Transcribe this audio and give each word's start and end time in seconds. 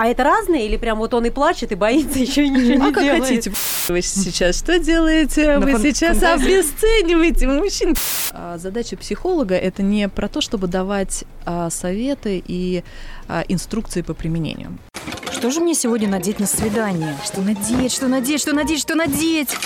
А 0.00 0.06
это 0.06 0.22
разные 0.22 0.64
или 0.66 0.76
прям 0.76 0.98
вот 0.98 1.12
он 1.12 1.24
и 1.24 1.30
плачет, 1.30 1.72
и 1.72 1.74
боится, 1.74 2.20
еще 2.20 2.48
ничего 2.48 2.84
не 2.84 2.90
а 2.90 2.92
как 2.92 3.02
делает? 3.02 3.24
хотите. 3.24 3.52
Вы 3.88 4.00
сейчас 4.00 4.56
что 4.56 4.78
делаете? 4.78 5.58
Вы 5.58 5.72
сейчас 5.80 6.22
обесцениваете 6.22 7.48
мужчин. 7.48 7.96
А, 8.30 8.58
Задача 8.58 8.96
психолога– 8.96 9.54
это 9.56 9.82
не 9.82 10.08
про 10.08 10.28
то, 10.28 10.40
чтобы 10.40 10.68
давать 10.68 11.24
а, 11.44 11.68
советы 11.68 12.40
и 12.46 12.84
инструкции 13.48 14.02
по 14.02 14.14
применению. 14.14 14.78
Что 15.32 15.50
же 15.50 15.58
мне 15.58 15.74
сегодня 15.74 16.08
надеть 16.08 16.38
на 16.38 16.46
свидание? 16.46 17.16
Что 17.24 17.40
надеть, 17.42 17.92
что 17.92 18.06
надеть, 18.06 18.40
что 18.40 18.54
надеть, 18.54 18.80
что 18.80 18.94
надеть? 18.94 19.56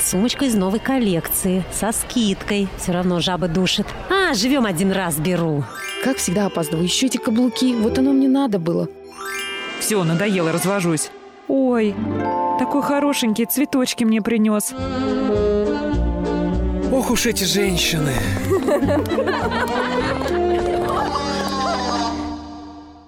Сумочка 0.00 0.46
из 0.46 0.54
новой 0.54 0.80
коллекции, 0.80 1.64
со 1.72 1.92
скидкой. 1.92 2.68
Все 2.78 2.90
равно 2.90 3.20
жаба 3.20 3.46
душит. 3.46 3.86
А, 4.10 4.34
живем 4.34 4.66
один 4.66 4.90
раз, 4.90 5.14
беру. 5.14 5.62
Как 6.02 6.16
всегда 6.16 6.46
опаздываю. 6.46 6.84
Еще 6.84 7.06
эти 7.06 7.18
каблуки. 7.18 7.72
Вот 7.76 7.98
оно 7.98 8.12
мне 8.12 8.28
надо 8.28 8.58
было. 8.58 8.88
Все, 9.80 10.02
надоело, 10.04 10.52
развожусь. 10.52 11.10
Ой, 11.48 11.94
такой 12.58 12.82
хорошенький, 12.82 13.44
цветочки 13.44 14.04
мне 14.04 14.22
принес. 14.22 14.72
Ох 16.92 17.10
уж 17.10 17.26
эти 17.26 17.44
женщины. 17.44 18.12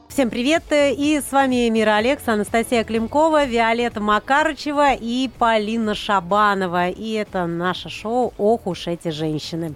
Всем 0.09 0.30
привет! 0.30 0.62
И 0.70 1.20
с 1.20 1.30
вами 1.30 1.68
Мира 1.68 1.96
Алекс, 1.96 2.26
Анастасия 2.26 2.84
Климкова, 2.84 3.45
Виолетта 3.45 4.01
Макарычева 4.01 4.95
и 4.95 5.28
Полина 5.38 5.95
Шабанова. 5.95 6.88
И 6.88 7.12
это 7.12 7.46
наше 7.46 7.90
шоу 7.90 8.32
«Ох 8.38 8.66
уж 8.66 8.87
эти 8.87 9.09
женщины». 9.09 9.74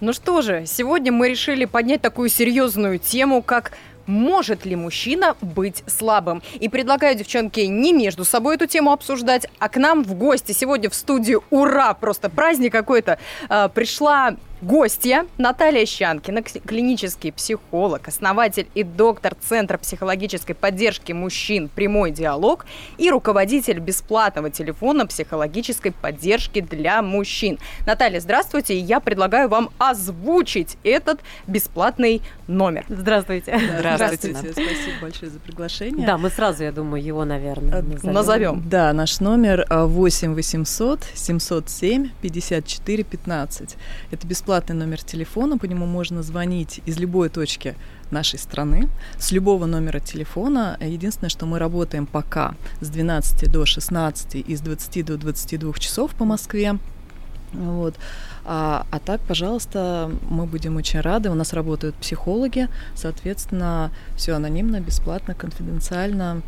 Ну 0.00 0.12
что 0.12 0.40
же, 0.42 0.64
сегодня 0.66 1.12
мы 1.12 1.28
решили 1.28 1.66
поднять 1.66 2.00
такую 2.00 2.30
серьезную 2.30 2.98
тему, 2.98 3.42
как 3.42 3.72
может 4.06 4.64
ли 4.64 4.76
мужчина 4.76 5.36
быть 5.40 5.82
слабым? 5.86 6.42
И 6.54 6.68
предлагаю, 6.68 7.16
девчонки, 7.16 7.60
не 7.60 7.92
между 7.92 8.24
собой 8.24 8.56
эту 8.56 8.66
тему 8.66 8.92
обсуждать, 8.92 9.46
а 9.58 9.68
к 9.68 9.76
нам 9.76 10.04
в 10.04 10.14
гости 10.14 10.52
сегодня 10.52 10.90
в 10.90 10.94
студию 10.94 11.44
«Ура!» 11.50 11.94
Просто 11.94 12.30
праздник 12.30 12.72
какой-то. 12.72 13.18
э, 13.48 13.68
пришла 13.74 14.36
гостья 14.60 15.26
Наталья 15.38 15.86
Щанкина, 15.86 16.42
клинический 16.42 17.32
психолог, 17.32 18.08
основатель 18.08 18.66
и 18.74 18.82
доктор 18.82 19.34
Центра 19.34 19.78
психологической 19.78 20.54
поддержки 20.54 21.12
мужчин 21.12 21.68
«Прямой 21.68 22.10
диалог» 22.10 22.66
и 22.98 23.10
руководитель 23.10 23.78
бесплатного 23.78 24.50
телефона 24.50 25.06
психологической 25.06 25.92
поддержки 25.92 26.60
для 26.60 27.02
мужчин. 27.02 27.58
Наталья, 27.86 28.20
здравствуйте, 28.20 28.74
и 28.74 28.78
я 28.78 29.00
предлагаю 29.00 29.48
вам 29.48 29.70
озвучить 29.78 30.78
этот 30.82 31.20
бесплатный 31.46 32.22
номер. 32.46 32.84
Здравствуйте. 32.88 33.60
Здравствуйте. 33.78 34.52
Спасибо 34.52 35.00
большое 35.02 35.30
за 35.30 35.38
приглашение. 35.38 36.06
Да, 36.06 36.18
мы 36.18 36.30
сразу, 36.30 36.64
я 36.64 36.72
думаю, 36.72 37.02
его, 37.02 37.24
наверное, 37.24 37.76
Э, 37.76 37.82
назовем. 37.82 38.14
Назовем. 38.14 38.62
Да, 38.68 38.92
наш 38.92 39.20
номер 39.20 39.66
а, 39.68 39.86
8 39.86 40.34
800 40.34 41.04
707 41.14 42.10
54 42.22 43.04
15. 43.04 43.76
Это 44.10 44.26
бесплатный 44.26 44.45
номер 44.46 45.02
телефона, 45.02 45.58
по 45.58 45.66
нему 45.66 45.86
можно 45.86 46.22
звонить 46.22 46.80
из 46.86 46.98
любой 46.98 47.28
точки 47.28 47.74
нашей 48.10 48.38
страны, 48.38 48.88
с 49.18 49.32
любого 49.32 49.66
номера 49.66 50.00
телефона. 50.00 50.76
Единственное, 50.80 51.30
что 51.30 51.46
мы 51.46 51.58
работаем 51.58 52.06
пока 52.06 52.54
с 52.80 52.88
12 52.88 53.50
до 53.50 53.66
16 53.66 54.34
и 54.36 54.56
с 54.56 54.60
20 54.60 55.04
до 55.04 55.16
22 55.16 55.72
часов 55.74 56.14
по 56.14 56.24
Москве. 56.24 56.78
Вот. 57.52 57.94
А, 58.44 58.86
а 58.90 58.98
так, 58.98 59.20
пожалуйста, 59.20 60.10
мы 60.30 60.46
будем 60.46 60.76
очень 60.76 61.00
рады. 61.00 61.30
У 61.30 61.34
нас 61.34 61.52
работают 61.52 61.96
психологи, 61.96 62.68
соответственно, 62.94 63.90
все 64.16 64.34
анонимно, 64.34 64.80
бесплатно, 64.80 65.34
конфиденциально. 65.34 66.42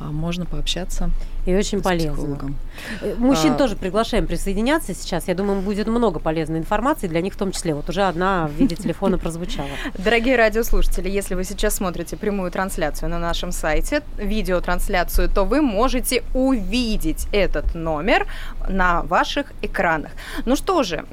А, 0.00 0.10
Можно 0.10 0.46
пообщаться 0.46 1.10
И 1.46 1.54
очень 1.54 1.80
полезно. 1.80 2.54
Э, 3.00 3.14
Мужчин 3.18 3.52
А. 3.52 3.56
тоже 3.56 3.76
приглашаем 3.76 4.26
присоединяться 4.26 4.94
сейчас. 4.94 5.28
Я 5.28 5.34
думаю, 5.34 5.60
будет 5.60 5.86
много 5.86 6.18
полезной 6.18 6.58
информации 6.58 7.06
для 7.06 7.20
них 7.20 7.34
в 7.34 7.36
том 7.36 7.52
числе. 7.52 7.74
Вот 7.74 7.88
уже 7.88 8.02
одна 8.02 8.48
в 8.48 8.52
виде 8.52 8.74
телефона 8.74 9.16
прозвучала. 9.16 9.68
Дорогие 9.98 10.36
радиослушатели, 10.36 11.08
если 11.08 11.36
вы 11.36 11.44
сейчас 11.44 11.76
смотрите 11.76 12.16
прямую 12.16 12.50
трансляцию 12.50 13.10
на 13.10 13.18
нашем 13.18 13.52
сайте, 13.52 14.02
видеотрансляцию, 14.18 15.28
то 15.28 15.44
вы 15.44 15.62
можете 15.62 16.24
увидеть 16.34 17.28
этот 17.32 17.74
номер 17.74 18.26
на 18.68 19.02
ваших 19.02 19.52
экранах. 19.62 20.10
Ну 20.44 20.56
что 20.56 20.82
же, 20.82 21.04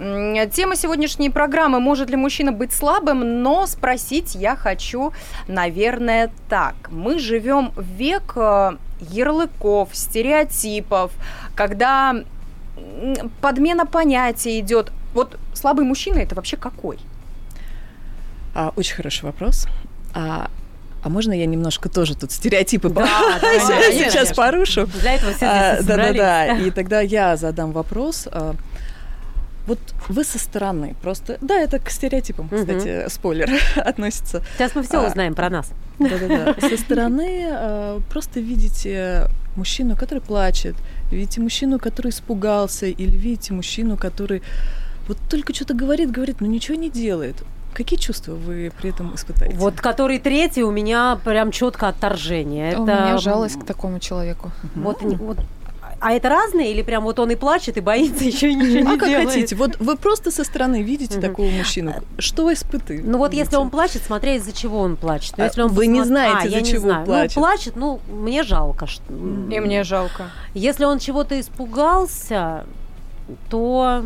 тема 0.51 0.75
сегодняшней 0.75 1.29
программы 1.29 1.79
«Может 1.79 2.09
ли 2.09 2.15
мужчина 2.15 2.51
быть 2.51 2.73
слабым?», 2.73 3.43
но 3.43 3.67
спросить 3.67 4.33
я 4.33 4.55
хочу, 4.55 5.13
наверное, 5.47 6.31
так. 6.49 6.73
Мы 6.89 7.19
живем 7.19 7.71
в 7.75 7.83
век 7.83 8.33
э, 8.35 8.71
ярлыков, 9.09 9.89
стереотипов, 9.93 11.11
когда 11.55 12.15
подмена 13.41 13.85
понятий 13.85 14.59
идет. 14.59 14.91
Вот 15.13 15.37
слабый 15.53 15.85
мужчина 15.85 16.19
это 16.19 16.35
вообще 16.35 16.57
какой? 16.57 16.97
А, 18.55 18.71
очень 18.75 18.95
хороший 18.95 19.25
вопрос. 19.25 19.67
А, 20.13 20.49
а 21.03 21.09
можно 21.09 21.33
я 21.33 21.45
немножко 21.45 21.89
тоже 21.89 22.15
тут 22.15 22.31
стереотипы 22.31 22.89
Да, 22.89 23.01
по- 23.01 23.39
давай, 23.41 23.59
сейчас 23.93 24.13
конечно. 24.13 24.35
порушу? 24.35 24.85
Для 25.01 25.13
этого 25.15 25.33
все 25.33 25.45
А, 25.45 25.75
и 25.77 25.83
Да-да-да. 25.83 26.13
собрались. 26.47 26.67
И 26.67 26.71
тогда 26.71 27.01
я 27.01 27.35
задам 27.37 27.71
вопрос. 27.71 28.27
А, 28.31 28.55
Вот 29.67 29.79
вы 30.09 30.23
со 30.23 30.39
стороны 30.39 30.95
просто... 31.01 31.37
Да, 31.41 31.59
это 31.59 31.79
к 31.79 31.89
стереотипам, 31.89 32.49
кстати, 32.49 33.07
спойлер 33.09 33.49
относится. 33.75 34.43
Сейчас 34.57 34.75
мы 34.75 34.83
все 34.83 34.97
А, 34.99 35.07
узнаем 35.07 35.35
про 35.35 35.49
нас. 35.49 35.71
Да-да-да. 35.99 36.55
Со 36.69 36.77
стороны 36.77 37.47
а, 37.49 37.99
просто 38.09 38.39
видите 38.39 39.27
мужчину, 39.55 39.95
который 39.95 40.19
плачет, 40.19 40.75
видите 41.11 41.41
мужчину, 41.41 41.79
который 41.79 42.09
испугался, 42.09 42.87
или 42.87 43.15
видите 43.15 43.53
мужчину, 43.53 43.97
который 43.97 44.41
вот 45.07 45.17
только 45.29 45.53
что-то 45.53 45.73
говорит, 45.73 46.11
говорит, 46.11 46.41
но 46.41 46.47
ничего 46.47 46.77
не 46.77 46.89
делает. 46.89 47.43
Какие 47.73 47.97
чувства 47.99 48.33
вы 48.33 48.71
при 48.79 48.91
этом 48.91 49.15
испытаете? 49.15 49.55
Вот 49.57 49.75
который 49.75 50.19
третий 50.19 50.63
у 50.63 50.71
меня 50.71 51.19
прям 51.23 51.51
четко 51.51 51.87
отторжение. 51.87 52.71
Это 52.71 52.81
У 52.81 52.85
меня 52.85 53.17
жалость 53.17 53.59
к 53.59 53.65
такому 53.65 53.99
человеку. 53.99 54.51
Вот, 54.75 55.01
не- 55.01 55.15
вот. 55.15 55.37
А 56.05 56.11
это 56.11 56.27
разные 56.27 56.71
или 56.73 56.81
прям 56.81 57.03
вот 57.05 57.17
он 57.19 57.31
и 57.31 57.35
плачет, 57.35 57.77
и 57.77 57.79
боится, 57.79 58.23
еще 58.33 58.51
и 58.51 58.55
ничего 58.55 58.89
не 58.89 58.95
А 58.95 58.99
как 58.99 59.07
делает? 59.07 59.29
хотите. 59.29 59.55
Вот 59.55 59.77
вы 59.79 59.95
просто 59.95 60.31
со 60.31 60.43
стороны 60.43 60.81
видите 60.83 61.19
такого 61.21 61.47
мужчину. 61.49 61.93
Что 62.17 62.51
испытываете? 62.51 63.07
Ну 63.07 63.17
вот 63.17 63.33
если 63.33 63.55
он 63.55 63.69
плачет, 63.69 64.01
смотря 64.05 64.35
из-за 64.35 64.51
чего 64.51 64.79
он 64.79 64.97
плачет. 64.97 65.37
Но 65.37 65.43
А 65.45 65.47
если 65.47 65.61
он 65.61 65.69
вы 65.69 65.87
не 65.87 66.03
знаете, 66.03 66.37
а, 66.41 66.45
из-за 66.47 66.61
чего 66.61 66.81
знаю. 66.81 67.05
плачет. 67.05 67.35
Ну, 67.37 67.41
плачет, 67.41 67.75
ну, 67.77 67.99
мне 68.11 68.43
жалко. 68.43 68.85
что- 68.85 69.03
И 69.13 69.59
мне 69.61 69.83
жалко. 69.83 70.29
Если 70.53 70.83
он 70.83 70.99
чего-то 70.99 71.39
испугался, 71.39 72.65
то... 73.49 74.05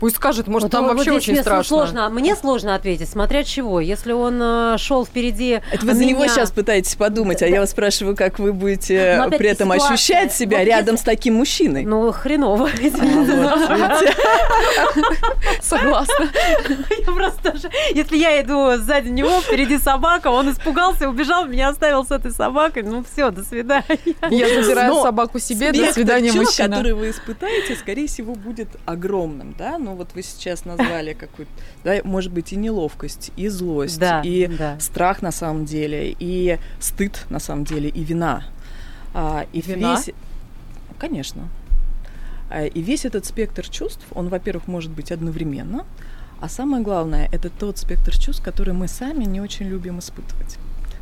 Пусть 0.00 0.16
скажет, 0.16 0.46
может, 0.46 0.64
Вот- 0.64 0.72
там 0.72 0.84
вот 0.86 0.96
вообще 0.96 1.10
здесь 1.10 1.22
очень 1.22 1.32
мне 1.34 1.42
страшно. 1.42 1.64
Сложно, 1.76 2.08
мне 2.08 2.36
сложно 2.36 2.74
ответить, 2.74 3.08
смотря 3.08 3.42
чего. 3.44 3.80
Если 3.80 4.12
он 4.12 4.38
э, 4.40 4.76
шел 4.78 5.04
впереди 5.04 5.60
Это 5.72 5.84
вы 5.86 5.94
за 5.94 6.04
него 6.04 6.26
сейчас 6.28 6.50
пытаетесь 6.52 6.94
подумать, 6.94 7.42
а 7.42 7.48
я 7.48 7.60
вас 7.60 7.70
спрашиваю, 7.70 8.14
как 8.16 8.38
вы 8.38 8.52
будете 8.52 9.16
Ну, 9.18 9.24
опять 9.26 9.38
при 9.38 9.48
этом 9.50 9.68
ситуация. 9.72 9.94
ощущать 9.94 10.32
себя 10.32 10.58
Вот 10.58 10.66
рядом 10.66 10.94
если- 10.94 11.02
с 11.02 11.06
таким 11.06 11.34
мужчиной. 11.34 11.84
Ну, 11.84 12.12
хреново. 12.12 12.68
А? 12.68 13.98
Согласна. 15.62 16.28
Я 17.06 17.12
просто 17.12 17.52
тоже... 17.52 17.70
Если 17.94 18.16
я 18.16 18.40
иду 18.42 18.76
сзади 18.76 19.08
него, 19.08 19.40
впереди 19.40 19.78
собака, 19.78 20.28
он 20.28 20.50
испугался, 20.52 21.08
убежал, 21.08 21.46
меня 21.46 21.68
оставил 21.68 22.04
с 22.04 22.10
этой 22.10 22.30
собакой, 22.32 22.82
ну 22.82 23.04
все, 23.04 23.30
до 23.30 23.42
свидания. 23.44 23.84
Я 24.30 24.62
забираю 24.62 24.92
Но 24.94 25.02
собаку 25.02 25.38
себе. 25.38 25.72
До 25.72 25.92
свидания, 25.92 26.32
мужчина. 26.32 26.68
который 26.68 26.94
вы 26.94 27.10
испытаете, 27.10 27.76
скорее 27.76 28.06
всего, 28.08 28.34
будет 28.34 28.68
огромным, 28.86 29.54
да? 29.58 29.78
Ну 29.88 29.94
вот 29.94 30.10
вы 30.14 30.22
сейчас 30.22 30.66
назвали 30.66 31.14
какую-то, 31.14 31.50
да, 31.82 31.98
может 32.04 32.30
быть, 32.30 32.52
и 32.52 32.56
неловкость, 32.56 33.32
и 33.36 33.48
злость, 33.48 33.98
Да, 33.98 34.20
и 34.22 34.46
да. 34.46 34.78
страх 34.80 35.22
на 35.22 35.32
самом 35.32 35.64
деле, 35.64 36.14
и 36.18 36.58
стыд 36.78 37.24
на 37.30 37.38
самом 37.38 37.64
деле, 37.64 37.88
и 37.88 38.04
вина. 38.04 38.44
А, 39.14 39.46
и 39.54 39.62
Вина? 39.62 39.94
весь... 39.96 40.14
Конечно. 40.98 41.48
А, 42.50 42.66
И 42.66 42.82
весь 42.82 43.06
этот 43.06 43.24
спектр 43.24 43.66
чувств, 43.66 44.04
он, 44.14 44.28
во-первых, 44.28 44.68
может 44.68 44.90
быть 44.90 45.10
одновременно, 45.10 45.86
а 46.38 46.50
самое 46.50 46.82
главное, 46.82 47.30
это 47.32 47.48
тот 47.48 47.78
спектр 47.78 48.14
чувств, 48.18 48.44
который 48.44 48.74
мы 48.74 48.88
сами 48.88 49.24
не 49.24 49.40
очень 49.40 49.68
любим 49.68 50.00
испытывать. 50.00 50.58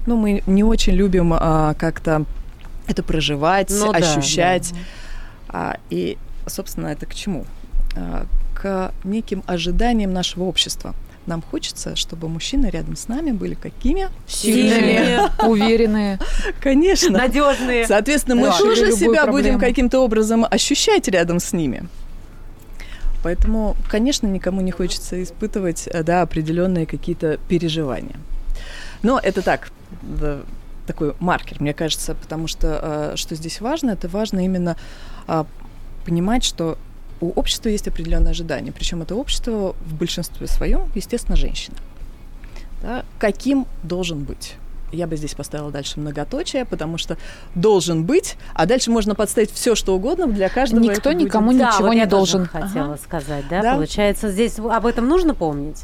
Ну, 0.06 0.16
мы 0.16 0.44
не 0.46 0.62
очень 0.62 0.92
любим 0.92 1.32
а, 1.34 1.74
как-то 1.74 2.24
это 2.86 3.02
проживать, 3.02 3.70
Ну 3.70 3.90
да, 3.92 3.98
ощущать. 3.98 4.72
А, 5.48 5.76
и, 5.90 6.18
собственно, 6.46 6.86
это 6.86 7.04
к 7.06 7.14
чему? 7.16 7.46
А, 7.96 8.26
к 8.66 8.92
неким 9.04 9.44
ожиданиям 9.46 10.12
нашего 10.12 10.42
общества. 10.42 10.92
Нам 11.26 11.40
хочется, 11.40 11.94
чтобы 11.94 12.28
мужчины 12.28 12.66
рядом 12.66 12.96
с 12.96 13.06
нами 13.06 13.30
были 13.30 13.54
какими? 13.54 14.08
Сильные, 14.26 15.30
уверенные. 15.46 16.18
Конечно. 16.60 17.16
Надежные. 17.18 17.86
Соответственно, 17.86 18.34
мы 18.34 18.46
Да. 18.48 18.58
тоже 18.58 18.90
себя 18.90 19.26
будем 19.28 19.60
каким-то 19.60 20.00
образом 20.00 20.44
ощущать 20.50 21.06
рядом 21.06 21.38
с 21.38 21.52
ними. 21.52 21.88
Поэтому, 23.22 23.76
конечно, 23.88 24.26
никому 24.26 24.60
не 24.62 24.72
хочется 24.72 25.22
испытывать 25.22 25.86
э, 25.86 26.02
да, 26.02 26.22
определенные 26.22 26.86
какие-то 26.86 27.38
переживания. 27.48 28.16
Но 29.02 29.20
это 29.22 29.42
так, 29.42 29.70
да, 30.02 30.38
такой 30.88 31.14
маркер, 31.20 31.58
мне 31.60 31.72
кажется, 31.72 32.14
потому 32.14 32.48
что 32.48 33.12
что 33.14 33.34
здесь 33.36 33.60
важно, 33.60 33.90
это 33.92 34.08
важно 34.08 34.44
именно 34.44 34.76
понимать, 36.04 36.44
что 36.44 36.78
у 37.20 37.30
общества 37.30 37.68
есть 37.68 37.88
определенные 37.88 38.30
ожидания, 38.30 38.72
причем 38.72 39.02
это 39.02 39.14
общество 39.14 39.74
в 39.84 39.94
большинстве 39.94 40.46
своем, 40.46 40.82
естественно, 40.94 41.36
женщина. 41.36 41.76
Да? 42.82 43.04
Каким 43.18 43.66
должен 43.82 44.24
быть? 44.24 44.54
Я 44.92 45.06
бы 45.06 45.16
здесь 45.16 45.34
поставила 45.34 45.70
дальше 45.72 45.98
многоточие, 45.98 46.64
потому 46.64 46.96
что 46.96 47.16
должен 47.54 48.04
быть, 48.04 48.36
а 48.54 48.66
дальше 48.66 48.90
можно 48.90 49.14
подставить 49.14 49.50
все, 49.50 49.74
что 49.74 49.96
угодно 49.96 50.28
для 50.28 50.48
каждого. 50.48 50.80
Никто 50.80 51.12
никому 51.12 51.52
да, 51.52 51.70
ничего 51.70 51.88
вот 51.88 51.94
не 51.94 52.06
должен. 52.06 52.46
Хотела 52.46 52.92
Ага. 52.94 52.98
сказать, 53.02 53.44
да? 53.50 53.62
Да. 53.62 53.74
Получается, 53.74 54.30
здесь 54.30 54.58
об 54.58 54.86
этом 54.86 55.08
нужно 55.08 55.34
помнить, 55.34 55.82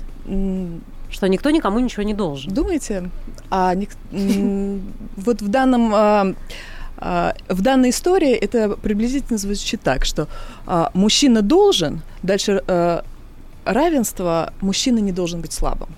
что 1.11 1.27
никто 1.29 1.51
никому 1.51 1.81
ничего 1.81 2.05
не 2.05 2.15
должен. 2.15 2.53
Думаете? 2.55 3.11
А 3.51 3.75
ник- 3.75 3.91
вот 5.17 5.43
в 5.43 5.49
данном 5.49 5.93
а, 5.95 6.35
в 7.49 7.63
данной 7.63 7.91
истории 7.91 8.33
это 8.33 8.77
приблизительно 8.77 9.37
звучит 9.39 9.81
так, 9.83 10.05
что 10.05 10.29
а, 10.67 10.91
мужчина 10.95 11.43
должен, 11.43 12.03
дальше 12.23 12.63
а, 12.67 13.05
равенство, 13.65 14.53
мужчина 14.61 14.99
не 14.99 15.11
должен 15.11 15.41
быть 15.41 15.53
слабым. 15.53 15.89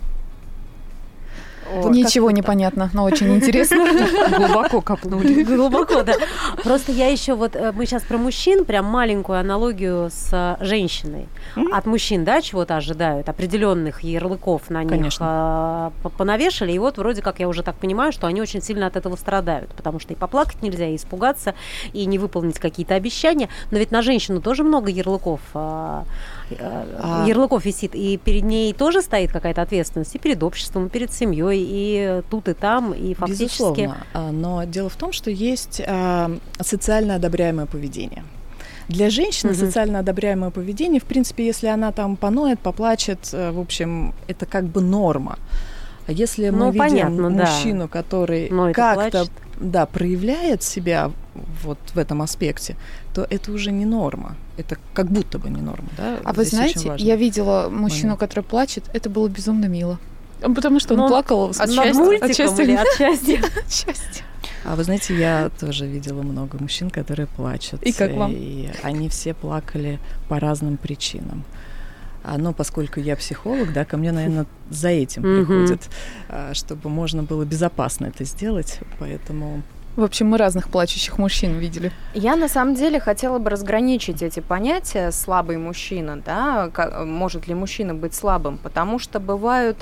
Вот 1.73 1.93
Ничего 1.93 2.31
не 2.31 2.43
понятно, 2.43 2.91
но 2.93 3.05
очень 3.05 3.35
интересно. 3.35 3.87
Глубоко 4.37 4.81
копнули. 4.81 5.43
Глубоко, 5.57 6.03
да. 6.03 6.15
Просто 6.63 6.93
я 6.93 7.09
еще 7.09 7.35
вот, 7.35 7.57
э, 7.57 7.73
мы 7.73 7.87
сейчас 7.87 8.03
про 8.03 8.19
мужчин, 8.19 8.65
прям 8.65 8.85
маленькую 8.87 9.39
аналогию 9.39 10.11
с 10.11 10.29
э, 10.33 10.57
женщиной. 10.65 11.27
От 11.73 11.87
мужчин, 11.87 12.25
да, 12.25 12.41
чего-то 12.43 12.77
ожидают, 12.77 13.29
определенных 13.29 14.03
ярлыков 14.03 14.71
на 14.71 14.85
них 14.85 15.13
э, 15.21 15.91
по- 16.03 16.09
понавешали, 16.11 16.73
и 16.73 16.79
вот 16.79 16.99
вроде 16.99 17.23
как 17.23 17.41
я 17.41 17.49
уже 17.49 17.63
так 17.63 17.77
понимаю, 17.77 18.13
что 18.13 18.27
они 18.27 18.41
очень 18.41 18.63
сильно 18.63 18.87
от 18.87 18.97
этого 18.97 19.17
страдают, 19.17 19.71
потому 19.75 20.01
что 20.01 20.13
и 20.13 20.17
поплакать 20.17 20.63
нельзя, 20.63 20.87
и 20.87 20.97
испугаться, 20.97 21.55
и 21.93 22.07
не 22.07 22.19
выполнить 22.19 22.59
какие-то 22.59 22.95
обещания, 22.95 23.49
но 23.71 23.79
ведь 23.79 23.91
на 23.91 24.03
женщину 24.03 24.41
тоже 24.41 24.63
много 24.65 24.91
ярлыков, 24.91 25.41
А- 26.58 27.25
ярлыков 27.26 27.64
висит, 27.64 27.94
и 27.94 28.17
перед 28.19 28.43
ней 28.44 28.73
тоже 28.73 29.02
стоит 29.02 29.32
какая-то 29.32 29.62
ответственность, 29.62 30.14
и 30.14 30.19
перед 30.19 30.43
обществом, 30.43 30.87
и 30.87 30.88
перед 30.88 31.12
семьей, 31.12 31.64
и 31.69 32.23
тут, 32.31 32.49
и 32.49 32.55
там, 32.55 32.93
и 32.93 33.14
фактически... 33.14 33.43
Безусловно. 33.62 33.96
А, 34.12 34.31
Но 34.31 34.64
дело 34.64 34.88
в 34.88 34.96
том, 34.96 35.12
что 35.12 35.31
есть 35.31 35.81
а, 35.87 36.31
социально 36.61 37.14
одобряемое 37.17 37.67
поведение. 37.67 38.25
Для 38.88 39.08
женщины 39.08 39.52
Мгм. 39.52 39.61
социально 39.61 39.99
одобряемое 40.00 40.50
поведение, 40.50 41.00
в 41.00 41.05
принципе, 41.05 41.46
если 41.46 41.69
она 41.69 41.91
там 41.93 42.17
поноет, 42.17 42.61
поплачет, 42.61 43.31
э, 43.32 43.50
в 43.50 43.58
общем, 43.58 44.12
это 44.29 44.44
как 44.44 44.64
бы 44.64 44.82
норма. 44.82 45.38
А 46.06 46.12
если 46.12 46.50
мы 46.50 46.58
Ну, 46.58 46.67
видим 46.67 46.79
понятно, 46.79 47.31
да. 47.31 47.46
мужчину, 47.46 47.88
который 47.88 48.49
как-то. 48.75 49.25
Да, 49.61 49.87
проявляет 49.87 50.62
себя 50.62 51.11
вот 51.62 51.79
в 51.95 51.99
этом 51.99 52.23
аспекте, 52.23 52.77
то 53.15 53.27
это 53.29 53.53
уже 53.53 53.71
не 53.73 53.85
норма. 53.85 54.37
Это 54.56 54.77
как 54.93 55.06
будто 55.06 55.39
бы 55.39 55.51
не 55.51 55.61
норма. 55.61 55.89
Да? 55.97 56.19
А 56.25 56.33
вы 56.33 56.45
Здесь 56.45 56.61
очень 56.61 56.81
знаете, 56.81 57.05
я 57.05 57.17
видела 57.17 57.69
мужчину, 57.71 58.09
момент. 58.09 58.21
который 58.21 58.45
плачет, 58.45 58.85
это 58.93 59.11
было 59.11 59.29
безумно 59.29 59.67
мило. 59.67 59.99
Потому 60.41 60.79
что 60.81 60.95
он 60.95 61.01
Ну, 61.01 61.09
плакал 61.09 61.45
от 61.51 61.59
Над 61.59 61.71
счастья? 61.73 61.95
мультиком 61.95 62.31
от 62.31 62.37
счастья. 62.37 62.62
или 62.65 62.73
от 62.75 62.87
счастья? 62.99 63.39
от 63.39 63.73
счастья. 63.73 64.25
А 64.65 64.77
вы 64.77 64.85
знаете, 64.85 65.17
я 65.17 65.51
тоже 65.61 65.87
видела 65.87 66.23
много 66.23 66.59
мужчин, 66.59 66.91
которые 66.91 67.27
плачут. 67.27 67.83
И 67.83 67.93
как 67.93 68.12
вам? 68.12 68.33
И 68.33 68.71
они 68.83 69.09
все 69.09 69.35
плакали 69.35 69.99
по 70.29 70.41
разным 70.41 70.77
причинам. 70.77 71.45
А, 72.25 72.38
Но 72.38 72.53
поскольку 72.53 73.00
я 73.00 73.17
психолог, 73.17 73.73
да, 73.73 73.85
ко 73.85 73.97
мне, 73.97 74.11
наверное, 74.11 74.47
за 74.71 74.88
этим 74.88 75.23
Мгм. 75.23 75.47
приходят, 75.47 75.81
а, 76.29 76.55
чтобы 76.55 76.88
можно 76.88 77.23
было 77.23 77.44
безопасно 77.44 78.06
это 78.06 78.25
сделать. 78.25 78.81
Поэтому 78.99 79.62
В 79.97 80.03
общем, 80.03 80.26
мы 80.26 80.38
разных 80.38 80.71
плачущих 80.71 81.19
мужчин 81.19 81.59
видели. 81.59 81.93
Я 82.15 82.35
на 82.35 82.49
самом 82.49 82.75
деле 82.75 82.99
хотела 82.99 83.38
бы 83.38 83.50
разграничить 83.50 84.23
эти 84.23 84.41
понятия 84.41 85.12
слабый 85.12 85.56
мужчина, 85.56 86.21
да, 86.25 86.71
может 87.05 87.47
ли 87.47 87.55
мужчина 87.55 87.94
быть 87.94 88.12
слабым, 88.15 88.59
потому 88.59 88.99
что 88.99 89.20
бывают 89.20 89.77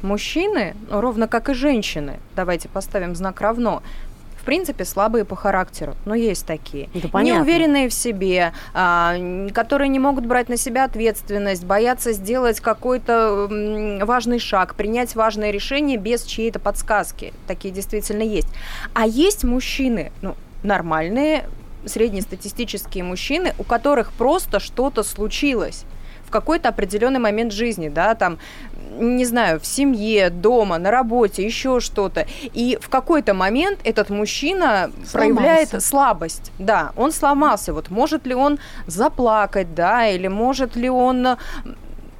мужчины, 0.00 0.74
ну, 0.88 1.00
ровно 1.00 1.28
как 1.28 1.48
и 1.50 1.54
женщины, 1.54 2.18
давайте 2.36 2.68
поставим 2.68 3.14
знак 3.14 3.40
равно, 3.40 3.82
в 4.38 4.44
принципе, 4.44 4.84
слабые 4.84 5.24
по 5.24 5.36
характеру, 5.36 5.94
но 6.04 6.14
есть 6.14 6.46
такие. 6.46 6.88
Понятно. 7.12 7.40
Неуверенные 7.40 7.88
в 7.88 7.92
себе, 7.92 8.52
а, 8.72 9.16
которые 9.52 9.88
не 9.88 9.98
могут 9.98 10.26
брать 10.26 10.48
на 10.48 10.56
себя 10.56 10.84
ответственность, 10.84 11.64
боятся 11.64 12.12
сделать 12.12 12.60
какой-то 12.60 13.48
важный 14.02 14.38
шаг, 14.38 14.74
принять 14.74 15.14
важное 15.14 15.50
решение 15.50 15.98
без 15.98 16.22
чьей-то 16.22 16.58
подсказки. 16.58 17.32
Такие 17.46 17.74
действительно 17.74 18.22
есть. 18.22 18.48
А 18.94 19.06
есть 19.06 19.44
мужчины, 19.44 20.12
ну, 20.22 20.34
нормальные, 20.62 21.44
среднестатистические 21.84 23.04
мужчины, 23.04 23.54
у 23.58 23.64
которых 23.64 24.12
просто 24.12 24.60
что-то 24.60 25.02
случилось 25.02 25.84
в 26.28 26.30
какой-то 26.30 26.68
определенный 26.68 27.20
момент 27.20 27.52
жизни, 27.52 27.88
да, 27.88 28.14
там, 28.14 28.38
не 28.98 29.24
знаю, 29.24 29.60
в 29.60 29.66
семье, 29.66 30.28
дома, 30.28 30.76
на 30.76 30.90
работе, 30.90 31.42
еще 31.42 31.80
что-то. 31.80 32.26
И 32.52 32.78
в 32.80 32.90
какой-то 32.90 33.32
момент 33.32 33.78
этот 33.82 34.10
мужчина 34.10 34.90
проявляет 35.10 35.70
Сломался. 35.70 35.88
слабость. 35.88 36.52
Да, 36.58 36.92
он 36.96 37.12
сломался. 37.12 37.72
Вот 37.72 37.88
может 37.88 38.26
ли 38.26 38.34
он 38.34 38.58
заплакать, 38.86 39.74
да, 39.74 40.06
или 40.06 40.28
может 40.28 40.76
ли 40.76 40.90
он 40.90 41.38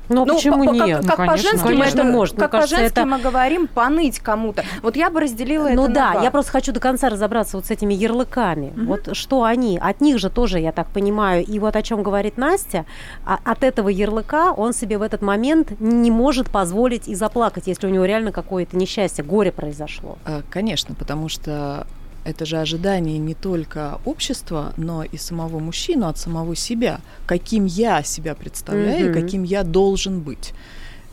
Ну, 0.09 0.25
ну, 0.25 0.35
почему 0.37 0.65
по- 0.65 0.71
нет? 0.73 0.99
Как, 1.07 1.17
как 1.17 1.19
Ну, 1.19 1.27
конечно, 1.27 1.51
по-женски 1.51 1.67
конечно, 1.67 2.05
мы, 2.05 2.13
может. 2.13 2.35
Мне 2.35 2.43
Как 2.43 2.51
кажется, 2.53 2.75
по-женски 2.77 2.99
это- 2.99 3.07
мы 3.07 3.19
говорим 3.19 3.67
поныть 3.69 4.19
кому-то. 4.21 4.65
Вот 4.83 4.97
я 4.97 5.11
бы 5.11 5.21
разделила 5.21 5.69
Ну 5.69 5.85
это 5.85 5.93
да, 5.93 6.21
я 6.23 6.31
просто 6.31 6.53
хочу 6.53 6.73
до 6.73 6.81
конца 6.81 7.09
разобраться 7.09 7.57
вот 7.57 7.67
с 7.67 7.71
этими 7.71 7.95
ярлыками. 7.95 8.73
Вот 8.77 9.17
что 9.17 9.45
они? 9.45 9.79
От 9.79 10.01
них 10.01 10.19
же 10.19 10.31
тоже, 10.31 10.59
я 10.61 10.73
так 10.73 10.89
понимаю, 10.89 11.45
и 11.45 11.59
вот 11.59 11.77
о 11.77 11.83
чем 11.83 12.03
говорит 12.03 12.39
Настя, 12.39 12.85
а- 13.27 13.39
от 13.45 13.63
этого 13.65 13.89
ярлыка 13.89 14.53
он 14.53 14.73
себе 14.73 14.99
в 14.99 15.03
этот 15.03 15.23
момент 15.23 15.79
не 15.81 16.11
может 16.11 16.51
позволить 16.51 17.09
и 17.09 17.15
заплакать, 17.15 17.67
если 17.67 17.87
у 17.87 17.91
него 17.91 18.05
реально 18.05 18.33
какое-то 18.33 18.77
несчастье, 18.77 19.25
горе 19.25 19.53
произошло. 19.53 20.19
А, 20.25 20.43
Конечно, 20.51 20.95
потому 20.95 21.29
что 21.29 21.87
это 22.25 22.45
же 22.45 22.59
ожидание 22.59 23.19
не 23.19 23.35
только 23.35 24.01
общества, 24.05 24.73
но 24.77 25.03
и 25.03 25.17
самого 25.17 25.59
мужчину 25.59 26.07
от 26.07 26.19
самого 26.19 26.55
себя. 26.57 27.01
Каким 27.27 27.67
я 27.67 28.03
себя 28.03 28.35
представляю, 28.35 29.11
Мгм. 29.11 29.23
каким 29.23 29.43
я 29.45 29.63
должен 29.63 30.21
быть 30.21 30.53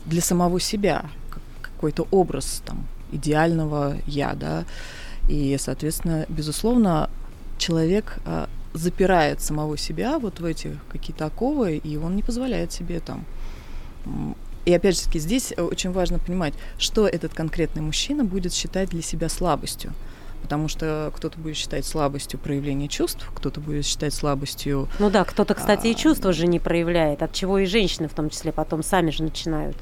для 0.04 0.22
самого 0.22 0.60
себя. 0.60 1.06
Какой-то 1.62 2.06
образ 2.10 2.62
там 2.64 2.86
идеального 3.12 3.96
я, 4.06 4.34
да. 4.34 4.64
И, 5.28 5.56
соответственно, 5.58 6.26
безусловно, 6.28 7.10
человек 7.58 8.18
а, 8.24 8.48
запирает 8.74 9.40
самого 9.40 9.76
себя 9.76 10.18
вот 10.18 10.40
в 10.40 10.44
эти 10.44 10.78
какие-то 10.90 11.26
оковы, 11.26 11.76
и 11.76 11.96
он 11.96 12.16
не 12.16 12.22
позволяет 12.22 12.72
себе 12.72 13.00
там 13.00 13.24
и 14.66 14.74
опять 14.74 14.96
же 14.96 15.04
таки, 15.04 15.20
здесь 15.20 15.54
э, 15.56 15.62
очень 15.62 15.92
важно 15.92 16.18
понимать, 16.18 16.52
что 16.76 17.06
этот 17.06 17.32
конкретный 17.32 17.82
мужчина 17.82 18.24
будет 18.24 18.52
считать 18.52 18.90
для 18.90 19.00
себя 19.00 19.28
слабостью. 19.28 19.92
Потому 20.46 20.68
что 20.68 21.10
кто-то 21.16 21.40
будет 21.40 21.56
считать 21.56 21.84
слабостью 21.84 22.38
проявление 22.38 22.86
чувств, 22.86 23.28
кто-то 23.34 23.58
будет 23.60 23.84
считать 23.84 24.14
слабостью... 24.14 24.88
Ну 25.00 25.10
да, 25.10 25.24
кто-то, 25.24 25.54
кстати, 25.54 25.88
и 25.88 25.90
А, 25.90 25.94
чувства 25.94 26.32
же 26.32 26.46
не 26.46 26.60
проявляет, 26.60 27.20
от 27.24 27.32
чего 27.32 27.58
и 27.58 27.66
женщины 27.66 28.06
в 28.06 28.12
том 28.14 28.30
числе 28.30 28.52
потом 28.52 28.84
сами 28.84 29.10
же 29.10 29.24
начинают. 29.24 29.76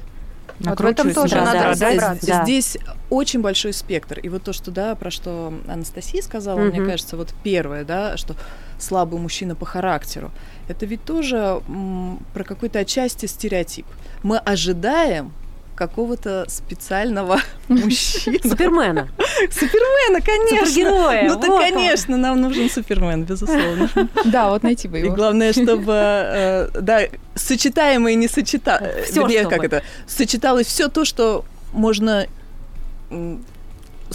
Вот 0.59 0.79
в 0.79 0.85
этом 0.85 1.13
тоже 1.13 1.35
Да, 1.35 1.45
надо 1.45 1.59
да, 1.59 1.69
разобраться. 1.69 2.25
да. 2.25 2.43
Здесь 2.45 2.79
очень 3.11 3.41
большой 3.43 3.73
спектр. 3.73 4.17
И 4.17 4.27
вот 4.27 4.41
то, 4.41 4.53
что, 4.53 4.71
да, 4.71 4.95
про 4.95 5.11
что 5.11 5.53
Анастасия 5.67 6.23
сказала, 6.23 6.57
мне 6.57 6.79
Мгм. 6.79 6.89
кажется, 6.89 7.15
вот 7.15 7.31
первое, 7.43 7.83
да, 7.83 8.17
что 8.17 8.35
слабый 8.79 9.19
мужчина 9.19 9.53
по 9.53 9.67
характеру, 9.67 10.31
это 10.67 10.87
ведь 10.87 11.03
тоже 11.05 11.61
м, 11.67 12.25
про 12.33 12.43
какой-то 12.43 12.79
отчасти 12.79 13.27
стереотип. 13.27 13.85
Мы 14.23 14.39
ожидаем 14.39 15.31
какого-то 15.75 16.45
специального 16.47 17.39
мужчину. 17.67 18.39
Супермена, 18.43 19.09
Супермена, 19.51 20.21
конечно. 20.21 20.65
супергероя. 20.67 21.29
Ну 21.29 21.53
он. 21.53 21.59
конечно, 21.59 22.17
нам 22.17 22.41
нужен 22.41 22.69
Супермен, 22.69 23.23
безусловно. 23.23 23.89
Да, 24.25 24.49
вот 24.49 24.63
найти 24.63 24.87
бы 24.87 24.99
И 24.99 25.03
его. 25.03 25.15
главное, 25.15 25.51
чтобы, 25.53 25.93
э, 25.93 26.69
да, 26.81 27.01
сочетаемое 27.35 28.13
и 28.13 28.15
не 28.15 28.27
сочета... 28.27 28.93
Всё, 29.05 29.21
Вернее, 29.21 29.41
чтобы. 29.43 29.55
как 29.55 29.63
это? 29.65 29.83
Сочеталось 30.07 30.67
все 30.67 30.87
то, 30.87 31.05
что 31.05 31.43
можно 31.73 32.27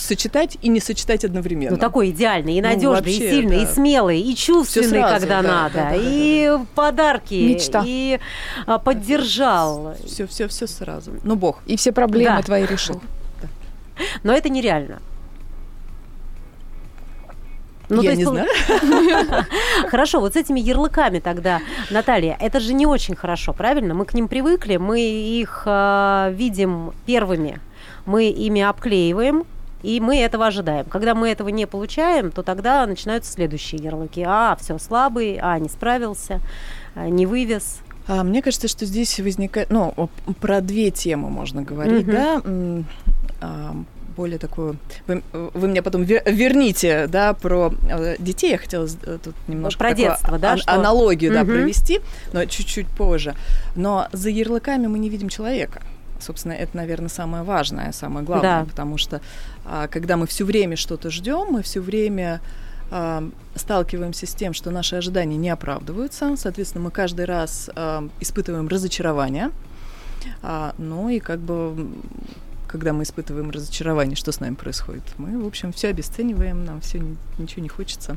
сочетать 0.01 0.57
и 0.63 0.69
не 0.69 0.81
сочетать 0.81 1.25
одновременно. 1.25 1.73
Ну, 1.73 1.79
такой 1.81 2.11
идеальный, 2.11 2.55
и 2.55 2.61
Ну, 2.63 2.69
надежный, 2.69 2.97
вообще, 2.97 3.13
и 3.13 3.31
сильный, 3.31 3.63
и 3.63 3.67
да. 3.67 3.73
смелый, 3.73 4.21
и 4.21 4.35
чувственный, 4.35 4.89
сразу, 4.89 5.21
когда 5.21 5.43
да, 5.43 5.49
надо, 5.49 5.75
да, 5.75 5.85
да, 5.85 5.91
да, 5.91 5.97
и 5.99 6.51
подарки, 6.75 7.35
Мечта. 7.35 7.83
и 7.87 8.19
а, 8.67 8.79
поддержал. 8.79 9.95
Все, 10.07 10.27
все, 10.27 10.49
все 10.49 10.67
сразу. 10.67 11.13
Ну, 11.23 11.37
Бог. 11.37 11.61
И 11.67 11.77
все 11.77 11.93
проблемы 11.93 12.37
Да. 12.37 12.43
твои 12.43 12.67
решил. 12.67 13.01
Но 14.23 14.33
это 14.33 14.49
нереально. 14.49 15.01
Ну, 17.91 18.03
Я 18.03 18.13
то 18.13 18.17
есть, 18.17 18.19
не 18.19 18.25
знаю. 18.25 19.45
Хорошо, 19.89 20.21
вот 20.21 20.35
с 20.35 20.37
этими 20.37 20.61
ярлыками 20.61 21.19
тогда, 21.19 21.61
Наталья, 21.91 22.37
это 22.41 22.61
же 22.61 22.73
не 22.73 22.87
очень 22.87 23.17
хорошо, 23.17 23.53
правильно? 23.53 23.95
Мы 23.95 24.05
к 24.05 24.15
ним 24.15 24.29
привыкли, 24.29 24.77
мы 24.77 25.01
их 25.01 25.65
э, 25.67 26.33
видим 26.33 26.93
первыми, 27.05 27.61
мы 28.07 28.29
ими 28.29 28.61
обклеиваем, 28.63 29.43
И 29.83 30.01
мы 30.01 30.19
этого 30.19 30.47
ожидаем. 30.47 30.85
Когда 30.87 31.15
мы 31.15 31.29
этого 31.29 31.49
не 31.49 31.67
получаем, 31.67 32.31
то 32.31 32.43
тогда 32.43 32.87
начинаются 32.87 33.33
следующие 33.33 33.83
ярлыки. 33.83 34.23
А, 34.27 34.57
все, 34.61 34.79
слабый, 34.79 35.39
а, 35.41 35.59
не 35.59 35.69
справился, 35.69 36.41
а, 36.95 37.09
не 37.09 37.27
вывез. 37.27 37.81
А, 38.07 38.23
мне 38.25 38.43
кажется, 38.43 38.69
что 38.69 38.85
здесь 38.87 39.19
возникает, 39.21 39.71
ну, 39.71 39.95
про 40.41 40.61
две 40.61 40.91
темы 40.91 41.31
можно 41.31 41.63
говорить, 41.63 42.07
Мгм. 42.07 42.13
да, 42.13 42.43
а, 43.41 43.77
более 44.17 44.39
такую, 44.39 44.77
вы, 45.07 45.23
вы 45.33 45.69
меня 45.69 45.83
потом 45.83 46.03
вер- 46.03 46.31
верните, 46.31 47.07
да, 47.07 47.33
про 47.33 47.73
э, 47.89 48.17
детей, 48.19 48.51
я 48.51 48.59
хотела 48.59 48.87
э, 49.05 49.19
тут 49.23 49.35
немножко 49.49 49.79
Про 49.79 49.95
детство, 49.95 50.39
да, 50.39 50.53
ан- 50.53 50.59
что- 50.59 50.73
аналогию, 50.75 51.33
да, 51.33 51.43
Мгм. 51.45 51.53
провести, 51.53 52.01
но 52.35 52.45
чуть-чуть 52.45 52.89
позже. 52.89 53.35
Но 53.77 54.09
за 54.13 54.29
ярлыками 54.29 54.89
мы 54.89 54.99
не 54.99 55.09
видим 55.09 55.29
человека. 55.31 55.81
Собственно, 56.21 56.53
это, 56.53 56.77
наверное, 56.77 57.09
самое 57.09 57.43
важное, 57.43 57.93
самое 57.93 58.25
главное, 58.25 58.61
Да. 58.61 58.67
потому 58.67 58.99
что 58.99 59.21
а, 59.65 59.89
когда 59.89 60.17
мы 60.17 60.27
все 60.27 60.45
время 60.45 60.77
что-то 60.77 61.11
ждем, 61.11 61.49
мы 61.51 61.63
все 61.63 61.81
время 61.81 62.41
сталкиваемся 63.55 64.27
с 64.27 64.35
тем, 64.35 64.53
что 64.53 64.73
наши 64.73 64.97
ожидания 64.97 65.37
не 65.37 65.49
оправдываются. 65.49 66.35
Соответственно, 66.37 66.83
мы 66.83 66.91
каждый 66.91 67.25
раз 67.25 67.71
испытываем 68.19 68.67
разочарование. 68.67 69.53
А, 70.43 70.75
ну 70.79 71.09
и 71.09 71.21
как 71.21 71.39
бы 71.39 71.89
когда 72.67 72.93
мы 72.93 73.03
испытываем 73.03 73.51
разочарование, 73.51 74.15
что 74.15 74.31
с 74.31 74.39
нами 74.39 74.55
происходит? 74.55 75.03
Мы, 75.19 75.43
в 75.43 75.47
общем, 75.47 75.73
все 75.73 75.89
обесцениваем, 75.89 76.65
нам 76.65 76.81
все 76.81 77.01
ничего 77.39 77.63
не 77.63 77.69
хочется. 77.69 78.17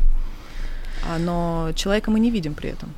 А, 1.08 1.18
но 1.18 1.72
человека 1.76 2.12
мы 2.12 2.20
не 2.20 2.30
видим 2.30 2.54
при 2.54 2.70
этом. 2.70 2.94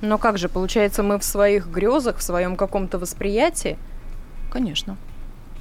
Но 0.00 0.18
как 0.18 0.38
же, 0.38 0.48
получается, 0.48 1.02
мы 1.02 1.18
в 1.18 1.24
своих 1.24 1.66
грезах, 1.68 2.18
в 2.18 2.22
своем 2.22 2.56
каком-то 2.56 2.98
восприятии, 2.98 3.78
Конечно. 4.56 4.96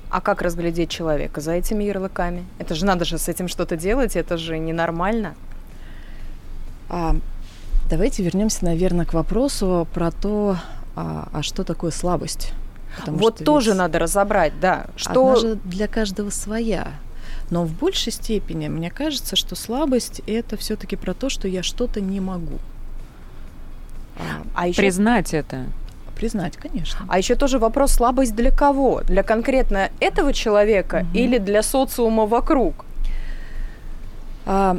а 0.10 0.22
как 0.22 0.42
разглядеть 0.42 0.90
человека 0.90 1.42
за 1.42 1.52
этими 1.52 1.84
ярлыками? 1.84 2.46
Это 2.60 2.76
же 2.76 2.86
надо 2.86 3.04
же 3.04 3.18
с 3.18 3.28
этим 3.28 3.50
что-то 3.50 3.76
делать, 3.76 4.16
это 4.16 4.38
же 4.38 4.58
ненормально. 4.58 5.36
А, 6.88 7.18
давайте 7.90 8.24
вернемся, 8.24 8.64
наверное, 8.64 9.06
к 9.06 9.14
вопросу 9.14 9.86
про 9.94 10.12
то, 10.12 10.58
а, 10.96 11.28
а 11.34 11.44
что 11.44 11.66
такое 11.66 11.92
слабость. 11.92 12.54
Потому 12.98 13.18
вот 13.18 13.36
что 13.36 13.44
тоже 13.44 13.72
ведь 13.72 13.80
надо 13.80 14.00
разобрать, 14.00 14.58
да. 14.62 14.88
Что 14.96 15.28
Она 15.28 15.36
же 15.36 15.56
для 15.66 15.88
каждого 15.90 16.30
своя. 16.30 16.94
Но 17.50 17.66
в 17.66 17.74
большей 17.74 18.14
степени 18.14 18.70
мне 18.70 18.90
кажется, 18.90 19.36
что 19.36 19.56
слабость 19.56 20.22
это 20.28 20.56
все-таки 20.56 20.96
про 20.96 21.14
то, 21.14 21.30
что 21.30 21.50
я 21.50 21.62
что-то 21.62 22.00
не 22.00 22.22
могу. 22.22 22.60
А, 24.18 24.44
А 24.54 24.68
еще, 24.68 24.82
Признать 24.82 25.34
это. 25.34 25.66
Признать, 26.16 26.58
конечно. 26.58 27.06
а 27.08 27.18
еще 27.18 27.36
тоже 27.36 27.60
вопрос 27.60 27.92
слабость 27.92 28.36
для 28.36 28.52
кого? 28.52 29.02
Для 29.02 29.22
конкретно 29.24 29.90
этого 30.00 30.34
человека 30.34 31.02
Мгм. 31.04 31.16
или 31.16 31.38
для 31.38 31.62
социума 31.64 32.26
вокруг? 32.26 32.86
А, 34.46 34.78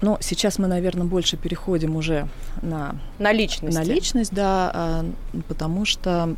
но 0.00 0.18
сейчас 0.20 0.58
мы, 0.58 0.66
наверное, 0.66 1.06
больше 1.06 1.36
переходим 1.36 1.96
уже 1.96 2.28
на 2.62 2.94
На 3.18 3.32
личности. 3.32 3.76
На 3.78 3.84
личность, 3.84 4.32
да, 4.32 4.70
а, 4.74 5.06
потому 5.48 5.84
что 5.84 6.34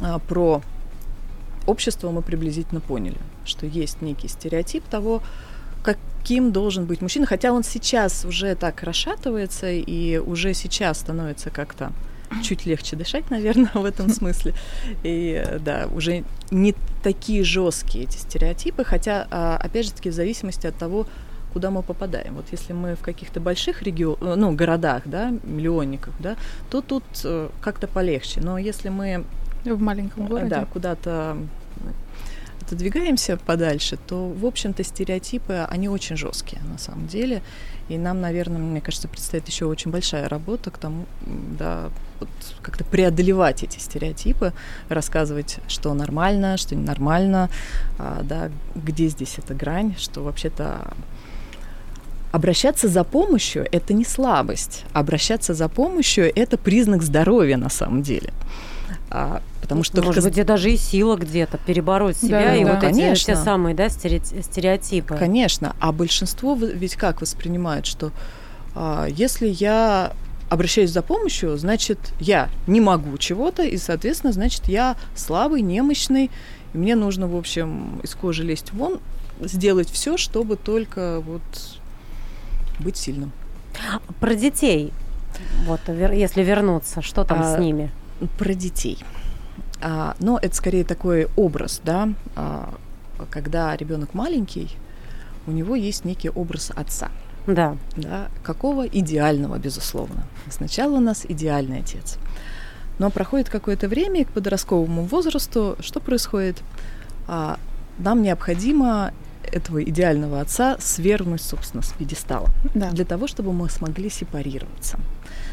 а, 0.00 0.18
про 0.18 0.62
общество 1.66 2.10
мы 2.10 2.22
приблизительно 2.22 2.80
поняли, 2.80 3.16
что 3.44 3.66
есть 3.66 4.02
некий 4.02 4.28
стереотип 4.28 4.84
того, 4.84 5.22
каким 5.82 6.52
должен 6.52 6.84
быть 6.84 7.00
мужчина, 7.00 7.26
хотя 7.26 7.52
он 7.52 7.62
сейчас 7.64 8.24
уже 8.24 8.54
так 8.56 8.82
расшатывается 8.82 9.70
и 9.70 10.18
уже 10.18 10.54
сейчас 10.54 10.98
становится 10.98 11.50
как-то 11.50 11.92
чуть 12.42 12.66
легче 12.66 12.96
дышать, 12.96 13.30
наверное, 13.30 13.70
в 13.74 13.84
этом 13.84 14.08
смысле. 14.08 14.54
И 15.02 15.42
э, 15.44 15.58
да, 15.58 15.88
уже 15.94 16.24
не 16.50 16.74
такие 17.02 17.44
жесткие 17.44 18.04
эти 18.04 18.16
стереотипы, 18.16 18.84
хотя, 18.84 19.26
а, 19.30 19.56
опять 19.56 19.86
же 19.86 19.92
таки, 19.92 20.10
в 20.10 20.14
зависимости 20.14 20.66
от 20.66 20.76
того, 20.76 21.06
куда 21.52 21.70
мы 21.70 21.82
попадаем. 21.82 22.34
Вот 22.34 22.46
если 22.52 22.74
мы 22.74 22.96
в 22.96 23.00
каких-то 23.00 23.40
больших 23.40 23.82
регионах, 23.82 24.36
ну, 24.36 24.52
городах, 24.52 25.02
да, 25.06 25.32
миллионниках, 25.42 26.12
да, 26.18 26.36
то 26.68 26.82
тут 26.82 27.04
э, 27.24 27.48
как-то 27.60 27.86
полегче. 27.86 28.40
Но 28.40 28.58
если 28.58 28.90
мы 28.90 29.24
В 29.64 29.80
маленьком 29.80 30.26
городе. 30.26 30.48
да, 30.48 30.66
куда-то 30.66 31.38
отодвигаемся 32.66 33.36
подальше, 33.36 33.96
то, 33.96 34.28
в 34.28 34.44
общем-то, 34.44 34.82
стереотипы, 34.84 35.66
они 35.70 35.88
очень 35.88 36.16
жесткие 36.16 36.60
на 36.62 36.78
самом 36.78 37.06
деле. 37.06 37.42
И 37.88 37.96
нам, 37.98 38.20
наверное, 38.20 38.58
мне 38.58 38.80
кажется, 38.80 39.08
предстоит 39.08 39.46
еще 39.46 39.66
очень 39.66 39.90
большая 39.90 40.28
работа 40.28 40.70
к 40.70 40.78
тому, 40.78 41.06
да, 41.24 41.90
вот 42.18 42.28
как-то 42.62 42.84
преодолевать 42.84 43.62
эти 43.62 43.78
стереотипы, 43.78 44.52
рассказывать, 44.88 45.58
что 45.68 45.94
нормально, 45.94 46.56
что 46.56 46.74
ненормально, 46.74 47.48
а, 47.98 48.22
да, 48.22 48.50
где 48.74 49.08
здесь 49.08 49.38
эта 49.38 49.54
грань, 49.54 49.94
что 49.98 50.22
вообще-то 50.22 50.94
обращаться 52.32 52.88
за 52.88 53.04
помощью– 53.04 53.66
это 53.72 53.94
не 53.94 54.04
слабость. 54.04 54.84
Обращаться 54.92 55.54
за 55.54 55.68
помощью– 55.68 56.30
это 56.36 56.58
признак 56.58 57.02
здоровья 57.02 57.56
на 57.56 57.70
самом 57.70 58.02
деле. 58.02 58.32
Потому 59.66 59.82
что 59.82 59.96
Может 59.96 60.14
только 60.14 60.28
быть, 60.28 60.38
и 60.38 60.44
даже 60.44 60.70
и 60.70 60.76
сила 60.76 61.16
где-то 61.16 61.58
перебороть 61.58 62.16
себя 62.16 62.40
Да, 62.40 62.54
и 62.54 62.64
да. 62.64 62.74
вот 62.74 62.84
эти 62.84 62.92
Конечно. 63.00 63.34
те 63.34 63.36
самые, 63.36 63.74
да, 63.74 63.86
стере- 63.88 64.22
стереотипы. 64.40 65.16
Конечно, 65.16 65.74
а 65.80 65.90
большинство 65.90 66.54
ведь 66.54 66.94
как 66.94 67.20
воспринимают, 67.20 67.84
что 67.84 68.12
а, 68.76 69.06
если 69.08 69.48
я 69.48 70.12
обращаюсь 70.50 70.90
за 70.92 71.02
помощью, 71.02 71.56
значит, 71.58 71.98
я 72.20 72.48
не 72.68 72.80
могу 72.80 73.18
чего-то, 73.18 73.64
и, 73.64 73.76
соответственно, 73.76 74.32
значит, 74.32 74.68
я 74.68 74.94
слабый, 75.16 75.62
немощный, 75.62 76.30
и 76.72 76.78
мне 76.78 76.94
нужно, 76.94 77.26
в 77.26 77.34
общем, 77.34 77.98
из 78.04 78.14
кожи 78.14 78.44
лезть 78.44 78.72
вон, 78.72 79.00
сделать 79.40 79.90
все, 79.90 80.16
чтобы 80.16 80.54
только 80.54 81.18
вот 81.26 81.42
быть 82.78 82.96
сильным. 82.96 83.32
Про 84.20 84.36
детей, 84.36 84.92
вот, 85.66 85.80
если 85.88 86.44
вернуться, 86.44 87.02
что 87.02 87.24
там 87.24 87.40
А, 87.42 87.56
с 87.56 87.58
ними? 87.58 87.90
Про 88.38 88.54
детей. 88.54 88.98
А, 89.80 90.14
но 90.20 90.38
это 90.40 90.54
скорее 90.54 90.84
такой 90.84 91.28
образ, 91.36 91.80
да, 91.84 92.08
а, 92.34 92.74
когда 93.30 93.76
ребенок 93.76 94.14
маленький, 94.14 94.70
у 95.46 95.50
него 95.52 95.74
есть 95.74 96.04
некий 96.04 96.30
образ 96.30 96.72
отца. 96.74 97.10
Да. 97.46 97.76
Да, 97.96 98.28
какого 98.42 98.86
идеального, 98.86 99.58
безусловно. 99.58 100.24
Сначала 100.50 100.96
у 100.96 101.00
нас 101.00 101.24
идеальный 101.28 101.78
отец. 101.80 102.18
Но 102.98 103.10
проходит 103.10 103.48
какое-то 103.48 103.88
время, 103.88 104.22
и 104.22 104.24
к 104.24 104.30
подростковому 104.30 105.02
возрасту 105.02 105.76
что 105.80 106.00
происходит? 106.00 106.62
А, 107.28 107.58
нам 107.98 108.22
необходимо 108.22 109.12
этого 109.42 109.82
идеального 109.84 110.40
отца 110.40 110.76
свергнуть, 110.80 111.42
собственно, 111.42 111.82
с 111.82 111.92
пьедестала 111.92 112.48
Да. 112.74 112.90
для 112.90 113.04
того, 113.04 113.26
чтобы 113.26 113.52
мы 113.52 113.68
смогли 113.70 114.10
сепарироваться. 114.10 114.98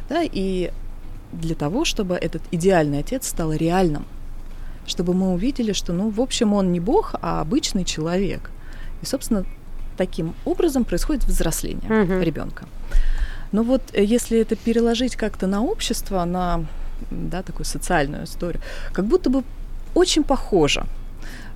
Да, 0.10 0.22
и 0.24 0.72
для 1.32 1.56
того, 1.56 1.86
чтобы 1.86 2.16
этот 2.16 2.42
идеальный 2.52 3.00
отец 3.00 3.28
стал 3.28 3.54
реальным, 3.54 4.06
чтобы 4.88 5.14
мы 5.14 5.34
увидели, 5.34 5.74
что, 5.74 5.94
ну, 5.94 6.10
в 6.10 6.20
общем, 6.20 6.54
он 6.54 6.72
не 6.72 6.80
бог, 6.80 7.16
а 7.22 7.42
обычный 7.42 7.86
человек. 7.86 8.52
И, 9.02 9.06
собственно, 9.06 9.46
таким 9.98 10.34
образом 10.46 10.84
происходит 10.84 11.24
взросление 11.26 11.90
Мгм. 11.90 12.22
ребенка. 12.22 12.66
Но 13.52 13.64
вот 13.64 13.82
э, 13.94 14.04
если 14.04 14.40
это 14.40 14.56
переложить 14.56 15.16
как-то 15.16 15.48
на 15.48 15.62
общество, 15.62 16.26
на 16.26 16.66
да, 17.12 17.42
такую 17.42 17.66
социальную 17.66 18.24
историю, 18.24 18.62
как 18.94 19.06
будто 19.06 19.30
бы 19.30 19.44
очень 19.96 20.24
похоже, 20.24 20.86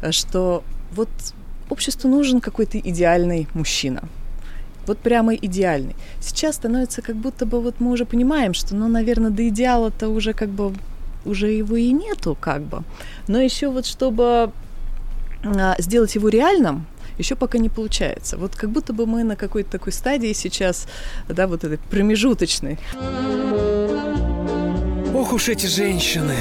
э, 0.02 0.12
что 0.12 0.64
вот 0.96 1.10
обществу 1.70 2.10
нужен 2.10 2.40
какой-то 2.40 2.78
идеальный 2.80 3.48
мужчина. 3.54 4.02
Вот 4.88 5.00
прямо 5.00 5.34
идеальный. 5.34 5.96
Сейчас 6.22 6.56
становится 6.56 7.02
как 7.02 7.16
будто 7.16 7.46
бы 7.46 7.62
вот 7.62 7.82
мы 7.82 7.92
уже 7.92 8.06
понимаем, 8.06 8.54
что, 8.54 8.76
ну, 8.76 8.88
наверное, 8.88 9.32
до 9.32 9.48
идеала-то 9.50 10.08
уже 10.10 10.34
как 10.34 10.50
бы 10.50 10.74
уже 11.28 11.52
его 11.52 11.76
и 11.76 11.92
нету, 11.92 12.38
как 12.40 12.62
бы. 12.62 12.84
Но 13.28 13.40
еще 13.40 13.70
вот 13.70 13.86
чтобы 13.86 14.52
а, 15.44 15.76
сделать 15.80 16.16
его 16.16 16.30
реальным, 16.30 16.86
еще 17.18 17.36
пока 17.36 17.58
не 17.58 17.70
получается. 17.70 18.38
Вот 18.38 18.56
как 18.56 18.70
будто 18.70 18.94
бы 18.94 19.06
мы 19.06 19.24
на 19.24 19.36
какой-то 19.36 19.72
такой 19.72 19.94
стадии 19.94 20.34
сейчас, 20.34 20.88
да, 21.28 21.48
вот 21.48 21.64
этой 21.64 21.78
промежуточной. 21.78 22.78
Ох 25.14 25.34
уж 25.34 25.50
эти 25.50 25.66
женщины. 25.66 26.36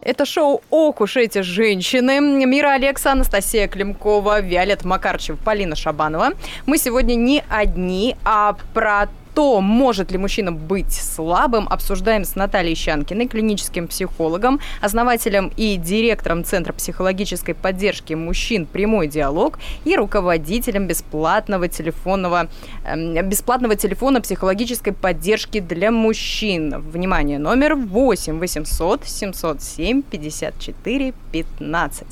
Это 0.00 0.24
шоу 0.24 0.62
«Ох 0.70 1.02
уж 1.02 1.16
эти 1.16 1.42
женщины». 1.42 2.18
Мира 2.20 2.72
Алекса, 2.72 3.12
Анастасия 3.12 3.68
Климкова, 3.68 4.40
Виолетта 4.40 4.88
Макарчева, 4.88 5.36
Полина 5.36 5.76
Шабанова. 5.76 6.30
Мы 6.64 6.78
сегодня 6.78 7.14
не 7.14 7.44
одни, 7.50 8.16
а 8.24 8.56
про 8.72 9.08
что 9.38 9.60
может 9.60 10.10
ли 10.10 10.18
мужчина 10.18 10.50
быть 10.50 10.92
слабым, 10.92 11.68
обсуждаем 11.68 12.24
с 12.24 12.34
Натальей 12.34 12.74
Щанкиной, 12.74 13.28
клиническим 13.28 13.86
психологом, 13.86 14.58
основателем 14.80 15.52
и 15.56 15.76
директором 15.76 16.42
Центра 16.42 16.72
психологической 16.72 17.54
поддержки 17.54 18.14
мужчин 18.14 18.66
«Прямой 18.66 19.06
диалог» 19.06 19.60
и 19.84 19.94
руководителем 19.94 20.88
бесплатного 20.88 21.68
телефонного, 21.68 22.48
э, 22.84 23.22
бесплатного 23.22 23.76
телефона 23.76 24.20
психологической 24.20 24.92
поддержки 24.92 25.60
для 25.60 25.92
мужчин. 25.92 26.80
Внимание, 26.80 27.38
номер 27.38 27.76
8 27.76 28.40
800 28.40 29.06
707 29.06 30.02
54 30.02 31.14
15. 31.30 32.06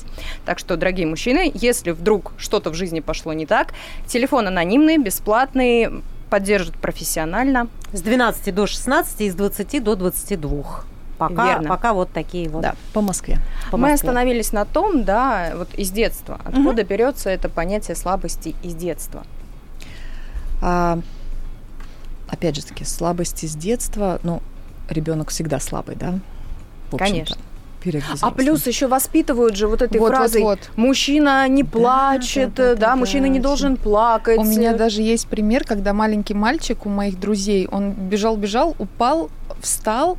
Так 0.45 0.59
что, 0.59 0.77
дорогие 0.77 1.07
мужчины, 1.07 1.51
если 1.53 1.91
вдруг 1.91 2.31
что-то 2.37 2.69
в 2.69 2.73
жизни 2.73 3.01
пошло 3.01 3.33
не 3.33 3.45
так, 3.45 3.73
телефон 4.07 4.47
анонимный, 4.47 4.97
бесплатный, 4.97 5.89
поддержат 6.29 6.75
профессионально. 6.75 7.67
С 7.93 8.01
12 8.01 8.53
до 8.53 8.67
16 8.67 9.21
и 9.21 9.29
с 9.31 9.35
20 9.35 9.83
до 9.83 9.95
22. 9.95 10.83
Пока, 11.17 11.45
Верно. 11.53 11.69
пока 11.69 11.93
вот 11.93 12.11
такие 12.11 12.47
вот. 12.47 12.61
Да, 12.61 12.75
по 12.93 13.01
Москве. 13.01 13.39
по 13.71 13.77
Мы 13.77 13.89
Москве. 13.89 14.09
остановились 14.09 14.51
на 14.51 14.65
том, 14.65 15.03
да, 15.03 15.53
вот 15.55 15.73
из 15.73 15.89
детства. 15.89 16.39
Откуда 16.43 16.83
берется 16.83 17.29
это 17.29 17.49
понятие 17.49 17.95
слабости 17.95 18.55
из 18.61 18.75
детства? 18.75 19.23
А, 20.61 20.99
опять 22.27 22.55
же 22.55 22.63
таки, 22.65 22.83
слабости 22.83 23.47
с 23.47 23.55
детства, 23.55 24.19
ну, 24.21 24.43
ребенок 24.89 25.29
всегда 25.29 25.59
слабый, 25.59 25.95
да? 25.95 26.19
Конечно. 26.95 27.37
А 28.21 28.31
плюс 28.31 28.67
еще 28.67 28.87
воспитывают 28.87 29.55
же 29.55 29.67
вот 29.67 29.81
этой 29.81 29.99
Вот, 29.99 30.09
вот, 30.09 30.17
фразой 30.17 30.41
вот. 30.41 30.59
«мужчина 30.75 31.47
не 31.47 31.63
плачет», 31.63 32.53
да, 32.55 32.69
да, 32.69 32.75
да, 32.75 32.87
да, 32.87 32.95
мужчина 32.95 33.27
да, 33.27 33.33
не 33.33 33.39
должен 33.39 33.77
плакать. 33.77 34.37
У 34.39 34.43
меня 34.43 34.73
даже 34.73 35.01
есть 35.01 35.27
пример, 35.27 35.63
когда 35.63 35.93
маленький 35.93 36.33
мальчик 36.33 36.85
у 36.85 36.89
моих 36.89 37.19
друзей, 37.19 37.67
он 37.71 37.91
бежал-бежал, 37.91 38.75
упал, 38.79 39.29
встал, 39.61 40.17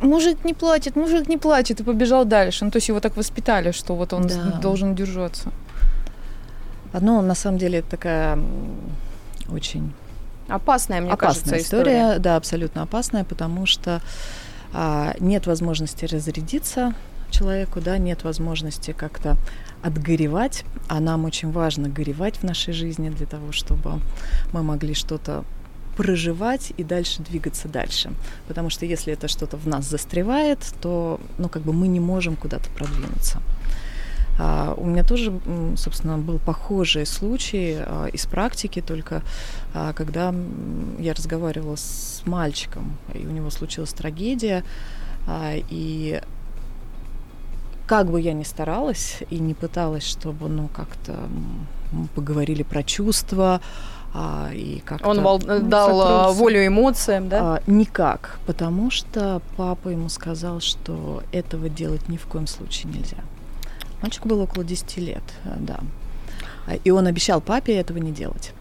мужик 0.00 0.44
не 0.44 0.54
плачет, 0.54 0.96
мужик 0.96 1.28
не 1.28 1.36
плачет, 1.36 1.80
и 1.80 1.82
побежал 1.82 2.24
дальше. 2.24 2.64
Ну, 2.64 2.70
то 2.70 2.76
есть 2.76 2.88
его 2.88 3.00
так 3.00 3.16
воспитали, 3.16 3.72
что 3.72 3.94
вот 3.94 4.12
он 4.12 4.26
Да. 4.26 4.58
должен 4.62 4.94
держаться. 4.94 5.50
Ну, 6.92 7.20
на 7.20 7.34
самом 7.34 7.58
деле, 7.58 7.80
это 7.80 7.90
такая 7.90 8.38
очень 9.52 9.92
Опасная, 10.48 11.02
мне 11.02 11.12
опасная 11.12 11.42
кажется, 11.42 11.58
история. 11.58 12.00
история, 12.00 12.18
да, 12.20 12.36
абсолютно 12.36 12.82
опасная, 12.82 13.24
потому 13.24 13.66
что 13.66 14.00
нет 15.20 15.46
возможности 15.46 16.04
разрядиться 16.04 16.94
человеку, 17.30 17.80
да, 17.80 17.98
нет 17.98 18.24
возможности 18.24 18.92
как-то 18.92 19.36
отгоревать, 19.82 20.64
а 20.88 21.00
нам 21.00 21.24
очень 21.24 21.52
важно 21.52 21.88
горевать 21.88 22.36
в 22.38 22.42
нашей 22.42 22.72
жизни 22.72 23.10
для 23.10 23.26
того, 23.26 23.52
чтобы 23.52 24.00
мы 24.52 24.62
могли 24.62 24.94
что-то 24.94 25.44
проживать 25.96 26.72
и 26.76 26.84
дальше 26.84 27.22
двигаться 27.22 27.68
дальше. 27.68 28.10
Потому 28.46 28.70
что 28.70 28.86
если 28.86 29.12
это 29.12 29.28
что-то 29.28 29.56
в 29.56 29.66
нас 29.66 29.84
застревает, 29.84 30.58
то, 30.80 31.20
ну, 31.38 31.48
как 31.48 31.62
бы 31.62 31.72
мы 31.72 31.88
не 31.88 32.00
можем 32.00 32.36
куда-то 32.36 32.70
продвинуться. 32.70 33.40
А, 34.38 34.74
у 34.76 34.86
меня 34.86 35.02
тоже, 35.02 35.32
собственно, 35.76 36.16
был 36.18 36.38
похожий 36.38 37.06
случай 37.06 37.78
а, 37.80 38.06
из 38.06 38.26
практики, 38.26 38.80
только 38.80 39.22
а, 39.74 39.92
когда 39.92 40.34
я 40.98 41.12
разговаривала 41.12 41.76
с 41.76 42.22
мальчиком, 42.24 42.96
и 43.14 43.26
у 43.26 43.30
него 43.30 43.50
случилась 43.50 43.92
трагедия, 43.92 44.64
и 45.68 46.20
как 47.86 48.10
бы 48.10 48.20
я 48.20 48.32
ни 48.32 48.44
старалась 48.44 49.18
и 49.30 49.38
не 49.38 49.54
пыталась, 49.54 50.04
чтобы, 50.04 50.48
ну, 50.48 50.68
как-то 50.68 51.14
поговорили 52.14 52.62
про 52.62 52.82
чувства, 52.82 53.60
а, 54.14 54.50
и 54.52 54.80
как-то... 54.80 55.08
Он 55.08 55.20
вол- 55.20 55.42
ну, 55.44 55.60
дал 55.60 56.00
а, 56.00 56.04
сотрудничать. 56.04 56.38
волю 56.38 56.66
эмоциям, 56.66 57.28
да? 57.28 57.40
А, 57.40 57.62
никак, 57.66 58.38
потому 58.46 58.90
что 58.90 59.42
папа 59.56 59.88
ему 59.88 60.08
сказал, 60.08 60.60
что 60.60 61.22
этого 61.32 61.68
делать 61.68 62.08
ни 62.08 62.16
в 62.16 62.26
коем 62.26 62.46
случае 62.46 62.92
нельзя. 62.92 63.18
Мальчику 64.02 64.28
было 64.28 64.42
около 64.44 64.64
10 64.64 64.96
лет, 64.98 65.22
э, 65.44 65.54
да. 65.58 65.80
А, 66.66 66.74
И 66.74 66.90
он 66.90 67.06
обещал 67.06 67.40
папе 67.40 67.74
этого 67.74 67.98
не 67.98 68.12
делать. 68.12 68.52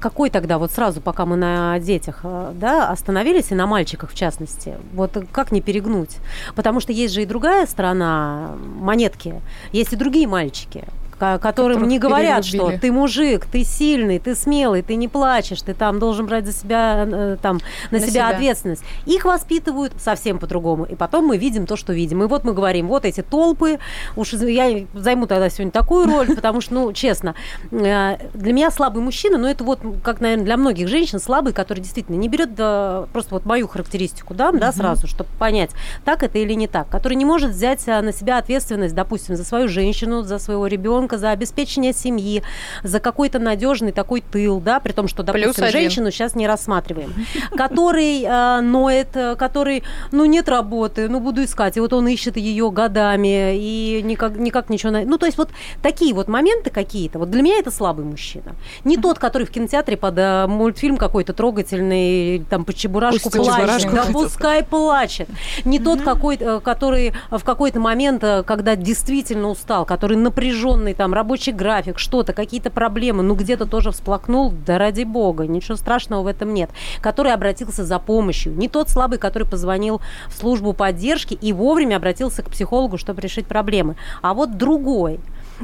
Какой 0.00 0.30
тогда, 0.30 0.58
вот 0.58 0.72
сразу, 0.72 1.00
пока 1.00 1.26
мы 1.26 1.36
на 1.36 1.78
детях 1.78 2.20
э, 2.24 2.52
да, 2.54 2.90
остановились, 2.90 3.50
и 3.50 3.54
на 3.54 3.66
мальчиках 3.66 4.10
в 4.10 4.14
частности, 4.14 4.74
вот 4.94 5.16
как 5.32 5.52
не 5.52 5.60
перегнуть? 5.60 6.16
Потому 6.54 6.80
что 6.80 6.92
есть 6.92 7.14
же 7.14 7.22
и 7.22 7.26
другая 7.26 7.66
сторона 7.66 8.56
монетки, 8.80 9.40
есть 9.72 9.92
и 9.92 9.96
другие 9.96 10.26
мальчики, 10.26 10.84
ко- 11.18 11.38
которым 11.38 11.86
не 11.88 11.98
говорят, 11.98 12.44
что 12.44 12.52
перелюбили. 12.58 12.78
ты 12.80 12.92
мужик, 12.92 13.46
ты 13.46 13.64
сильный, 13.64 14.18
ты 14.18 14.34
смелый, 14.34 14.82
ты 14.82 14.96
не 14.96 15.08
плачешь, 15.08 15.62
ты 15.62 15.74
там 15.74 15.98
должен 15.98 16.26
брать 16.26 16.46
за 16.46 16.52
себя, 16.52 17.04
э, 17.06 17.36
там, 17.40 17.60
на, 17.90 17.98
На 17.98 18.00
себя, 18.00 18.10
себя. 18.10 18.28
ответственность. 18.30 18.82
Их 19.06 19.24
воспитывают 19.24 19.92
совсем 20.00 20.38
по-другому. 20.38 20.84
И 20.84 20.94
потом 20.94 21.26
мы 21.26 21.36
видим 21.38 21.66
то, 21.66 21.76
что 21.76 21.92
видим. 21.92 22.22
И 22.22 22.26
вот 22.26 22.44
мы 22.44 22.52
говорим, 22.52 22.88
вот 22.88 23.04
эти 23.04 23.22
толпы, 23.22 23.78
уж 24.16 24.32
я 24.32 24.86
займу 24.94 25.26
тогда 25.26 25.48
сегодня 25.50 25.72
такую 25.72 26.06
роль, 26.06 26.34
потому 26.34 26.60
что, 26.60 26.74
ну, 26.74 26.92
честно, 26.92 27.34
э, 27.70 28.16
для 28.34 28.52
меня 28.52 28.70
слабый 28.70 29.02
мужчина, 29.02 29.38
но 29.38 29.48
это 29.48 29.64
вот, 29.64 29.80
как, 30.02 30.20
наверное, 30.20 30.44
для 30.44 30.56
многих 30.56 30.88
женщин, 30.88 31.18
слабый, 31.20 31.52
который 31.52 31.80
действительно 31.80 32.16
не 32.16 32.28
берет 32.28 32.54
да, 32.54 33.06
просто 33.12 33.34
вот 33.34 33.44
мою 33.44 33.68
характеристику, 33.68 34.34
да, 34.34 34.52
да, 34.52 34.72
сразу, 34.72 35.06
чтобы 35.06 35.30
понять, 35.38 35.70
так 36.04 36.22
это 36.22 36.38
или 36.38 36.54
не 36.54 36.66
так, 36.66 36.88
который 36.88 37.14
не 37.14 37.24
может 37.24 37.50
взять 37.52 37.86
а, 37.88 38.02
на 38.02 38.12
себя 38.12 38.38
ответственность, 38.38 38.94
допустим, 38.94 39.36
за 39.36 39.44
свою 39.44 39.68
женщину, 39.68 40.22
за 40.22 40.38
своего 40.38 40.66
ребенка, 40.66 41.05
за 41.14 41.30
обеспечение 41.30 41.92
семьи, 41.92 42.42
за 42.82 43.00
какой-то 43.00 43.38
надежный 43.38 43.92
такой 43.92 44.20
тыл, 44.20 44.60
да, 44.60 44.80
при 44.80 44.92
том, 44.92 45.08
что, 45.08 45.22
Плюс 45.22 45.34
допустим, 45.34 45.64
один. 45.64 45.80
женщину 45.80 46.10
сейчас 46.10 46.34
не 46.34 46.46
рассматриваем, 46.46 47.14
который 47.56 48.22
э, 48.24 48.60
ноет, 48.60 49.08
э, 49.14 49.36
который, 49.36 49.82
ну, 50.12 50.24
нет 50.24 50.48
работы, 50.48 51.08
ну, 51.08 51.20
буду 51.20 51.44
искать, 51.44 51.76
и 51.76 51.80
вот 51.80 51.92
он 51.92 52.08
ищет 52.08 52.36
ее 52.36 52.70
годами, 52.70 53.56
и 53.56 54.02
никак, 54.02 54.36
никак 54.36 54.68
ничего... 54.68 54.90
Ну, 54.90 55.18
то 55.18 55.26
есть 55.26 55.38
вот 55.38 55.50
такие 55.82 56.14
вот 56.14 56.28
моменты 56.28 56.70
какие-то, 56.70 57.18
вот 57.18 57.30
для 57.30 57.42
меня 57.42 57.58
это 57.58 57.70
слабый 57.70 58.04
мужчина. 58.04 58.54
Не 58.84 58.96
тот, 58.96 59.18
который 59.18 59.46
в 59.46 59.50
кинотеатре 59.50 59.96
под 59.96 60.18
э, 60.18 60.46
мультфильм 60.46 60.96
какой-то 60.96 61.32
трогательный, 61.32 62.44
там, 62.50 62.64
по 62.64 62.72
чебурашку 62.72 63.30
Пусть 63.30 63.36
плачет, 63.36 63.92
да 63.92 64.04
пускай 64.12 64.64
плачет. 64.64 65.28
Не 65.64 65.78
тот, 65.78 66.02
какой, 66.02 66.36
который 66.36 67.12
в 67.30 67.44
какой-то 67.44 67.80
момент, 67.80 68.22
когда 68.46 68.76
действительно 68.76 69.48
устал, 69.48 69.84
который 69.84 70.16
напряженный, 70.16 70.94
там, 70.96 71.14
рабочий 71.14 71.52
график, 71.52 71.98
что-то, 71.98 72.32
какие-то 72.32 72.70
проблемы, 72.70 73.22
ну, 73.22 73.34
где-то 73.34 73.66
тоже 73.66 73.90
всплакнул, 73.92 74.52
да 74.66 74.78
ради 74.78 75.04
бога, 75.04 75.46
ничего 75.46 75.76
страшного 75.76 76.22
в 76.22 76.26
этом 76.26 76.54
нет. 76.54 76.70
Который 77.00 77.32
обратился 77.32 77.84
за 77.84 77.98
помощью. 77.98 78.54
Не 78.54 78.68
тот 78.68 78.88
слабый, 78.88 79.18
который 79.18 79.48
позвонил 79.48 80.00
в 80.28 80.34
службу 80.38 80.72
поддержки 80.72 81.34
и 81.34 81.52
вовремя 81.52 81.96
обратился 81.96 82.42
к 82.42 82.50
психологу, 82.50 82.98
чтобы 82.98 83.20
решить 83.20 83.46
проблемы. 83.46 83.96
А 84.22 84.34
вот 84.34 84.56
другой. 84.56 85.20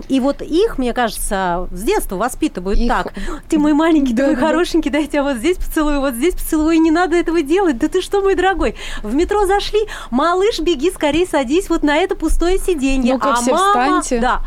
И 0.09 0.21
вот 0.21 0.41
их, 0.41 0.79
мне 0.79 0.95
кажется, 0.95 1.69
с 1.71 1.83
детства 1.83 2.17
воспитывают 2.17 2.79
Их- 2.79 2.89
так. 2.89 3.13
Ты 3.49 3.59
мой 3.59 3.75
маленький, 3.75 4.13
ты 4.13 4.23
Да, 4.23 4.27
мой 4.29 4.37
да, 4.37 4.41
хорошенький, 4.41 4.91
дай 4.91 5.03
я 5.03 5.09
тебя 5.09 5.23
вот 5.23 5.37
здесь 5.37 5.59
поцелую, 5.59 6.01
вот 6.01 6.15
здесь 6.15 6.35
поцелую, 6.35 6.73
и 6.73 6.79
не 6.79 6.91
надо 6.91 7.17
этого 7.17 7.43
делать. 7.43 7.79
Да 7.79 7.89
ты 7.89 8.01
что, 8.01 8.23
мой 8.23 8.35
дорогой? 8.35 8.77
В 9.03 9.15
метро 9.15 9.47
зашли, 9.47 9.81
малыш, 10.11 10.61
беги, 10.61 10.91
скорее 10.91 11.27
садись 11.27 11.69
вот 11.69 11.83
на 11.83 11.97
это 11.97 12.17
пустое 12.17 12.59
сиденье. 12.59 13.15
Ну-ка, 13.15 13.33
а 13.33 13.37
все 13.37 13.53
мама, 13.53 14.01
встаньте. 14.01 14.21
Да, 14.21 14.41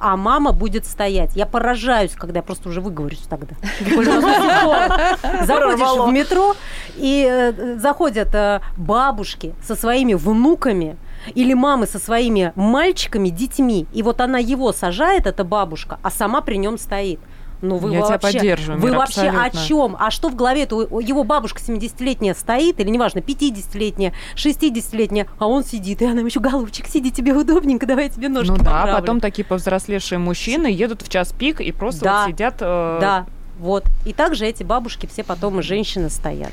а 0.00 0.16
мама 0.16 0.52
будет 0.52 0.86
стоять. 0.86 1.36
Я 1.36 1.46
поражаюсь, 1.46 2.12
когда 2.12 2.38
я 2.38 2.42
просто 2.42 2.68
уже 2.68 2.80
выговорюсь 2.80 3.22
тогда. 3.28 3.54
Заходишь 5.44 6.06
в 6.06 6.10
метро, 6.12 6.56
и 6.96 7.26
э, 7.30 7.78
заходят 7.78 8.34
э, 8.34 8.60
бабушки 8.76 9.54
со 9.62 9.76
своими 9.76 10.14
внуками, 10.14 10.96
или 11.34 11.52
мамы 11.54 11.86
со 11.86 11.98
своими 11.98 12.52
мальчиками, 12.54 13.28
детьми, 13.28 13.86
и 13.92 14.02
вот 14.02 14.20
она 14.20 14.38
его 14.38 14.72
сажает, 14.72 15.26
эта 15.26 15.44
бабушка, 15.44 15.98
а 16.02 16.10
сама 16.10 16.40
при 16.40 16.56
нем 16.56 16.78
стоит. 16.78 17.20
Ну 17.62 17.76
вы 17.76 17.92
Я 17.92 18.00
тебя 18.00 18.08
вообще, 18.12 18.38
поддерживаю, 18.38 18.80
Вы 18.80 18.92
вообще 18.92 19.28
абсолютно. 19.28 19.44
о 19.44 19.50
чем? 19.50 19.96
А 19.98 20.10
что 20.10 20.28
в 20.30 20.36
голове? 20.36 20.64
-то? 20.64 21.02
Его 21.02 21.24
бабушка 21.24 21.60
70-летняя 21.60 22.34
стоит, 22.34 22.80
или 22.80 22.88
неважно, 22.88 23.18
50-летняя, 23.18 24.12
60-летняя, 24.34 25.26
а 25.38 25.46
он 25.46 25.64
сидит, 25.64 26.00
и 26.02 26.04
она 26.06 26.18
ему 26.20 26.26
еще 26.28 26.40
голубчик, 26.40 26.86
сиди 26.86 27.10
тебе 27.10 27.32
удобненько, 27.32 27.86
давай 27.86 28.04
я 28.04 28.10
тебе 28.10 28.28
ножки 28.28 28.50
Ну 28.50 28.56
да, 28.56 28.64
поправлю». 28.64 28.94
потом 28.94 29.20
такие 29.20 29.44
повзрослевшие 29.44 30.18
мужчины 30.18 30.66
едут 30.68 31.02
в 31.02 31.08
час 31.08 31.32
пик 31.32 31.60
и 31.60 31.72
просто 31.72 32.04
Да, 32.04 32.22
вот 32.24 32.30
сидят... 32.32 32.54
э, 32.60 32.98
Да, 33.00 33.26
вот. 33.58 33.84
И 34.06 34.12
также 34.12 34.46
эти 34.46 34.62
бабушки 34.62 35.06
все 35.06 35.22
потом 35.22 35.60
и 35.60 35.62
женщины 35.62 36.08
стоят. 36.08 36.52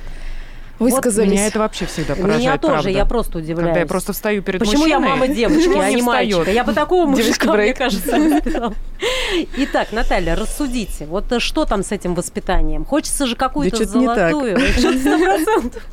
Высказались. 0.80 1.32
Меня 1.32 1.48
это 1.48 1.60
вообще 1.60 1.86
всегда 1.86 2.16
поражает, 2.16 2.40
Меня 2.40 2.58
тоже, 2.58 2.74
правда. 2.74 2.90
я 2.90 3.06
просто 3.06 3.38
удивляюсь. 3.40 3.68
Когда 3.68 3.80
я 3.80 3.86
просто 3.86 4.13
встаю 4.13 4.42
перед 4.44 4.60
Почему 4.60 4.86
я 4.86 5.00
мужчиной, 5.00 5.20
мама 5.20 5.28
девочки, 5.34 5.78
а 5.78 5.90
не 5.90 6.02
мальчика? 6.02 6.52
Я 6.52 6.63
бы 6.63 6.74
такого 6.74 7.06
Девочка 7.16 7.48
мужика, 7.48 7.54
мне 7.54 7.74
кажется. 7.74 8.18
Итак, 9.58 9.92
Наталья, 9.92 10.36
рассудите. 10.36 11.06
Вот 11.06 11.32
э, 11.32 11.40
что 11.40 11.66
там 11.66 11.84
с 11.84 11.92
этим 11.92 12.13
воспитанием? 12.13 12.86
Хочется 12.86 13.26
же 13.26 13.36
какую-то 13.36 13.86
золотую. 13.86 14.56
Процентов. 14.56 15.84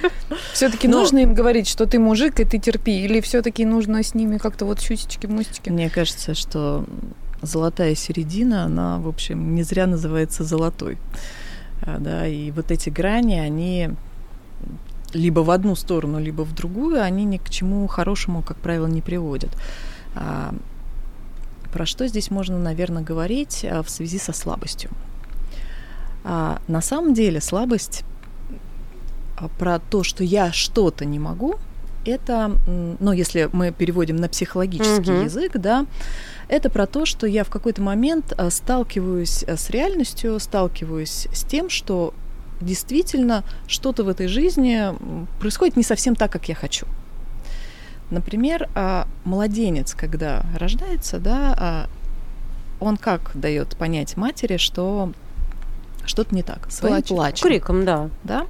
Все-таки 0.52 0.88
Но- 0.88 1.00
нужно 1.00 1.18
им 1.18 1.34
говорить, 1.34 1.68
что 1.68 1.86
ты 1.86 1.98
мужик 1.98 2.38
и 2.40 2.44
ты 2.44 2.58
терпи, 2.58 3.04
или 3.04 3.20
все-таки 3.20 3.64
нужно 3.64 4.02
с 4.02 4.14
ними 4.14 4.38
как-то 4.38 4.64
вот 4.64 4.80
чутечки, 4.80 5.26
мустики. 5.26 5.70
Мне 5.70 5.90
кажется, 5.90 6.34
что 6.34 6.84
золотая 7.42 7.94
середина, 7.94 8.64
она, 8.64 8.98
в 8.98 9.08
общем, 9.08 9.54
не 9.54 9.62
зря 9.62 9.86
называется 9.86 10.44
золотой. 10.44 10.98
А, 11.82 11.98
да, 11.98 12.26
и 12.26 12.50
вот 12.50 12.70
эти 12.70 12.90
грани, 12.90 13.38
они 13.38 13.90
либо 15.12 15.40
в 15.40 15.50
одну 15.50 15.74
сторону, 15.74 16.20
либо 16.20 16.42
в 16.42 16.54
другую, 16.54 17.02
они 17.02 17.24
ни 17.24 17.38
к 17.38 17.48
чему 17.48 17.86
хорошему, 17.86 18.42
как 18.42 18.58
правило, 18.58 18.86
не 18.86 19.00
приводят. 19.00 19.50
А, 20.14 20.54
про 21.72 21.86
что 21.86 22.06
здесь 22.06 22.30
можно, 22.30 22.58
наверное, 22.58 23.02
говорить 23.02 23.64
а, 23.64 23.82
в 23.82 23.90
связи 23.90 24.18
со 24.18 24.32
слабостью? 24.32 24.90
А, 26.24 26.60
на 26.68 26.82
самом 26.82 27.14
деле 27.14 27.40
слабость 27.40 28.04
а, 29.36 29.48
про 29.58 29.78
то, 29.78 30.02
что 30.02 30.24
я 30.24 30.52
что-то 30.52 31.04
не 31.04 31.18
могу, 31.18 31.56
это, 32.04 32.52
ну, 33.00 33.12
если 33.12 33.48
мы 33.52 33.72
переводим 33.72 34.16
на 34.16 34.28
психологический 34.28 35.10
Мгм. 35.12 35.24
язык, 35.24 35.52
да, 35.54 35.86
это 36.48 36.70
про 36.70 36.86
то, 36.86 37.04
что 37.04 37.26
я 37.26 37.44
в 37.44 37.50
какой-то 37.50 37.82
момент 37.82 38.32
а, 38.36 38.50
сталкиваюсь 38.50 39.44
а, 39.44 39.56
с 39.56 39.70
реальностью, 39.70 40.38
сталкиваюсь 40.40 41.28
с 41.32 41.44
тем, 41.44 41.68
что 41.68 42.14
действительно 42.60 43.44
что-то 43.66 44.04
в 44.04 44.08
этой 44.08 44.26
жизни 44.26 44.94
происходит 45.38 45.76
не 45.76 45.82
совсем 45.82 46.14
так, 46.14 46.32
как 46.32 46.48
я 46.48 46.54
хочу. 46.54 46.86
Например, 48.10 48.68
а, 48.74 49.06
младенец, 49.24 49.94
когда 49.94 50.42
рождается, 50.58 51.18
да, 51.18 51.54
а, 51.58 51.86
он 52.80 52.96
как 52.96 53.32
дает 53.34 53.76
понять 53.76 54.16
матери, 54.16 54.56
что 54.56 55.12
что-то 56.06 56.34
не 56.34 56.42
так, 56.42 56.70
своим 56.70 57.02
плачем, 57.02 57.46
Криком, 57.46 57.84
да. 57.84 58.08
да. 58.24 58.46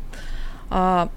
А, 0.70 1.10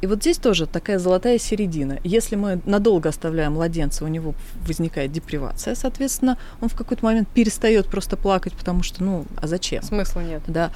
и 0.00 0.06
вот 0.06 0.20
здесь 0.20 0.38
тоже 0.38 0.66
такая 0.66 0.98
золотая 0.98 1.38
середина. 1.38 1.98
Если 2.04 2.36
мы 2.36 2.60
надолго 2.66 3.08
оставляем 3.08 3.52
младенца, 3.52 4.04
у 4.04 4.08
него 4.08 4.34
возникает 4.66 5.12
депривация, 5.12 5.74
соответственно, 5.74 6.36
он 6.60 6.68
в 6.68 6.74
какой-то 6.74 7.04
момент 7.04 7.28
перестает 7.28 7.86
просто 7.86 8.16
плакать, 8.16 8.54
потому 8.54 8.82
что, 8.82 9.02
ну, 9.02 9.24
а 9.36 9.46
зачем? 9.46 9.82
Смысла 9.82 10.20
нет. 10.20 10.42
Да. 10.46 10.72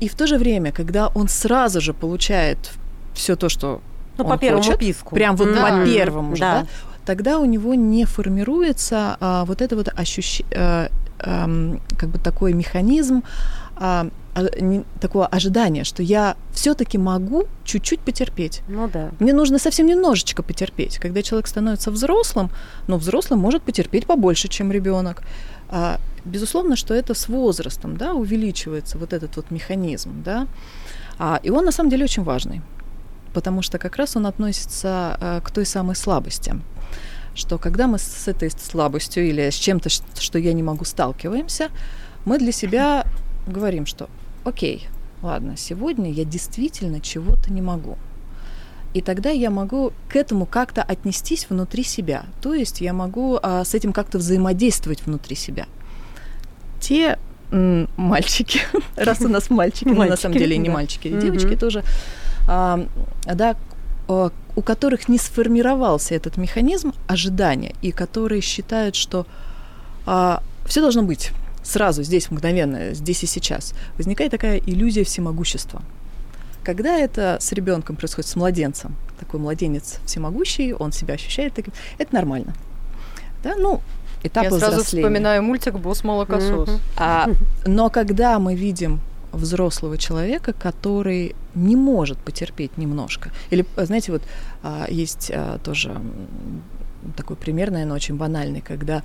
И 0.00 0.08
в 0.08 0.14
то 0.14 0.26
же 0.26 0.38
время, 0.38 0.72
когда 0.72 1.08
он 1.14 1.28
сразу 1.28 1.80
же 1.80 1.92
получает 1.94 2.58
все 3.14 3.36
то, 3.36 3.48
что 3.48 3.80
Ну, 4.18 4.24
он 4.24 4.30
по 4.30 4.38
первому 4.38 4.62
хочет, 4.62 4.78
писку. 4.78 5.14
прям 5.14 5.36
вот 5.36 5.54
Да. 5.54 5.60
по 5.80 5.84
первому 5.86 6.34
же, 6.36 6.40
Да. 6.40 6.60
да, 6.60 6.66
тогда 7.06 7.38
у 7.38 7.44
него 7.44 7.74
не 7.74 8.04
формируется 8.04 9.16
а, 9.20 9.44
вот 9.44 9.60
это 9.62 9.76
вот 9.76 9.88
ощущение, 9.94 10.90
как 11.18 12.08
бы 12.10 12.18
такой 12.18 12.52
механизм 12.52 13.22
а, 13.76 14.06
а, 14.34 14.42
не- 14.60 14.84
такого 15.00 15.26
ожидания, 15.26 15.84
что 15.84 16.02
я 16.02 16.36
все-таки 16.52 16.98
могу 16.98 17.44
чуть-чуть 17.64 18.00
потерпеть. 18.00 18.62
Ну 18.68 18.88
да. 18.92 19.10
Мне 19.20 19.32
нужно 19.32 19.58
совсем 19.58 19.86
немножечко 19.86 20.42
потерпеть. 20.42 20.98
Когда 20.98 21.22
человек 21.22 21.46
становится 21.46 21.90
взрослым, 21.90 22.50
но 22.88 22.98
взрослый 22.98 23.38
может 23.38 23.62
потерпеть 23.62 24.06
побольше, 24.06 24.48
чем 24.48 24.70
ребенок. 24.72 25.22
А, 25.68 25.98
безусловно, 26.24 26.76
что 26.76 26.94
это 26.94 27.14
с 27.14 27.28
возрастом, 27.28 27.96
да, 27.96 28.14
увеличивается 28.14 28.98
вот 28.98 29.12
этот 29.12 29.36
вот 29.36 29.50
механизм, 29.50 30.22
да. 30.22 30.46
А, 31.18 31.40
и 31.42 31.50
он 31.50 31.64
на 31.64 31.72
самом 31.72 31.90
деле 31.90 32.04
очень 32.04 32.22
важный, 32.22 32.62
потому 33.32 33.62
что 33.62 33.78
как 33.78 33.96
раз 33.96 34.16
он 34.16 34.26
относится 34.26 35.16
а, 35.20 35.40
к 35.40 35.50
той 35.50 35.66
самой 35.66 35.96
слабости, 35.96 36.54
что 37.34 37.58
когда 37.58 37.86
мы 37.86 37.98
с 37.98 38.28
этой 38.28 38.50
слабостью 38.50 39.28
или 39.28 39.50
с 39.50 39.54
чем-то, 39.54 39.88
что 39.88 40.38
я 40.38 40.52
не 40.52 40.62
могу, 40.62 40.84
сталкиваемся, 40.84 41.68
мы 42.24 42.38
для 42.38 42.52
себя 42.52 43.06
говорим, 43.46 43.86
что 43.86 44.08
окей, 44.44 44.88
ладно, 45.22 45.56
сегодня 45.56 46.10
я 46.10 46.24
действительно 46.24 47.00
чего-то 47.00 47.52
не 47.52 47.62
могу. 47.62 47.98
И 48.94 49.00
тогда 49.02 49.30
я 49.30 49.50
могу 49.50 49.92
к 50.08 50.16
этому 50.16 50.46
как-то 50.46 50.82
отнестись 50.82 51.46
внутри 51.50 51.82
себя. 51.82 52.24
То 52.40 52.54
есть 52.54 52.80
я 52.80 52.92
могу 52.92 53.38
а, 53.42 53.64
с 53.64 53.74
этим 53.74 53.92
как-то 53.92 54.18
взаимодействовать 54.18 55.04
внутри 55.04 55.34
себя. 55.36 55.66
Те 56.80 57.18
м, 57.50 57.88
мальчики, 57.96 58.60
раз 58.96 59.20
у 59.20 59.28
нас 59.28 59.50
мальчики, 59.50 59.88
но 59.88 59.94
на 59.94 59.98
Мальчики, 60.00 60.22
самом 60.22 60.38
деле 60.38 60.56
не 60.58 60.68
мальчики, 60.70 61.08
и 61.08 61.12
Мгм. 61.12 61.20
девочки 61.20 61.56
тоже, 61.56 61.82
а, 62.48 62.86
да, 63.26 63.56
а, 64.08 64.30
у 64.56 64.62
которых 64.62 65.08
не 65.08 65.18
сформировался 65.18 66.14
этот 66.14 66.36
механизм 66.36 66.92
ожидания, 67.08 67.74
и 67.82 67.90
которые 67.90 68.40
считают, 68.40 68.94
что 68.94 69.26
все 70.66 70.80
должно 70.80 71.02
быть 71.02 71.32
сразу, 71.62 72.02
здесь, 72.02 72.30
мгновенно, 72.30 72.92
здесь 72.94 73.22
и 73.24 73.26
сейчас, 73.26 73.72
возникает 73.96 74.30
такая 74.30 74.58
иллюзия 74.58 75.02
всемогущества. 75.02 75.82
Когда 76.64 76.98
это 76.98 77.38
с 77.40 77.52
ребенком 77.52 77.96
происходит, 77.96 78.28
с 78.28 78.36
младенцем, 78.36 78.96
такой 79.18 79.40
младенец 79.40 79.98
всемогущий, 80.06 80.72
он 80.72 80.92
себя 80.92 81.14
ощущает 81.14 81.54
таким, 81.54 81.72
это 81.98 82.14
нормально. 82.14 82.54
Да, 83.42 83.54
ну, 83.56 83.80
этап 84.22 84.44
Я 84.44 84.50
сразу 84.50 84.82
вспоминаю 84.82 85.42
мультик 85.42 85.74
«Босс 85.74 86.02
молокосос». 86.02 86.68
Мгм. 86.68 86.80
А, 86.96 87.28
но 87.66 87.90
когда 87.90 88.38
мы 88.38 88.54
видим 88.54 89.00
взрослого 89.32 89.98
человека, 89.98 90.52
который 90.52 91.34
не 91.54 91.76
может 91.76 92.18
потерпеть 92.18 92.78
немножко, 92.78 93.30
или, 93.50 93.66
знаете, 93.76 94.12
вот 94.12 94.22
а, 94.62 94.86
есть 94.88 95.30
а, 95.34 95.58
тоже 95.58 96.00
такой 97.16 97.36
пример, 97.36 97.70
наверное, 97.70 97.96
очень 97.96 98.16
банальный, 98.16 98.60
когда 98.60 99.02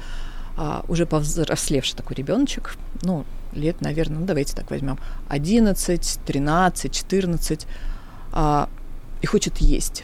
а, 0.55 0.83
уже 0.87 1.05
повзрослевший 1.05 1.97
такой 1.97 2.15
ребеночек, 2.15 2.75
ну, 3.01 3.25
лет, 3.53 3.81
наверное, 3.81 4.19
ну, 4.19 4.25
давайте 4.25 4.55
так 4.55 4.69
возьмем, 4.71 4.97
11, 5.29 6.19
13, 6.25 6.91
14, 6.93 7.67
а, 8.31 8.69
и 9.21 9.27
хочет 9.27 9.57
есть. 9.57 10.03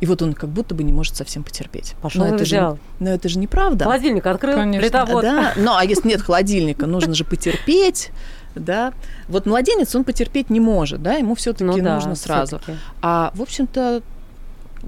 И 0.00 0.06
вот 0.06 0.20
он 0.20 0.32
как 0.32 0.50
будто 0.50 0.74
бы 0.74 0.82
не 0.82 0.92
может 0.92 1.14
совсем 1.14 1.44
потерпеть. 1.44 1.94
Пошел 2.02 2.22
но 2.24 2.32
и 2.32 2.34
это 2.34 2.44
же, 2.44 2.56
взял. 2.56 2.78
но 2.98 3.10
это 3.10 3.28
же 3.28 3.38
неправда. 3.38 3.84
Холодильник 3.84 4.26
открыл, 4.26 4.56
Конечно. 4.56 4.80
плитовод. 4.80 5.22
Да, 5.22 5.52
ну 5.56 5.76
а 5.76 5.84
если 5.84 6.08
нет 6.08 6.22
холодильника, 6.22 6.86
нужно 6.86 7.14
же 7.14 7.24
потерпеть, 7.24 8.10
да. 8.56 8.92
Вот 9.28 9.46
младенец, 9.46 9.94
он 9.94 10.02
потерпеть 10.02 10.50
не 10.50 10.58
может, 10.58 11.02
да, 11.02 11.14
ему 11.14 11.36
все-таки 11.36 11.64
Ну 11.64 11.78
да, 11.80 11.94
нужно 11.94 12.16
сразу. 12.16 12.58
всё-таки. 12.58 12.78
А, 13.00 13.30
в 13.34 13.42
общем-то, 13.42 14.02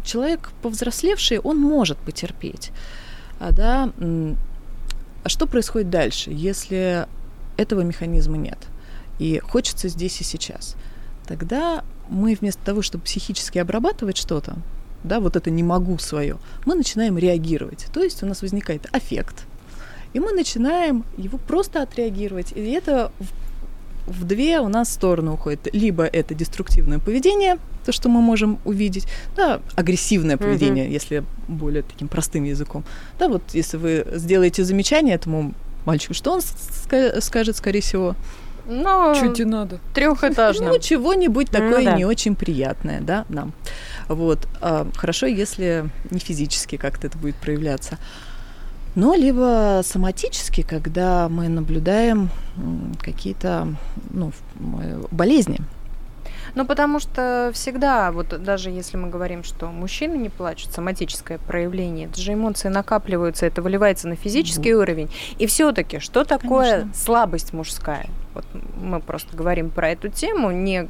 человек 0.03 0.51
повзрослевший, 0.63 1.39
он 1.39 1.61
может 1.61 1.97
потерпеть. 1.99 2.73
А, 3.39 3.53
да, 3.53 3.91
а 4.01 5.29
что 5.29 5.47
происходит 5.47 5.91
дальше, 5.91 6.31
если 6.33 7.07
этого 7.57 7.83
механизма 7.83 8.37
нет? 8.37 8.59
И 9.19 9.39
хочется 9.39 9.89
здесь 9.89 10.21
и 10.21 10.25
сейчас. 10.25 10.77
Тогда 11.27 11.85
мы 12.09 12.37
вместо 12.39 12.63
того, 12.65 12.83
чтобы 12.83 13.05
психически 13.05 13.59
обрабатывать 13.59 14.17
что-то, 14.17 14.57
да, 15.05 15.21
вот 15.21 15.37
это 15.37 15.51
не 15.51 15.63
могу 15.63 15.99
свое, 15.99 16.39
мы 16.65 16.75
начинаем 16.75 17.19
реагировать. 17.19 17.87
То 17.93 18.03
есть 18.03 18.23
у 18.23 18.27
нас 18.27 18.43
возникает 18.43 18.89
аффект, 18.93 19.45
и 20.13 20.21
мы 20.21 20.33
начинаем 20.33 21.05
его 21.17 21.39
просто 21.39 21.83
отреагировать. 21.83 22.53
И 22.53 22.61
это 22.71 23.11
в, 23.19 24.21
в 24.21 24.25
две 24.25 24.61
у 24.61 24.69
нас 24.69 24.93
стороны 24.93 25.33
уходит. 25.33 25.69
Либо 25.73 26.05
это 26.05 26.35
деструктивное 26.35 26.99
поведение, 26.99 27.59
то, 27.85 27.93
что 27.93 28.09
мы 28.09 28.23
можем 28.23 28.59
увидеть, 28.65 29.07
да, 29.37 29.61
агрессивное 29.75 30.37
поведение, 30.37 30.91
если 30.91 31.25
более 31.49 31.83
таким 31.83 32.09
простым 32.09 32.45
языком. 32.45 32.85
Да, 33.19 33.29
вот 33.29 33.43
если 33.53 33.77
вы 33.77 34.07
сделаете 34.15 34.65
замечание 34.65 35.15
этому 35.15 35.53
мальчику, 35.85 36.15
что 36.15 36.33
он 36.33 36.41
ска- 36.41 37.21
скажет, 37.21 37.57
скорее 37.57 37.81
всего, 37.81 38.15
Но 38.67 39.15
Чуть 39.21 39.41
и 39.41 39.45
надо. 39.45 39.79
трехэтажно. 39.95 40.69
ну, 40.69 40.79
чего-нибудь 40.79 41.49
Ну 41.53 41.59
такое 41.59 41.85
да. 41.85 41.97
не 41.97 42.05
очень 42.07 42.35
приятное, 42.35 43.01
да, 43.01 43.27
нам. 43.29 43.53
Вот. 44.09 44.49
А, 44.61 44.87
хорошо, 44.97 45.27
если 45.27 45.85
не 46.11 46.19
физически 46.19 46.77
как-то 46.77 47.07
это 47.07 47.19
будет 47.19 47.37
проявляться. 47.37 47.99
Но 48.95 49.15
либо 49.15 49.83
соматически, 49.85 50.63
когда 50.63 51.29
мы 51.29 51.49
наблюдаем 51.49 52.31
какие-то 53.01 53.69
ну, 54.11 54.33
болезни. 55.11 55.59
Ну, 56.55 56.65
потому 56.65 57.01
что 57.01 57.51
всегда, 57.53 58.13
вот 58.13 58.29
даже 58.43 58.71
если 58.71 58.97
мы 58.97 59.09
говорим, 59.11 59.43
что 59.43 59.67
мужчины 59.67 60.15
не 60.17 60.29
плачут, 60.29 60.73
соматическое 60.73 61.39
проявление, 61.39 62.07
это 62.07 62.21
же 62.21 62.33
эмоции 62.35 62.69
накапливаются, 62.69 63.47
это 63.47 63.61
выливается 63.61 64.07
на 64.09 64.17
физический 64.17 64.75
уровень. 64.75 65.11
И 65.39 65.47
все-таки, 65.47 65.99
что 65.99 66.25
такое 66.25 66.81
Конечно. 66.81 66.95
слабость 66.95 67.53
мужская? 67.53 68.07
Вот 68.35 68.45
мы 68.81 69.01
просто 69.01 69.37
говорим 69.37 69.71
про 69.71 69.91
эту 69.91 70.09
тему, 70.09 70.51
не 70.51 70.87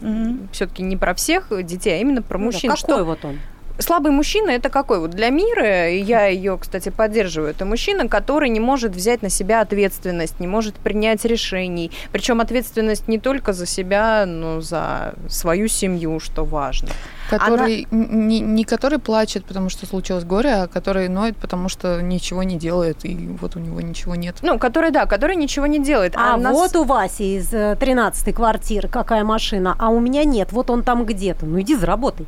Мгм. 0.00 0.48
все-таки 0.52 0.82
не 0.82 0.96
про 0.96 1.14
всех 1.14 1.48
детей, 1.64 1.96
а 1.96 2.00
именно 2.00 2.22
про 2.22 2.38
Ну 2.38 2.44
да, 2.46 2.52
мужчин. 2.52 2.70
Какой 2.70 2.78
Что 2.78 3.04
вот 3.04 3.24
он? 3.24 3.38
Слабый 3.78 4.12
мужчина 4.12 4.50
это 4.50 4.68
какой? 4.68 4.98
Вот 4.98 5.10
для 5.10 5.30
мира, 5.30 5.88
и 5.90 6.00
я 6.02 6.26
ее, 6.26 6.58
кстати, 6.58 6.88
поддерживаю, 6.88 7.50
это 7.50 7.64
мужчина, 7.64 8.08
который 8.08 8.48
не 8.48 8.60
может 8.60 8.94
взять 8.94 9.22
на 9.22 9.28
себя 9.28 9.60
ответственность, 9.60 10.40
не 10.40 10.46
может 10.46 10.74
принять 10.74 11.24
решений. 11.24 11.90
Причем 12.12 12.40
ответственность 12.40 13.08
не 13.08 13.18
только 13.18 13.52
за 13.52 13.66
себя, 13.66 14.24
но 14.26 14.60
за 14.60 15.14
свою 15.28 15.68
семью, 15.68 16.20
что 16.20 16.44
важно. 16.44 16.88
Который 17.30 17.86
не, 17.90 18.40
не 18.40 18.64
который 18.64 18.98
плачет, 18.98 19.44
потому 19.44 19.70
что 19.70 19.86
случилось 19.86 20.24
горе, 20.24 20.54
а 20.54 20.66
который 20.66 21.08
ноет, 21.08 21.36
потому 21.36 21.68
что 21.68 22.02
ничего 22.02 22.42
не 22.42 22.56
делает, 22.56 23.04
и 23.04 23.16
вот 23.40 23.56
у 23.56 23.58
него 23.58 23.80
ничего 23.80 24.14
нет. 24.14 24.36
Ну, 24.42 24.58
который, 24.58 24.90
да, 24.90 25.06
который 25.06 25.36
ничего 25.36 25.66
не 25.66 25.78
делает. 25.78 26.14
А, 26.16 26.36
нас- 26.36 26.52
вот 26.52 26.76
у 26.76 26.84
Васи 26.84 27.36
из 27.36 27.48
13 27.48 28.34
квартиры 28.34 28.88
какая 28.88 29.24
машина, 29.24 29.76
а 29.78 29.88
у 29.88 30.00
меня 30.00 30.24
нет, 30.24 30.52
вот 30.52 30.68
он 30.70 30.82
там 30.82 31.04
где-то. 31.06 31.46
Ну 31.46 31.60
иди 31.60 31.74
заработай, 31.74 32.26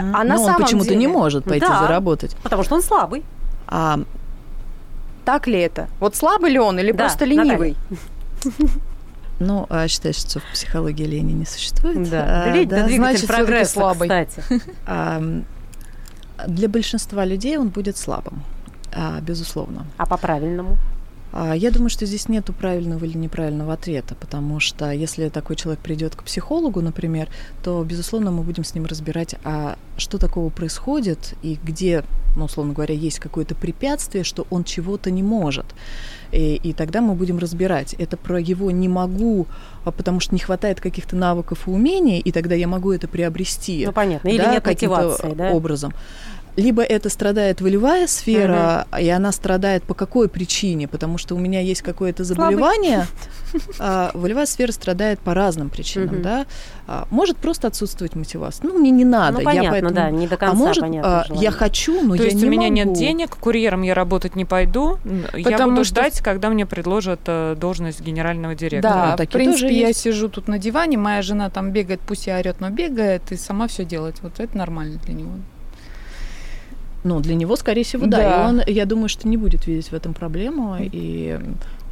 а 0.00 0.24
на 0.24 0.34
Но 0.34 0.40
он 0.40 0.46
самом 0.46 0.62
почему-то 0.62 0.94
не 0.94 1.06
деле- 1.06 1.12
может 1.12 1.44
пойти 1.44 1.66
Да. 1.66 1.80
заработать. 1.80 2.36
потому 2.42 2.62
что 2.64 2.74
он 2.76 2.82
слабый. 2.82 3.22
А, 3.66 4.00
Так 5.24 5.46
ли 5.46 5.58
это? 5.60 5.88
Вот 6.00 6.16
слабый 6.16 6.50
ли 6.50 6.58
он 6.58 6.78
или 6.80 6.92
Да, 6.92 6.98
просто 7.04 7.24
ленивый? 7.24 7.76
Ну, 9.42 9.66
а 9.70 9.88
считается, 9.88 10.28
что 10.28 10.40
в 10.40 10.44
психологии 10.52 11.04
лени 11.06 11.32
не 11.32 11.46
существует. 11.46 12.10
Да, 12.10 12.44
А, 12.44 12.50
Лень- 12.50 12.68
да, 12.68 12.86
значит, 12.88 13.26
прогресса, 13.26 13.72
слабый. 13.72 14.06
кстати. 14.08 14.42
а, 14.86 15.22
Для 16.46 16.68
большинства 16.68 17.24
людей 17.24 17.56
он 17.58 17.68
будет 17.68 17.96
слабым, 17.96 18.42
а, 18.94 19.18
безусловно. 19.20 19.86
А 19.96 20.04
по-правильному? 20.06 20.76
А, 21.32 21.54
Я 21.54 21.70
думаю, 21.70 21.90
что 21.90 22.06
здесь 22.06 22.28
нет 22.28 22.46
правильного 22.58 23.04
или 23.04 23.16
неправильного 23.16 23.72
ответа, 23.74 24.14
потому 24.14 24.60
что 24.60 24.90
если 24.90 25.28
такой 25.28 25.56
человек 25.56 25.80
придет 25.80 26.16
к 26.16 26.24
психологу, 26.24 26.80
например, 26.80 27.28
то, 27.62 27.82
безусловно, 27.84 28.30
мы 28.30 28.42
будем 28.42 28.64
с 28.64 28.74
ним 28.74 28.86
разбирать, 28.86 29.36
а 29.44 29.76
что 29.96 30.18
такого 30.18 30.50
происходит 30.50 31.34
и 31.42 31.58
где, 31.62 32.04
ну, 32.36 32.44
условно 32.44 32.72
говоря, 32.72 32.94
есть 32.94 33.20
какое-то 33.20 33.54
препятствие, 33.54 34.24
что 34.24 34.46
он 34.50 34.64
чего-то 34.64 35.10
не 35.10 35.22
может. 35.22 35.66
И, 36.32 36.56
и 36.56 36.72
тогда 36.72 37.00
мы 37.00 37.14
будем 37.14 37.38
разбирать, 37.38 37.94
это 37.94 38.16
про 38.16 38.40
его 38.40 38.70
не 38.70 38.88
могу, 38.88 39.46
а 39.84 39.90
потому 39.90 40.20
что 40.20 40.34
не 40.34 40.40
хватает 40.40 40.80
каких-то 40.80 41.16
навыков 41.16 41.66
и 41.66 41.70
умений, 41.70 42.20
и 42.20 42.32
тогда 42.32 42.54
я 42.54 42.66
могу 42.66 42.92
это 42.92 43.08
приобрести 43.08 43.84
Ну, 43.86 43.92
понятно. 43.92 44.28
Или 44.28 44.38
да, 44.38 44.52
нет 44.52 44.64
каким-то 44.64 44.96
мотивации, 44.96 45.34
да? 45.34 45.50
образом. 45.50 45.92
Либо 46.56 46.82
это 46.82 47.08
страдает 47.08 47.60
волевая 47.60 48.06
сфера, 48.06 48.86
и 49.00 49.08
она 49.08 49.32
страдает 49.32 49.82
по 49.84 49.94
какой 49.94 50.28
причине? 50.28 50.88
Потому 50.88 51.18
что 51.18 51.34
у 51.34 51.38
меня 51.38 51.60
есть 51.60 51.82
какое-то 51.82 52.24
заболевание. 52.24 53.06
а 53.78 54.10
волевая 54.14 54.46
сфера 54.46 54.70
страдает 54.72 55.18
по 55.20 55.34
разным 55.34 55.70
причинам, 55.70 56.14
Мгм. 56.16 56.22
да. 56.22 56.46
А, 56.86 57.06
может 57.10 57.36
просто 57.36 57.66
отсутствовать 57.68 58.14
мотивация. 58.14 58.66
Ну, 58.68 58.78
мне 58.78 58.90
не 58.90 59.04
надо. 59.04 59.34
Ну, 59.34 59.38
я 59.40 59.44
понятно, 59.44 59.70
поэтому- 59.70 59.94
да, 59.94 60.10
не 60.10 60.26
до 60.28 60.36
конца 60.36 60.52
а 60.52 60.56
может, 60.56 60.80
понятно 60.82 61.20
а, 61.20 61.24
желание. 61.24 61.44
я 61.44 61.50
хочу, 61.50 62.00
но 62.02 62.16
То 62.16 62.22
я 62.22 62.28
есть 62.28 62.36
не 62.42 62.46
у 62.46 62.50
меня 62.50 62.68
нет 62.68 62.86
могу. 62.88 62.98
денег, 62.98 63.36
курьером 63.36 63.82
я 63.82 63.94
работать 63.94 64.36
не 64.36 64.44
пойду, 64.44 64.98
н- 65.04 65.26
я 65.34 65.50
Потому 65.50 65.72
буду 65.72 65.84
что- 65.84 65.94
ждать, 66.00 66.20
когда 66.20 66.48
мне 66.50 66.66
предложат 66.66 67.20
э, 67.26 67.56
должность 67.58 68.00
генерального 68.00 68.54
директора. 68.54 68.92
Да, 68.92 69.06
Ну, 69.06 69.12
в 69.14 69.16
такие 69.16 69.32
принципе, 69.32 69.62
тоже 69.68 69.74
я 69.74 69.88
есть. 69.88 70.00
сижу 70.00 70.28
тут 70.28 70.48
на 70.48 70.58
диване, 70.58 70.96
моя 70.98 71.22
жена 71.22 71.50
там 71.50 71.70
бегает, 71.72 72.00
пусть 72.06 72.26
и 72.28 72.32
орет, 72.32 72.60
но 72.60 72.70
бегает, 72.70 73.22
и 73.30 73.36
сама 73.36 73.66
все 73.68 73.84
делает. 73.84 74.16
Вот 74.22 74.38
это 74.38 74.56
нормально 74.56 74.98
для 75.04 75.14
него. 75.14 75.30
Ну, 77.02 77.20
для 77.20 77.34
него, 77.34 77.56
скорее 77.56 77.82
всего, 77.84 78.06
да. 78.06 78.18
Да. 78.18 78.44
И 78.44 78.48
он, 78.48 78.62
я 78.66 78.84
думаю, 78.84 79.08
что 79.08 79.26
не 79.26 79.36
будет 79.36 79.66
видеть 79.66 79.90
в 79.90 79.94
этом 79.94 80.12
проблему. 80.12 80.76
И 80.80 81.40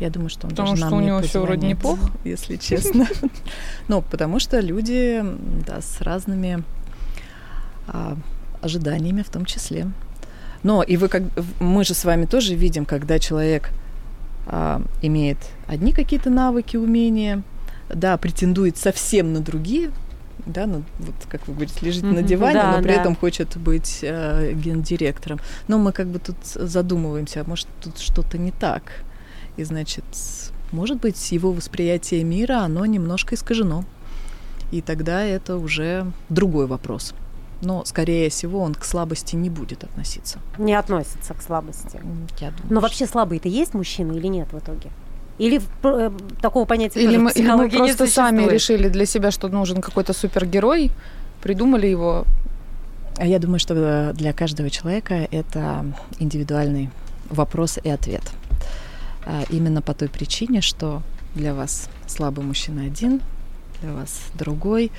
я 0.01 0.11
думаю, 0.11 0.29
что 0.29 0.47
он 0.47 0.51
Потому 0.51 0.71
даже 0.71 0.83
что 0.83 0.91
нам 0.91 0.99
у 0.99 1.01
не 1.01 1.07
него 1.07 1.21
всё 1.23 1.43
вроде 1.43 1.67
неплохо. 1.67 2.11
Если 2.25 2.57
честно. 2.57 3.07
Ну, 3.89 4.03
потому 4.03 4.39
что 4.39 4.61
люди, 4.61 5.25
да, 5.67 5.81
с 5.81 6.01
разными 6.03 6.63
а, 7.87 8.17
ожиданиями 8.61 9.23
в 9.23 9.31
том 9.31 9.45
числе. 9.45 9.87
Но 10.63 10.83
и 10.83 10.97
вы 10.97 11.09
как 11.09 11.23
мы 11.61 11.85
же 11.85 11.95
с 11.95 12.05
вами 12.05 12.27
тоже 12.27 12.55
видим, 12.55 12.85
когда 12.85 13.19
человек 13.19 13.71
а, 14.47 14.83
имеет 15.03 15.39
одни 15.67 15.93
какие-то 15.93 16.31
навыки, 16.31 16.77
умения, 16.77 17.43
да, 17.89 18.17
претендует 18.19 18.77
совсем 18.77 19.33
на 19.33 19.41
другие, 19.41 19.91
да, 20.49 20.67
ну, 20.67 20.83
вот 20.99 21.15
как 21.29 21.47
вы 21.47 21.55
говорите, 21.55 21.85
лежит 21.87 22.03
на 22.05 22.11
Мгм. 22.21 22.27
диване, 22.27 22.55
Да, 22.55 22.77
но 22.77 22.83
при 22.83 22.95
да. 22.95 23.01
этом 23.01 23.15
хочет 23.17 23.57
быть 23.57 24.01
э, 24.03 24.53
гендиректором. 24.55 25.39
Но 25.69 25.79
мы 25.79 25.93
как 25.93 26.09
бы 26.09 26.19
тут 26.19 26.37
задумываемся, 26.45 27.43
а 27.43 27.45
может 27.49 27.69
тут 27.81 27.99
что-то 27.99 28.39
не 28.39 28.51
так. 28.51 28.83
И 29.57 29.65
значит, 29.65 30.05
может 30.73 31.01
быть, 31.01 31.33
его 31.33 31.53
восприятие 31.53 32.25
мира, 32.25 32.61
оно 32.65 32.85
немножко 32.87 33.35
искажено. 33.35 33.85
И 34.71 34.81
тогда 34.83 35.23
это 35.23 35.57
уже 35.57 36.11
другой 36.29 36.67
вопрос. 36.67 37.15
Но, 37.61 37.85
скорее 37.85 38.31
всего, 38.31 38.61
он 38.61 38.75
к 38.75 38.85
слабости 38.85 39.35
не 39.35 39.51
будет 39.51 39.83
относиться. 39.83 40.39
Не 40.59 40.75
относится 40.75 41.35
к 41.35 41.43
слабости. 41.43 42.01
Я 42.41 42.51
думаю, 42.51 42.63
Но 42.71 42.81
что- 42.81 42.81
вообще 42.81 43.07
слабые-то 43.07 43.49
есть 43.49 43.75
мужчины 43.75 44.13
или 44.13 44.29
нет 44.29 44.53
в 44.53 44.59
итоге? 44.59 44.91
Или 45.39 45.61
э, 45.83 46.11
такого 46.41 46.65
понятия 46.65 47.01
Или 47.01 47.17
мы, 47.17 47.31
или 47.31 47.49
мы 47.49 47.71
просто 47.71 48.07
сами 48.07 48.43
решили 48.49 48.89
для 48.89 49.07
себя, 49.07 49.31
что 49.31 49.49
нужен 49.49 49.81
какой-то 49.81 50.13
супергерой, 50.13 50.91
придумали 51.43 51.87
его. 51.87 52.25
А 53.17 53.27
я 53.27 53.39
думаю, 53.39 53.59
что 53.59 53.75
э, 53.75 54.13
для 54.15 54.33
каждого 54.33 54.71
человека 54.71 55.29
это 55.31 55.85
индивидуальный 56.19 56.91
вопрос 57.31 57.79
и 57.83 57.89
ответ. 57.89 58.23
А, 59.27 59.45
Именно 59.51 59.83
по 59.83 59.95
той 59.95 60.09
причине, 60.09 60.61
что 60.61 61.03
для 61.35 61.55
вас 61.55 61.89
слабый 62.07 62.45
мужчина 62.45 62.83
один, 62.83 63.21
для 63.81 63.93
вас 63.93 64.21
другой. 64.35 64.91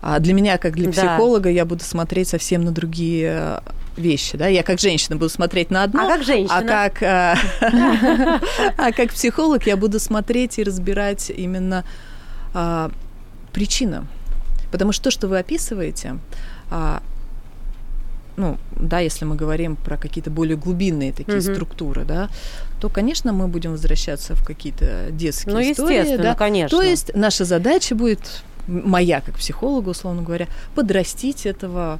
А 0.00 0.18
для 0.18 0.34
меня, 0.34 0.58
как 0.58 0.74
для 0.74 0.86
Да. 0.86 0.92
психолога, 0.92 1.48
я 1.48 1.64
буду 1.64 1.84
смотреть 1.84 2.28
совсем 2.28 2.64
на 2.64 2.72
другие 2.72 3.26
э, 3.28 3.58
вещи. 3.96 4.36
Да? 4.38 4.46
Я 4.48 4.62
как 4.62 4.78
женщина 4.80 5.16
буду 5.16 5.28
смотреть 5.28 5.70
на 5.70 5.82
одно, 5.84 6.04
А 6.04 6.08
как 6.08 6.22
женщина? 6.24 6.58
а 6.58 6.62
как, 6.62 7.02
э, 7.02 7.34
а 8.78 8.92
как 8.92 9.10
психолог 9.12 9.66
я 9.66 9.76
буду 9.76 9.98
смотреть 10.00 10.58
и 10.58 10.62
разбирать 10.64 11.30
именно 11.30 11.84
а, 12.54 12.90
причину. 13.52 14.06
Потому 14.70 14.92
что 14.92 15.04
то, 15.04 15.10
что 15.10 15.28
вы 15.28 15.38
описываете, 15.38 16.16
а, 16.70 17.02
ну, 18.36 18.56
да, 18.76 19.00
если 19.00 19.26
мы 19.26 19.36
говорим 19.36 19.76
про 19.76 19.98
какие-то 19.98 20.30
более 20.30 20.56
глубинные 20.56 21.12
такие 21.12 21.38
Мгм. 21.38 21.54
структуры, 21.54 22.04
да, 22.04 22.30
то, 22.80 22.88
конечно, 22.88 23.32
мы 23.34 23.46
будем 23.48 23.72
возвращаться 23.72 24.34
в 24.34 24.42
какие-то 24.44 25.08
детские 25.10 25.54
Ну, 25.54 25.60
истории. 25.60 25.96
естественно, 25.98 26.22
да. 26.30 26.34
конечно. 26.34 26.78
То 26.78 26.82
есть 26.82 27.14
наша 27.14 27.44
задача 27.44 27.94
будет, 27.94 28.42
моя 28.66 29.20
как 29.20 29.34
психолога, 29.36 29.90
условно 29.90 30.22
говоря, 30.22 30.46
подрастить 30.74 31.44
этого 31.44 31.98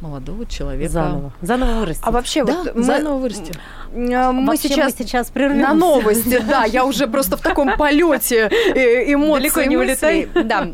молодого 0.00 0.46
человека. 0.46 0.90
Заново. 0.92 1.32
Заново 1.42 1.80
вырастить. 1.80 2.02
А 2.04 2.10
вообще, 2.10 2.44
Да, 2.44 2.54
вот 2.64 2.74
мы, 2.74 2.82
заново 2.82 3.18
вырасти. 3.18 3.52
э, 3.92 4.30
мы 4.32 4.46
Вообще 4.46 4.68
сейчас 4.68 4.94
мы 4.98 5.04
сейчас 5.04 5.30
прервемся. 5.30 5.68
на 5.68 5.74
новости, 5.74 6.38
да, 6.48 6.64
я 6.64 6.84
уже 6.84 7.06
просто 7.06 7.36
в 7.36 7.40
таком 7.40 7.76
полете 7.76 8.50
э, 8.74 9.12
эмоций. 9.12 9.50
Далеко 9.50 9.62
не 9.62 9.76
мыслей. 9.76 10.28
Да. 10.44 10.68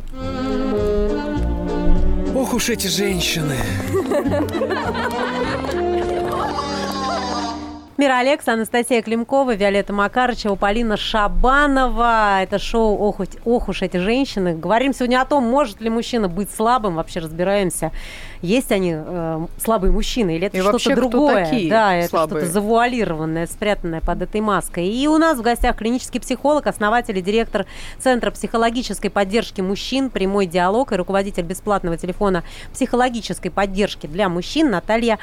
Ох 2.35 2.55
уж 2.55 2.71
эти 2.71 2.87
женщины. 2.89 3.57
Мира 7.99 8.19
Алекс, 8.19 8.49
Анастасия 8.49 9.01
Климкова, 9.03 9.55
Виолетта 9.55 9.93
Макарычева, 9.93 10.57
Полина 10.57 10.97
Шабанова. 10.97 12.43
Это 12.43 12.59
шоу 12.59 12.97
«Ох, 12.99 13.21
ох 13.45 13.69
уж 13.69 13.83
эти 13.83 13.99
женщины». 13.99 14.55
Говорим 14.57 14.93
сегодня 14.93 15.21
о 15.21 15.25
том, 15.25 15.45
может 15.45 15.81
ли 15.81 15.89
мужчина 15.91 16.27
быть 16.29 16.51
слабым. 16.51 16.97
Вообще 16.97 17.21
разбираемся, 17.21 17.93
есть 18.43 18.73
они 18.73 18.93
э, 18.95 19.47
слабые 19.59 19.93
мужчины 19.93 20.37
или 20.37 20.49
это 20.49 20.57
И 20.57 20.61
что-то 20.61 20.97
другое. 20.97 21.45
такие 21.45 21.71
да, 21.71 21.95
это 21.95 22.09
слабые? 22.11 22.41
что-то 22.41 22.53
завуалированное, 22.53 23.47
спрятанное 23.47 24.01
под 24.01 24.23
этой 24.23 24.41
маской. 24.41 24.89
И 24.89 25.07
у 25.07 25.17
нас 25.19 25.39
в 25.39 25.43
гостях 25.43 25.77
клинический 25.77 26.21
психолог, 26.21 26.67
основатель 26.67 27.17
и 27.17 27.23
директор 27.23 27.67
Центра 27.99 28.31
психологической 28.33 29.11
поддержки 29.11 29.61
мужчин 29.61 30.11
«Прямой 30.11 30.47
диалог» 30.47 30.93
и 30.93 30.97
руководитель 30.97 31.45
бесплатного 31.45 31.97
телефона 31.97 32.43
психологической 32.73 33.51
поддержки 33.51 34.07
для 34.07 34.29
мужчин 34.29 34.71
Наталья 34.71 35.19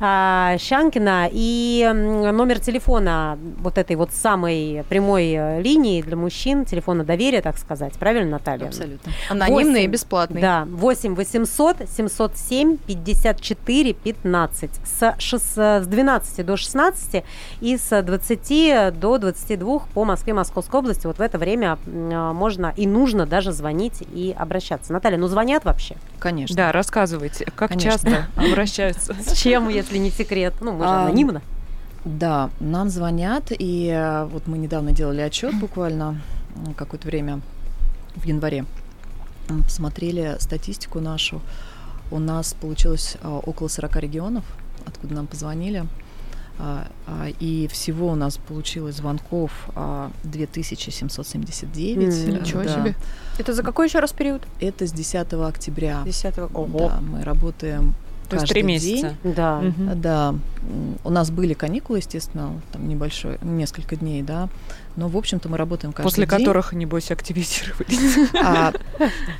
а, 0.00 0.56
Щанкина. 0.58 1.28
И 1.30 1.88
номер 1.92 2.58
телефона 2.58 3.38
вот 3.58 3.78
этой 3.78 3.96
вот 3.96 4.10
самой 4.12 4.84
прямой 4.88 5.32
э, 5.32 5.62
линии 5.62 6.02
для 6.02 6.16
мужчин, 6.16 6.64
телефона 6.64 7.04
доверия, 7.04 7.42
так 7.42 7.58
сказать. 7.58 7.92
Правильно, 7.94 8.32
Наталья? 8.32 8.66
Абсолютно. 8.66 9.12
Анонимный 9.30 9.84
и 9.84 9.86
Восемь. 9.86 9.90
бесплатный. 9.92 10.40
Да, 10.40 10.66
8 10.68 11.14
800 11.14 11.88
707 11.88 12.55
54 12.64 13.92
15 13.92 14.70
с, 14.84 15.02
шес- 15.18 15.82
с 15.82 15.86
12 15.86 16.46
до 16.46 16.56
16 16.56 17.24
и 17.60 17.76
с 17.76 18.02
20 18.02 18.98
до 18.98 19.18
22 19.18 19.78
по 19.92 20.04
Москве, 20.04 20.32
Московской 20.34 20.80
области. 20.80 21.06
Вот 21.06 21.18
в 21.18 21.20
это 21.20 21.38
время 21.38 21.78
м, 21.86 22.34
можно 22.34 22.72
и 22.76 22.86
нужно 22.86 23.26
даже 23.26 23.52
звонить 23.52 24.02
и 24.14 24.34
обращаться. 24.36 24.92
Наталья, 24.92 25.18
ну 25.18 25.26
звонят 25.28 25.64
вообще? 25.64 25.96
Конечно. 26.18 26.56
Да, 26.56 26.72
рассказывайте, 26.72 27.44
как 27.54 27.70
Конечно. 27.70 27.90
часто 27.90 28.26
обращаются. 28.36 29.14
С 29.26 29.32
чем, 29.36 29.68
если 29.68 29.98
не 29.98 30.10
секрет? 30.10 30.54
Ну, 30.60 30.72
мы 30.72 30.84
же 30.84 30.90
А, 30.90 31.02
анонимно. 31.06 31.42
Да, 32.04 32.50
нам 32.60 32.88
звонят, 32.88 33.44
и 33.50 33.88
э, 33.92 34.24
вот 34.26 34.46
мы 34.46 34.58
недавно 34.58 34.92
делали 34.92 35.20
отчет 35.22 35.54
буквально 35.58 36.20
какое-то 36.76 37.08
время 37.08 37.40
в 38.14 38.24
январе. 38.24 38.64
Посмотрели 39.64 40.36
статистику 40.38 41.00
нашу. 41.00 41.40
У 42.10 42.18
нас 42.18 42.54
получилось 42.60 43.16
а, 43.22 43.38
около 43.38 43.68
40 43.68 43.96
регионов, 43.96 44.44
откуда 44.86 45.14
нам 45.14 45.26
позвонили. 45.26 45.86
А, 46.58 46.86
а, 47.06 47.26
И 47.40 47.68
всего 47.68 48.08
у 48.08 48.14
нас 48.14 48.38
получилось 48.38 48.96
звонков 48.96 49.50
а, 49.74 50.10
2779. 50.24 51.96
М, 52.28 52.34
Э, 52.34 52.40
Ничего 52.40 52.62
да. 52.62 52.74
себе. 52.74 52.94
Это 53.38 53.52
за 53.52 53.62
какой 53.62 53.88
еще 53.88 53.98
раз 53.98 54.12
период? 54.12 54.42
Это 54.60 54.86
с 54.86 54.92
10 54.92 55.32
октября. 55.48 56.02
10 56.04 56.34
Да, 56.34 57.00
мы 57.00 57.24
работаем 57.24 57.94
То 58.30 58.36
есть 58.36 58.48
три 58.48 58.62
день. 58.62 58.70
месяца. 58.70 59.14
Да. 59.22 59.60
Мгм. 59.60 60.00
Да, 60.00 60.34
у 61.04 61.10
нас 61.10 61.30
были 61.30 61.54
каникулы, 61.54 61.98
естественно, 61.98 62.60
там 62.72 62.88
небольшой, 62.88 63.38
несколько 63.42 63.96
дней, 63.96 64.22
да, 64.22 64.48
но, 64.96 65.08
в 65.08 65.16
общем-то, 65.16 65.48
мы 65.48 65.56
работаем 65.58 65.92
каждый 65.92 66.06
После 66.08 66.26
день. 66.26 66.38
которых, 66.38 66.72
небось, 66.72 67.10
активизировались. 67.10 68.16
А, 68.42 68.72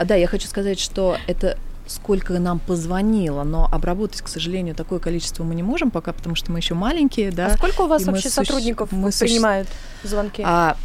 да, 0.04 0.14
я 0.14 0.26
хочу 0.28 0.46
сказать, 0.48 0.78
что 0.78 1.16
это 1.26 1.56
сколько 1.86 2.38
нам 2.38 2.58
позвонило, 2.58 3.44
но 3.44 3.68
обработать, 3.70 4.20
к 4.22 4.28
сожалению, 4.28 4.74
такое 4.74 4.98
количество 4.98 5.44
мы 5.44 5.54
не 5.54 5.62
можем 5.62 5.90
пока, 5.90 6.12
потому 6.12 6.34
что 6.34 6.52
мы 6.52 6.58
еще 6.58 6.74
маленькие, 6.74 7.30
да. 7.30 7.46
А 7.46 7.56
сколько 7.56 7.82
у 7.82 7.86
вас 7.86 8.04
вообще 8.04 8.28
сотрудников 8.28 8.92
мы 8.92 9.10
принимают 9.10 9.68
звонки? 10.02 10.42
А, 10.44 10.76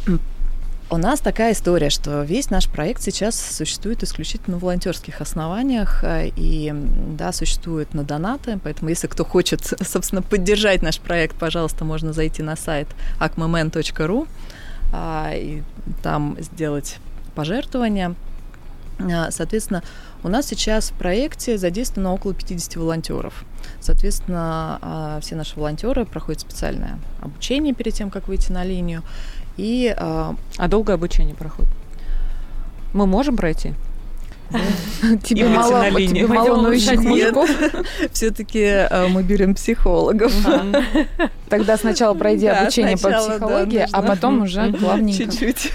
У 0.90 0.98
нас 0.98 1.20
такая 1.20 1.54
история, 1.54 1.88
что 1.88 2.22
весь 2.22 2.50
наш 2.50 2.68
проект 2.68 3.02
сейчас 3.02 3.40
существует 3.40 4.02
исключительно 4.02 4.56
на 4.56 4.60
волонтерских 4.60 5.22
основаниях 5.22 6.04
э, 6.04 6.30
и, 6.36 6.70
да, 7.16 7.32
существует 7.32 7.94
на 7.94 8.04
донаты, 8.04 8.60
поэтому 8.62 8.90
если 8.90 9.06
кто 9.06 9.24
хочет, 9.24 9.62
собственно, 9.86 10.20
поддержать 10.20 10.82
наш 10.82 11.00
проект, 11.00 11.36
пожалуйста, 11.36 11.86
можно 11.86 12.12
зайти 12.12 12.42
на 12.42 12.56
сайт 12.56 12.88
acmomen.ru 13.20 14.28
а, 14.92 15.32
и 15.34 15.62
там 16.02 16.36
сделать 16.40 16.98
пожертвования. 17.34 18.14
А, 19.00 19.30
соответственно, 19.30 19.82
у 20.24 20.28
нас 20.28 20.46
сейчас 20.46 20.90
в 20.90 20.94
проекте 20.94 21.58
задействовано 21.58 22.14
около 22.14 22.34
50 22.34 22.76
волонтеров. 22.76 23.44
Соответственно, 23.80 24.78
а, 24.80 25.20
все 25.20 25.34
наши 25.34 25.56
волонтеры 25.56 26.04
проходят 26.04 26.40
специальное 26.40 26.98
обучение 27.20 27.74
перед 27.74 27.94
тем, 27.94 28.10
как 28.10 28.28
выйти 28.28 28.52
на 28.52 28.64
линию. 28.64 29.02
И, 29.56 29.94
а 29.98 30.34
долго 30.68 30.94
обучение 30.94 31.34
проходит? 31.34 31.72
Мы 32.94 33.06
можем 33.06 33.36
пройти? 33.36 33.74
Тебе 35.24 35.48
мало, 35.48 35.90
тебе 35.90 36.26
мало 36.26 36.60
ноющих 36.60 37.00
мужиков. 37.00 37.50
Все-таки 38.12 38.86
мы 39.08 39.22
берем 39.22 39.54
психологов. 39.54 40.32
Тогда 41.48 41.76
сначала 41.76 42.14
пройди 42.14 42.46
обучение 42.46 42.96
по 42.96 43.10
психологии, 43.10 43.86
а 43.90 44.02
потом 44.02 44.42
уже 44.42 44.72
плавненько. 44.72 45.24
Чуть-чуть 45.24 45.72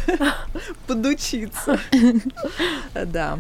подучиться. 0.86 1.80
Да. 2.94 3.40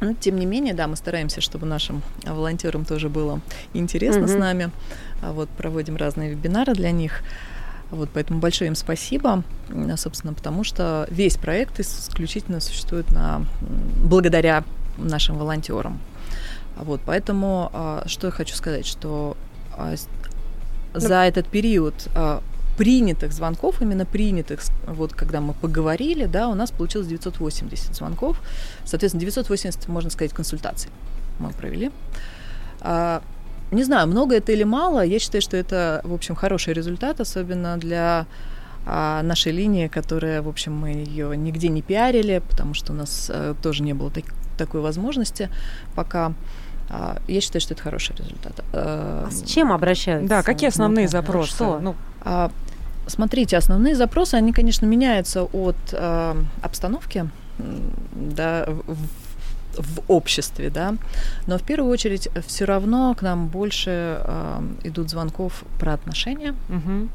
Но, 0.00 0.12
тем 0.12 0.38
не 0.38 0.46
менее, 0.46 0.74
да, 0.74 0.86
мы 0.86 0.96
стараемся, 0.96 1.40
чтобы 1.40 1.66
нашим 1.66 2.02
волонтерам 2.24 2.84
тоже 2.84 3.08
было 3.08 3.40
интересно 3.72 4.24
mm-hmm. 4.24 4.36
с 4.36 4.38
нами. 4.38 4.70
А 5.22 5.32
вот 5.32 5.48
проводим 5.50 5.96
разные 5.96 6.30
вебинары 6.30 6.74
для 6.74 6.90
них. 6.90 7.22
Вот, 7.90 8.10
поэтому 8.12 8.40
большое 8.40 8.68
им 8.68 8.74
спасибо, 8.74 9.44
собственно, 9.96 10.34
потому 10.34 10.64
что 10.64 11.06
весь 11.10 11.36
проект 11.36 11.78
исключительно 11.78 12.60
существует 12.60 13.10
на, 13.12 13.44
благодаря 14.02 14.64
нашим 14.98 15.38
волонтерам. 15.38 16.00
Вот, 16.76 17.00
поэтому 17.06 17.70
а, 17.72 18.02
что 18.06 18.26
я 18.26 18.30
хочу 18.32 18.54
сказать, 18.54 18.86
что 18.86 19.36
а, 19.72 19.94
за 20.94 21.14
этот 21.22 21.46
период 21.46 21.94
а, 22.14 22.42
принятых 22.76 23.32
звонков, 23.32 23.80
именно 23.82 24.04
принятых, 24.04 24.60
вот 24.86 25.12
когда 25.12 25.40
мы 25.40 25.54
поговорили, 25.54 26.26
да, 26.26 26.48
у 26.48 26.54
нас 26.54 26.70
получилось 26.70 27.06
980 27.08 27.94
звонков. 27.94 28.40
Соответственно, 28.84 29.20
980, 29.20 29.88
можно 29.88 30.10
сказать, 30.10 30.32
консультаций 30.32 30.90
мы 31.38 31.50
провели. 31.50 31.90
Не 33.72 33.82
знаю, 33.82 34.06
много 34.06 34.36
это 34.36 34.52
или 34.52 34.62
мало. 34.62 35.04
Я 35.04 35.18
считаю, 35.18 35.42
что 35.42 35.56
это, 35.56 36.00
в 36.04 36.14
общем, 36.14 36.36
хороший 36.36 36.72
результат, 36.72 37.20
особенно 37.20 37.76
для 37.78 38.26
а, 38.86 39.22
нашей 39.22 39.50
линии, 39.50 39.88
которая, 39.88 40.40
в 40.40 40.48
общем, 40.48 40.72
мы 40.72 40.90
ее 40.90 41.36
нигде 41.36 41.68
не 41.68 41.82
пиарили, 41.82 42.40
потому 42.48 42.74
что 42.74 42.92
у 42.92 42.96
нас 42.96 43.28
а, 43.28 43.54
тоже 43.60 43.82
не 43.82 43.92
было 43.92 44.10
так, 44.10 44.24
такой 44.56 44.80
возможности 44.80 45.50
пока. 45.96 46.32
А, 46.88 47.18
я 47.26 47.40
считаю, 47.40 47.60
что 47.60 47.74
это 47.74 47.82
хороший 47.82 48.14
результат. 48.14 48.60
А, 48.72 49.26
а 49.26 49.30
с 49.32 49.42
чем 49.42 49.72
обращаются? 49.72 50.28
Да, 50.28 50.42
какие 50.44 50.68
основные 50.68 51.08
запросы? 51.08 51.50
Что? 51.50 51.80
Ну, 51.80 51.96
а, 52.20 52.52
смотрите, 53.06 53.56
основные 53.56 53.94
запросы, 53.94 54.34
они, 54.34 54.52
конечно, 54.52 54.86
меняются 54.86 55.42
от 55.42 55.76
а, 55.92 56.36
обстановки 56.62 57.28
да, 57.58 58.66
в 58.68 58.96
в 59.78 60.00
обществе, 60.08 60.70
да, 60.70 60.94
но 61.46 61.58
в 61.58 61.62
первую 61.62 61.92
очередь 61.92 62.28
все 62.46 62.64
равно 62.64 63.14
к 63.14 63.22
нам 63.22 63.48
больше 63.48 64.20
э, 64.24 64.62
идут 64.84 65.10
звонков 65.10 65.64
про 65.78 65.92
отношения. 65.92 66.54
Угу. 66.68 67.08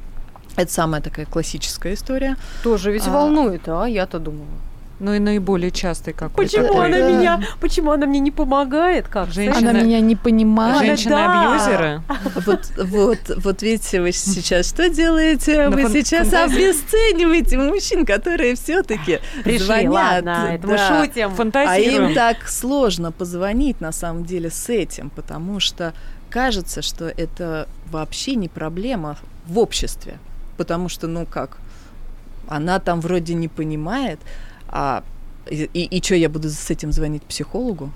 Это 0.58 0.72
самая 0.72 1.02
такая 1.02 1.26
классическая 1.26 1.94
история. 1.94 2.36
Тоже 2.64 2.92
ведь 2.92 3.08
а, 3.08 3.12
волнует, 3.12 3.68
а 3.68 3.86
я-то 3.86 4.20
думала. 4.20 4.48
Ну 5.02 5.16
и 5.16 5.20
наиболее 5.20 5.72
частый 5.72 6.14
какой-то. 6.14 6.58
Почему 6.58 6.80
она 6.80 7.00
да. 7.00 7.10
меня, 7.10 7.42
почему 7.60 7.92
она 7.92 8.06
мне 8.06 8.20
не 8.20 8.30
помогает? 8.30 9.08
Как? 9.08 9.32
Женщина, 9.32 9.72
она 9.72 9.82
меня 9.82 10.00
не 10.00 10.16
понимает. 10.16 10.86
Женщины-абьюзеры. 10.86 12.04
Вот, 12.46 12.72
вот, 12.78 13.20
вот 13.44 13.62
видите, 13.64 14.00
вы 14.00 14.12
сейчас 14.12 14.70
что 14.70 14.90
делаете? 14.90 15.70
Вы 15.70 15.90
сейчас 15.90 16.32
обесцениваете 16.32 17.58
мужчин, 17.58 18.06
которые 18.06 18.54
все-таки 18.54 19.20
звонят. 19.58 19.92
Ладно, 19.92 20.48
это 20.52 20.68
мы 20.68 20.78
шутим. 20.78 21.32
А 21.56 21.80
им 21.80 22.14
так 22.14 22.48
сложно 22.48 23.12
позвонить 23.12 23.82
на 23.82 23.92
самом 23.92 24.24
деле 24.24 24.52
с 24.52 24.70
этим, 24.70 25.10
потому 25.10 25.60
что 25.60 25.96
кажется, 26.30 26.84
что 26.84 27.08
это 27.08 27.68
вообще 27.90 28.36
не 28.36 28.50
проблема 28.50 29.18
в 29.48 29.58
обществе. 29.58 30.20
Потому 30.58 30.90
что, 30.90 31.08
ну 31.08 31.26
как, 31.26 31.58
она 32.48 32.78
там 32.78 33.02
вроде 33.02 33.34
не 33.34 33.48
понимает, 33.48 34.20
а, 34.72 35.04
и, 35.50 35.70
и, 35.74 35.98
и 35.98 36.04
что, 36.04 36.16
я 36.16 36.30
буду 36.30 36.50
с 36.50 36.70
этим 36.70 36.92
звонить 36.92 37.24
психологу? 37.24 37.92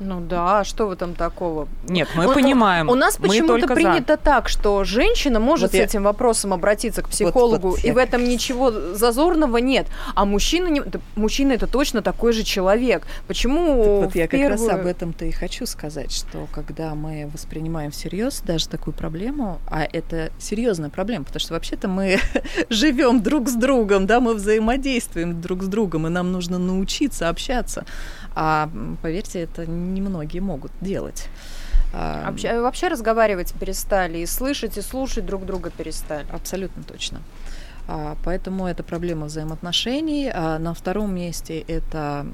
Ну 0.00 0.20
да, 0.20 0.60
а 0.60 0.64
что 0.64 0.86
в 0.86 0.90
этом 0.90 1.14
такого? 1.14 1.68
Нет, 1.88 2.08
мы 2.16 2.26
у, 2.26 2.34
понимаем. 2.34 2.88
У 2.88 2.94
нас 2.96 3.16
почему-то 3.16 3.68
принято 3.68 4.14
за. 4.14 4.16
так, 4.16 4.48
что 4.48 4.82
женщина 4.82 5.38
может 5.38 5.62
вот 5.62 5.70
с 5.70 5.74
я... 5.74 5.84
этим 5.84 6.02
вопросом 6.02 6.52
обратиться 6.52 7.02
к 7.02 7.08
психологу, 7.08 7.68
вот, 7.68 7.76
вот 7.76 7.84
и 7.84 7.88
я... 7.88 7.94
в 7.94 7.98
этом 7.98 8.24
ничего 8.24 8.72
зазорного 8.72 9.58
нет. 9.58 9.86
А 10.16 10.24
мужчина, 10.24 10.66
не... 10.66 10.82
мужчина 11.14 11.52
это 11.52 11.68
точно 11.68 12.02
такой 12.02 12.32
же 12.32 12.42
человек. 12.42 13.06
Почему? 13.28 13.84
Так 13.84 14.04
вот 14.06 14.14
я 14.16 14.26
первую... 14.26 14.58
как 14.58 14.68
раз 14.68 14.80
об 14.80 14.86
этом-то 14.86 15.26
и 15.26 15.30
хочу 15.30 15.64
сказать, 15.64 16.10
что 16.10 16.48
когда 16.52 16.94
мы 16.96 17.30
воспринимаем 17.32 17.92
всерьез 17.92 18.42
даже 18.44 18.68
такую 18.68 18.94
проблему, 18.94 19.60
а 19.68 19.84
это 19.84 20.32
серьезная 20.40 20.90
проблема, 20.90 21.24
потому 21.24 21.40
что 21.40 21.54
вообще-то 21.54 21.86
мы 21.86 22.18
живем 22.68 23.22
друг 23.22 23.48
с 23.48 23.54
другом, 23.54 24.06
да, 24.06 24.18
мы 24.18 24.34
взаимодействуем 24.34 25.40
друг 25.40 25.62
с 25.62 25.66
другом, 25.66 26.08
и 26.08 26.10
нам 26.10 26.32
нужно 26.32 26.58
научиться 26.58 27.28
общаться. 27.28 27.84
А 28.34 28.68
поверьте, 29.02 29.40
это 29.40 29.66
немногие 29.66 30.42
могут 30.42 30.72
делать. 30.80 31.28
Вообще, 31.92 32.60
вообще 32.60 32.88
разговаривать 32.88 33.54
перестали, 33.54 34.18
и 34.18 34.26
слышать, 34.26 34.76
и 34.78 34.82
слушать 34.82 35.24
друг 35.24 35.46
друга 35.46 35.70
перестали. 35.70 36.26
Абсолютно 36.32 36.82
точно. 36.82 37.20
А, 37.86 38.16
поэтому 38.24 38.66
это 38.66 38.82
проблема 38.82 39.26
взаимоотношений. 39.26 40.30
А 40.34 40.58
на 40.58 40.74
втором 40.74 41.14
месте 41.14 41.60
это 41.60 42.26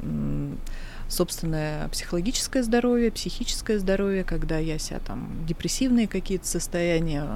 собственное 1.09 1.89
психологическое 1.89 2.63
здоровье, 2.63 3.11
психическое 3.11 3.79
здоровье, 3.79 4.25
когда 4.25 4.59
я 4.59 4.79
себя 4.79 5.01
там 5.01 5.29
депрессивные 5.47 6.07
какие-то 6.09 6.47
состояния, 6.47 7.27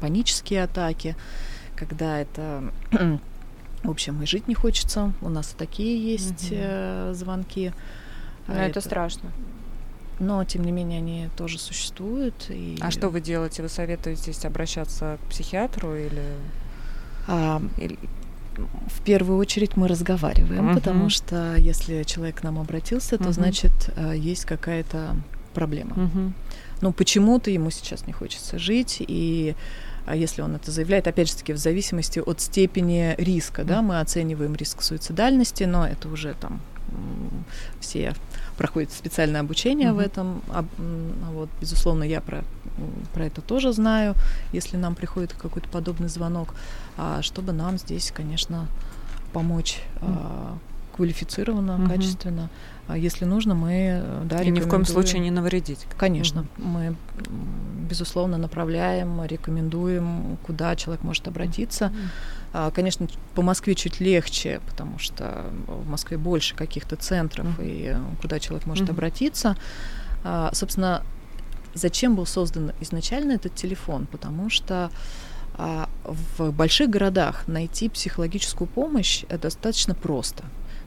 панические 0.00 0.64
атаки, 0.64 1.14
когда 1.76 2.18
это 2.20 2.72
В 3.82 3.90
общем, 3.90 4.22
и 4.22 4.26
жить 4.26 4.48
не 4.48 4.54
хочется. 4.54 5.12
У 5.20 5.28
нас 5.28 5.54
такие 5.58 6.12
есть 6.12 6.50
угу. 6.50 6.60
э, 6.60 7.12
звонки. 7.14 7.72
Но 8.46 8.54
это, 8.54 8.78
это 8.78 8.80
страшно. 8.80 9.30
Но, 10.18 10.44
тем 10.44 10.64
не 10.64 10.72
менее, 10.72 10.98
они 10.98 11.28
тоже 11.36 11.58
существуют. 11.58 12.34
И... 12.48 12.78
А 12.80 12.90
что 12.90 13.08
вы 13.08 13.20
делаете? 13.20 13.62
Вы 13.62 13.68
советуетесь 13.68 14.44
обращаться 14.44 15.18
к 15.22 15.30
психиатру 15.30 15.96
или... 15.96 16.22
А, 17.26 17.60
или... 17.76 17.98
В 18.54 19.00
первую 19.02 19.38
очередь 19.38 19.76
мы 19.76 19.88
разговариваем, 19.88 20.68
угу. 20.68 20.74
потому 20.74 21.08
что 21.08 21.56
если 21.56 22.02
человек 22.02 22.40
к 22.40 22.42
нам 22.42 22.58
обратился, 22.58 23.16
то 23.16 23.24
угу. 23.24 23.32
значит 23.32 23.72
э, 23.96 24.14
есть 24.16 24.44
какая-то 24.44 25.16
проблема. 25.54 25.92
Угу. 25.92 26.32
Ну, 26.82 26.92
почему-то 26.92 27.50
ему 27.50 27.70
сейчас 27.70 28.06
не 28.06 28.12
хочется 28.12 28.58
жить, 28.58 28.96
и 29.00 29.54
а 29.54 29.56
если 30.08 30.42
он 30.42 30.54
это 30.56 30.70
заявляет, 30.70 31.06
опять 31.06 31.28
же 31.28 31.36
таки, 31.36 31.52
в 31.52 31.58
зависимости 31.58 32.18
от 32.18 32.40
степени 32.40 33.14
риска, 33.18 33.64
да, 33.64 33.82
мы 33.82 34.00
оцениваем 34.00 34.54
риск 34.54 34.82
суицидальности, 34.82 35.64
но 35.64 35.86
это 35.86 36.08
уже 36.08 36.34
там 36.34 36.60
все 37.80 38.14
проходят 38.56 38.92
специальное 38.92 39.40
обучение 39.40 39.90
mm-hmm. 39.90 39.94
в 39.94 39.98
этом. 39.98 40.42
Вот, 41.32 41.48
безусловно, 41.60 42.04
я 42.04 42.20
про, 42.20 42.44
про 43.14 43.26
это 43.26 43.40
тоже 43.40 43.72
знаю, 43.72 44.14
если 44.52 44.76
нам 44.76 44.94
приходит 44.94 45.32
какой-то 45.32 45.68
подобный 45.68 46.08
звонок, 46.08 46.54
а 46.96 47.22
чтобы 47.22 47.52
нам 47.52 47.78
здесь, 47.78 48.12
конечно, 48.14 48.66
помочь 49.32 49.80
mm-hmm. 50.00 50.58
Квалифицированно, 50.96 51.72
mm-hmm. 51.72 51.88
качественно. 51.88 52.50
А 52.88 52.98
если 52.98 53.24
нужно, 53.24 53.54
мы 53.54 54.02
э, 54.02 54.22
да, 54.24 54.42
И 54.42 54.50
ни 54.50 54.60
в 54.60 54.68
коем 54.68 54.84
случае 54.84 55.20
не 55.20 55.30
навредить. 55.30 55.86
Конечно. 55.96 56.40
Mm-hmm. 56.40 56.64
Мы, 56.64 56.96
безусловно, 57.88 58.38
направляем, 58.38 59.24
рекомендуем, 59.24 60.36
куда 60.42 60.76
человек 60.76 61.04
может 61.04 61.28
обратиться. 61.28 61.92
Mm-hmm. 62.52 62.72
Конечно, 62.72 63.08
по 63.34 63.42
Москве 63.42 63.74
чуть 63.74 64.00
легче, 64.00 64.60
потому 64.68 64.98
что 64.98 65.46
в 65.66 65.88
Москве 65.88 66.18
больше 66.18 66.54
каких-то 66.54 66.96
центров, 66.96 67.46
mm-hmm. 67.46 67.66
и 67.66 67.92
э, 67.94 68.00
куда 68.20 68.38
человек 68.38 68.66
может 68.66 68.88
mm-hmm. 68.88 68.92
обратиться. 68.92 69.56
А, 70.24 70.50
собственно, 70.52 71.02
зачем 71.74 72.14
был 72.14 72.26
создан 72.26 72.72
изначально 72.80 73.32
этот 73.32 73.54
телефон? 73.54 74.06
Потому 74.06 74.50
что 74.50 74.90
а, 75.54 75.88
в 76.04 76.50
больших 76.50 76.90
городах 76.90 77.46
найти 77.46 77.88
психологическую 77.88 78.68
помощь 78.68 79.24
достаточно 79.28 79.94
просто. 79.94 80.44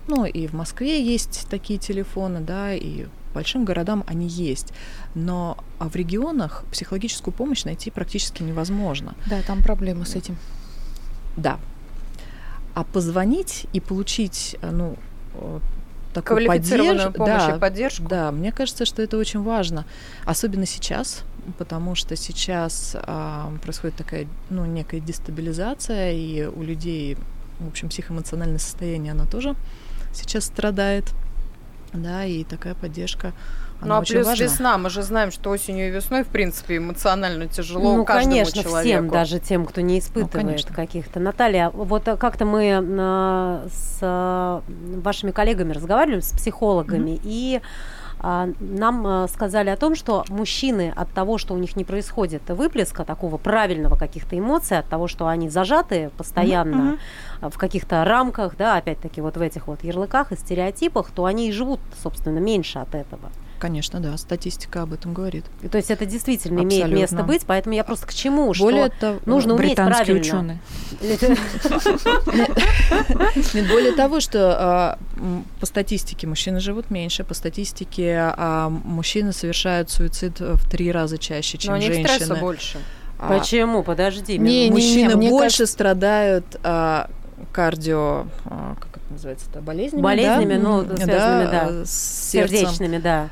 Ну, 0.07 0.25
и 0.25 0.47
в 0.47 0.53
Москве 0.53 1.03
есть 1.03 1.47
такие 1.49 1.79
телефоны, 1.79 2.39
да, 2.39 2.73
и 2.73 3.05
большим 3.33 3.65
городам 3.65 4.03
они 4.07 4.27
есть. 4.27 4.71
Но 5.13 5.57
а 5.79 5.89
в 5.89 5.95
регионах 5.95 6.63
психологическую 6.71 7.33
помощь 7.33 7.65
найти 7.65 7.91
практически 7.91 8.43
невозможно. 8.43 9.15
Да, 9.27 9.41
там 9.41 9.61
проблемы 9.61 10.05
с 10.05 10.15
этим. 10.15 10.37
Да. 11.37 11.59
А 12.73 12.83
позвонить 12.83 13.67
и 13.73 13.79
получить, 13.79 14.57
э, 14.61 14.71
ну, 14.71 14.95
э, 15.33 15.59
такую 16.13 16.45
Квалифицированную 16.45 17.09
поддерж- 17.09 17.17
помощь 17.17 17.45
да, 17.47 17.55
и 17.55 17.59
поддержку. 17.59 18.07
Да, 18.07 18.31
мне 18.31 18.51
кажется, 18.51 18.85
что 18.85 19.01
это 19.01 19.17
очень 19.17 19.43
важно, 19.43 19.85
особенно 20.25 20.65
сейчас, 20.65 21.23
потому 21.57 21.95
что 21.95 22.15
сейчас 22.15 22.95
а, 22.95 23.51
происходит 23.61 23.97
такая, 23.97 24.27
ну, 24.49 24.65
некая 24.65 25.01
дестабилизация, 25.01 26.13
и 26.13 26.45
у 26.45 26.63
людей, 26.63 27.17
в 27.59 27.67
общем, 27.67 27.89
психоэмоциональное 27.89 28.59
состояние, 28.59 29.11
оно 29.11 29.25
тоже 29.25 29.55
сейчас 30.15 30.45
страдает, 30.45 31.05
да, 31.93 32.25
и 32.25 32.43
такая 32.43 32.75
поддержка, 32.75 33.33
она 33.81 33.87
Ну 33.87 33.95
а 33.95 33.99
очень 33.99 34.15
плюс 34.15 34.27
важна. 34.27 34.45
весна, 34.45 34.77
мы 34.77 34.89
же 34.89 35.03
знаем, 35.03 35.31
что 35.31 35.49
осенью 35.49 35.89
и 35.89 35.91
весной, 35.91 36.23
в 36.23 36.27
принципе, 36.27 36.77
эмоционально 36.77 37.47
тяжело 37.47 37.97
ну, 37.97 38.05
каждому 38.05 38.35
конечно, 38.35 38.63
человеку. 38.63 38.87
всем, 38.87 39.09
даже 39.09 39.39
тем, 39.39 39.65
кто 39.65 39.81
не 39.81 39.99
испытывает 39.99 40.31
конечно. 40.31 40.73
каких-то. 40.73 41.19
Наталья, 41.19 41.69
вот 41.69 42.07
э, 42.07 42.15
как-то 42.15 42.45
мы 42.45 42.63
э, 42.81 43.67
с 43.69 43.99
э, 44.01 44.61
вашими 45.01 45.31
коллегами 45.31 45.73
разговаривали, 45.73 46.21
с 46.21 46.31
психологами, 46.31 47.19
и 47.23 47.59
а, 47.59 47.61
нам 48.59 49.05
э, 49.05 49.27
сказали 49.27 49.69
о 49.69 49.77
том, 49.77 49.93
что 49.93 50.25
мужчины 50.29 50.91
от 50.95 51.11
того, 51.11 51.37
что 51.37 51.53
у 51.53 51.57
них 51.57 51.75
не 51.75 51.83
происходит 51.83 52.41
выплеска 52.49 53.05
такого 53.05 53.37
правильного 53.37 53.95
каких-то 53.95 54.37
эмоций, 54.37 54.79
от 54.79 54.87
того, 54.89 55.07
что 55.07 55.27
они 55.27 55.47
зажаты 55.47 56.09
постоянно 56.17 56.97
э, 57.41 57.49
в 57.51 57.57
каких-то 57.59 58.03
рамках, 58.03 58.57
да, 58.57 58.77
опять-таки 58.77 59.21
вот 59.21 59.37
в 59.37 59.41
этих 59.41 59.67
вот 59.67 59.83
ярлыках 59.83 60.31
и 60.31 60.37
стереотипах, 60.37 61.11
то 61.11 61.25
они 61.25 61.49
и 61.49 61.51
живут, 61.51 61.79
собственно, 62.01 62.39
меньше 62.39 62.79
от 62.79 62.95
этого. 62.95 63.29
Конечно, 63.59 63.99
да, 63.99 64.17
статистика 64.17 64.83
об 64.83 64.93
этом 64.93 65.13
говорит. 65.13 65.45
И 65.61 65.67
То 65.67 65.77
есть 65.77 65.89
это 65.89 66.05
действительно 66.05 66.59
имеет 66.59 66.83
Абсолютно. 66.83 67.01
место 67.01 67.23
быть, 67.23 67.43
поэтому 67.45 67.75
я 67.75 67.83
просто 67.83 68.05
к 68.05 68.13
чему, 68.13 68.53
Более 68.59 68.87
что 68.87 68.99
того, 68.99 69.19
нужно 69.25 69.55
уметь 69.55 69.75
правильно. 69.75 70.19
ученые. 70.19 70.59
Более 73.69 73.93
того, 73.93 74.19
что 74.19 74.55
а, 74.57 74.99
по 75.59 75.65
статистике 75.65 76.27
мужчины 76.27 76.59
живут 76.59 76.89
меньше, 76.89 77.23
по 77.23 77.33
статистике 77.33 78.33
а, 78.35 78.69
мужчины 78.69 79.33
совершают 79.33 79.89
суицид 79.89 80.39
в 80.39 80.69
три 80.69 80.91
раза 80.91 81.17
чаще, 81.17 81.57
чем 81.57 81.71
Но 81.73 81.77
у 81.77 81.81
них 81.81 81.93
женщины. 81.93 82.15
стресса 82.15 82.35
больше. 82.35 82.79
А, 83.19 83.37
Почему? 83.37 83.83
Подожди. 83.83 84.37
Не, 84.37 84.69
мужчины 84.69 85.15
больше 85.15 85.65
страдают 85.65 86.45
кардио, 87.51 88.25
как 88.43 88.97
это 88.97 89.13
называется, 89.13 89.45
болезнями, 89.61 90.01
Болезнями, 90.01 90.53
да? 90.55 90.59
ну, 90.59 90.83
связанными, 90.97 91.51
да, 91.51 91.67
э, 91.69 91.83
с 91.85 92.29
сердцем. 92.31 92.57
Сердечными, 92.59 92.97
да. 92.97 93.29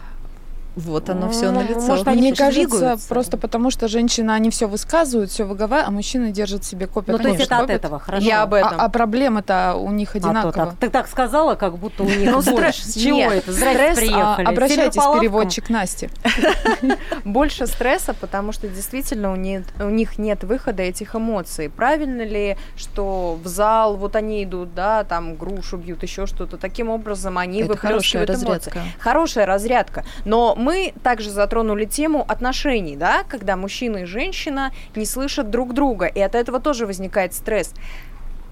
Вот 0.75 1.09
оно 1.09 1.29
все 1.29 1.51
на 1.51 1.61
лицо. 1.61 1.81
может, 1.81 2.07
они 2.07 2.21
Мне 2.21 2.29
просто 2.31 2.43
кажется, 2.45 2.69
двигаются. 2.77 3.07
просто 3.07 3.37
потому 3.37 3.69
что 3.69 3.87
женщины, 3.87 4.31
они 4.31 4.49
все 4.49 4.67
высказывают, 4.67 5.29
все 5.29 5.43
выговаривают, 5.43 5.87
а 5.89 5.91
мужчины 5.91 6.31
держат 6.31 6.63
себе 6.63 6.87
копят. 6.87 7.17
Ну, 7.17 7.19
то 7.19 7.27
есть 7.29 7.41
это 7.41 7.55
от 7.57 7.61
копят. 7.63 7.75
этого, 7.75 7.99
хорошо. 7.99 8.25
Я 8.25 8.41
об 8.41 8.53
А, 8.55 8.59
этом. 8.59 8.81
а 8.81 8.89
проблема-то 8.89 9.75
у 9.75 9.91
них 9.91 10.15
А 10.15 10.41
то 10.41 10.51
так. 10.51 10.75
Ты 10.79 10.89
так 10.89 11.07
сказала, 11.07 11.55
как 11.55 11.77
будто 11.77 12.03
у 12.03 12.07
них 12.07 12.31
Ну, 12.31 12.41
стресс- 12.41 12.83
С 12.83 12.95
чего 12.95 13.17
нет, 13.17 13.33
это? 13.33 13.51
Здрасте, 13.51 13.95
стресс, 13.95 14.09
а, 14.13 14.35
приехали. 14.35 14.45
Обращайтесь, 14.45 15.03
переводчик 15.19 15.69
Насти. 15.69 16.09
Больше 17.25 17.67
стресса, 17.67 18.13
потому 18.13 18.51
что 18.51 18.67
действительно 18.67 19.31
у, 19.31 19.35
них 19.35 20.17
нет 20.17 20.43
выхода 20.43 20.83
этих 20.83 21.15
эмоций. 21.15 21.69
Правильно 21.69 22.23
ли, 22.23 22.57
что 22.75 23.39
в 23.43 23.47
зал 23.47 23.95
вот 23.97 24.15
они 24.15 24.43
идут, 24.43 24.73
да, 24.73 25.03
там 25.03 25.35
грушу 25.35 25.77
бьют, 25.77 26.03
еще 26.03 26.25
что-то. 26.25 26.57
Таким 26.57 26.89
образом 26.89 27.37
они 27.37 27.63
выплескивают 27.63 28.29
эмоции. 28.29 28.45
разрядка. 28.47 28.81
Хорошая 28.99 29.45
разрядка. 29.45 30.03
Но 30.25 30.55
мы 30.63 30.93
также 31.03 31.29
затронули 31.29 31.85
тему 31.85 32.25
отношений, 32.27 32.95
да, 32.95 33.23
когда 33.27 33.55
мужчина 33.57 33.97
и 33.97 34.05
женщина 34.05 34.71
не 34.95 35.05
слышат 35.05 35.49
друг 35.49 35.73
друга, 35.73 36.05
и 36.05 36.19
от 36.21 36.35
этого 36.35 36.59
тоже 36.59 36.85
возникает 36.85 37.33
стресс. 37.33 37.73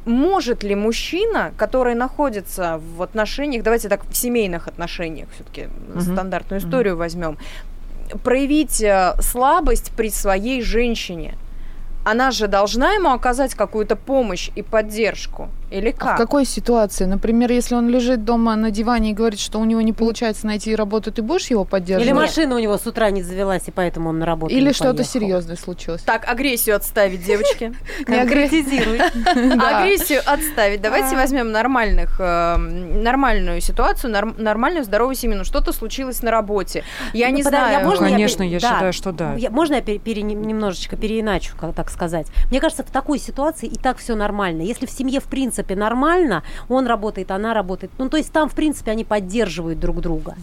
Может 0.05 0.63
ли 0.63 0.75
мужчина, 0.75 1.51
который 1.57 1.95
находится 1.95 2.81
в 2.97 3.01
отношениях, 3.01 3.63
давайте 3.63 3.87
так, 3.87 4.01
в 4.09 4.15
семейных 4.15 4.67
отношениях, 4.67 5.29
все-таки 5.35 5.67
Мгм. 5.93 6.01
стандартную 6.01 6.59
историю 6.59 6.97
возьмем, 6.97 7.37
проявить 8.23 8.81
э, 8.81 9.13
слабость 9.21 9.91
при 9.95 10.09
своей 10.09 10.61
женщине? 10.61 11.35
Она 12.03 12.31
же 12.31 12.47
должна 12.47 12.93
ему 12.93 13.09
оказать 13.09 13.53
какую-то 13.53 13.95
помощь 13.95 14.49
и 14.55 14.63
поддержку. 14.63 15.49
Или 15.71 15.89
А 15.89 15.93
как? 15.93 16.15
в 16.15 16.17
какой 16.17 16.43
ситуации? 16.45 17.05
Например, 17.05 17.49
если 17.49 17.75
он 17.75 17.87
лежит 17.87 18.25
дома 18.25 18.55
на 18.57 18.71
диване 18.71 19.11
и 19.11 19.13
говорит, 19.13 19.39
что 19.39 19.57
у 19.57 19.63
него 19.65 19.79
не 19.79 19.93
получается 19.93 20.45
найти 20.45 20.75
работу, 20.75 21.11
ты 21.13 21.21
будешь 21.21 21.47
его 21.47 21.63
поддерживать? 21.63 22.05
Или 22.05 22.13
машина 22.13 22.55
у 22.55 22.59
него 22.59 22.77
с 22.77 22.85
утра 22.85 23.09
не 23.09 23.23
завелась, 23.23 23.63
и 23.67 23.71
поэтому 23.71 24.09
он 24.09 24.19
на 24.19 24.25
работу 24.25 24.53
Или 24.53 24.67
не 24.67 24.73
что-то 24.73 24.95
поехал. 24.97 25.11
серьезное 25.11 25.55
случилось? 25.55 26.01
Так, 26.01 26.27
агрессию 26.29 26.75
отставить, 26.75 27.23
девочки. 27.23 27.73
Конкретизируй. 28.05 28.99
Агрессию 29.59 30.21
отставить. 30.25 30.81
Давайте 30.81 31.15
возьмем 31.15 31.51
нормальных, 31.51 32.17
э, 32.19 32.57
нормальную 32.57 33.61
ситуацию, 33.61 34.11
норм- 34.11 34.35
нормальную 34.37 34.83
здоровую 34.83 35.15
семью. 35.15 35.45
Что-то 35.45 35.71
случилось 35.71 36.21
на 36.21 36.31
работе. 36.31 36.83
Я 37.13 37.29
Ну, 37.29 37.35
не 37.35 37.43
знаю. 37.43 37.77
а 37.77 37.89
я 37.91 37.97
Конечно, 37.97 38.43
я 38.43 38.59
считаю, 38.59 38.91
что 38.91 39.11
да. 39.13 39.37
Можно 39.49 39.75
я 39.75 39.81
немножечко 39.81 40.97
переиначу, 40.97 41.55
как 41.57 41.73
так 41.73 41.89
сказать? 41.89 42.27
Мне 42.49 42.59
кажется, 42.59 42.83
в 42.83 42.91
такой 42.91 43.19
ситуации 43.19 43.67
и 43.67 43.77
так 43.77 43.97
все 43.99 44.15
нормально. 44.15 44.63
Если 44.63 44.85
в 44.85 44.91
семье 44.91 45.21
в 45.21 45.25
принципе 45.25 45.60
нормально, 45.69 46.43
он 46.69 46.87
работает, 46.87 47.31
она 47.31 47.53
работает. 47.53 47.91
Ну, 47.97 48.09
то 48.09 48.17
есть 48.17 48.31
там, 48.31 48.49
в 48.49 48.53
принципе, 48.53 48.91
они 48.91 49.03
поддерживают 49.03 49.79
друг 49.79 50.01
друга. 50.01 50.35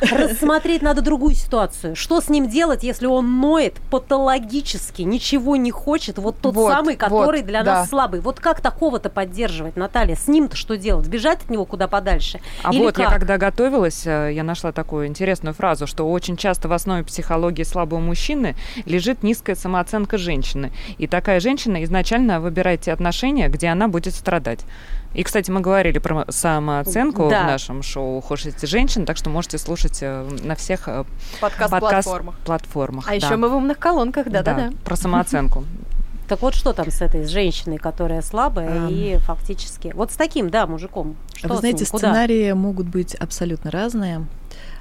Рассмотреть 0.00 0.82
надо 0.82 1.00
другую 1.00 1.34
ситуацию. 1.34 1.94
Что 1.94 2.20
с 2.20 2.28
ним 2.28 2.48
делать, 2.48 2.82
если 2.82 3.06
он 3.06 3.40
ноет 3.40 3.74
патологически, 3.90 5.02
ничего 5.02 5.56
не 5.56 5.70
хочет, 5.70 6.18
вот 6.18 6.38
тот 6.40 6.54
Вот, 6.54 6.72
самый, 6.72 6.96
который 6.96 7.40
вот, 7.42 7.46
для 7.46 7.62
да. 7.62 7.74
нас 7.80 7.88
слабый. 7.88 8.20
Вот 8.20 8.40
как 8.40 8.60
такого-то 8.60 9.10
поддерживать, 9.10 9.76
Наталья? 9.76 10.16
С 10.16 10.26
ним-то 10.26 10.56
что 10.56 10.76
делать? 10.76 11.06
Бежать 11.06 11.40
от 11.44 11.50
него 11.50 11.64
куда 11.64 11.88
подальше? 11.88 12.40
А 12.62 12.72
Или 12.72 12.82
вот 12.82 12.98
я 12.98 13.04
как? 13.04 13.14
когда 13.14 13.38
готовилась, 13.38 14.06
э, 14.06 14.32
я 14.32 14.42
нашла 14.42 14.72
такую 14.72 15.06
интересную 15.06 15.54
фразу, 15.54 15.86
что 15.86 16.10
очень 16.10 16.36
часто 16.36 16.68
в 16.68 16.72
основе 16.72 17.04
психологии 17.04 17.62
слабого 17.62 18.00
мужчины 18.00 18.56
лежит 18.84 19.22
низкая 19.22 19.56
самооценка 19.56 20.18
женщины. 20.18 20.72
И 20.98 21.06
такая 21.06 21.40
женщина 21.40 21.82
изначально 21.84 22.40
выбирает 22.40 22.82
те 22.82 22.92
отношения, 22.92 23.48
где 23.48 23.68
она 23.68 23.88
будет 23.88 24.14
страдать. 24.14 24.51
И, 25.14 25.22
кстати, 25.24 25.50
мы 25.50 25.60
говорили 25.60 25.98
про 25.98 26.24
самооценку 26.30 27.28
Да. 27.28 27.44
в 27.44 27.46
нашем 27.46 27.82
шоу 27.82 28.20
«Хошите 28.20 28.66
женщин», 28.66 29.04
так 29.04 29.16
что 29.16 29.28
можете 29.28 29.58
слушать 29.58 29.98
э, 30.00 30.26
на 30.42 30.54
всех 30.56 30.88
э, 30.88 31.04
Подкаст-платформах. 31.40 32.34
подкаст-платформах. 32.36 33.04
А 33.06 33.10
да. 33.10 33.14
еще 33.14 33.36
мы 33.36 33.48
в 33.48 33.54
умных 33.54 33.78
колонках, 33.78 34.28
да-да-да. 34.30 34.72
Про 34.84 34.96
самооценку. 34.96 35.64
Так 36.28 36.40
вот 36.40 36.54
что 36.54 36.72
там 36.72 36.90
с 36.90 37.02
этой 37.02 37.26
с 37.26 37.28
женщиной, 37.28 37.76
которая 37.76 38.22
слабая 38.22 38.86
Ам. 38.86 38.88
и 38.88 39.18
фактически... 39.18 39.92
Вот 39.94 40.12
с 40.12 40.16
таким, 40.16 40.48
да, 40.48 40.66
мужиком. 40.66 41.16
Что 41.34 41.48
Вы 41.48 41.56
с 41.56 41.58
знаете, 41.58 41.80
ним? 41.80 41.86
Куда? 41.90 41.98
сценарии 41.98 42.52
могут 42.52 42.86
быть 42.86 43.14
абсолютно 43.16 43.70
разные. 43.70 44.24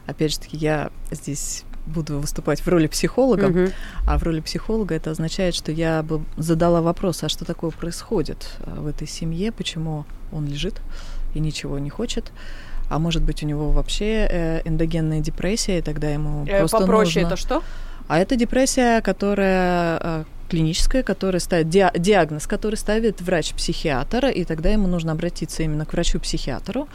Опять 0.05 0.31
же 0.31 0.39
таки, 0.39 0.55
я 0.55 0.91
здесь 1.09 1.65
буду 1.85 2.19
выступать 2.19 2.61
в 2.61 2.67
роли 2.67 2.87
психолога, 2.87 3.47
Мгм. 3.49 3.69
а 4.07 4.17
в 4.17 4.23
роли 4.23 4.39
психолога 4.41 4.95
это 4.95 5.11
означает, 5.11 5.55
что 5.55 5.71
я 5.71 6.03
бы 6.03 6.21
задала 6.37 6.81
вопрос, 6.81 7.23
а 7.23 7.29
что 7.29 7.45
такое 7.45 7.71
происходит 7.71 8.49
э, 8.59 8.79
в 8.79 8.87
этой 8.87 9.07
семье, 9.07 9.51
почему 9.51 10.05
он 10.31 10.45
лежит 10.47 10.81
и 11.33 11.39
ничего 11.39 11.79
не 11.79 11.89
хочет, 11.89 12.31
а 12.89 12.99
может 12.99 13.23
быть 13.23 13.43
у 13.43 13.45
него 13.47 13.69
вообще 13.71 14.27
э, 14.29 14.61
эндогенная 14.65 15.19
депрессия, 15.21 15.79
и 15.79 15.81
тогда 15.81 16.09
ему 16.09 16.45
Э, 16.47 16.59
просто 16.59 16.77
Попроще 16.79 17.23
нужно... 17.25 17.33
это 17.35 17.41
что? 17.41 17.63
А 18.07 18.19
это 18.19 18.35
депрессия, 18.35 19.01
которая 19.01 19.97
э, 20.01 20.23
клиническая, 20.49 21.01
которая 21.03 21.39
ставит 21.39 21.67
диа- 21.67 21.97
диагноз, 21.97 22.45
который 22.47 22.75
ставит 22.75 23.21
врач-психиатр, 23.21 24.25
и 24.27 24.43
тогда 24.43 24.69
ему 24.69 24.87
нужно 24.87 25.13
обратиться 25.13 25.63
именно 25.63 25.85
к 25.85 25.93
врачу-психиатру 25.93 26.87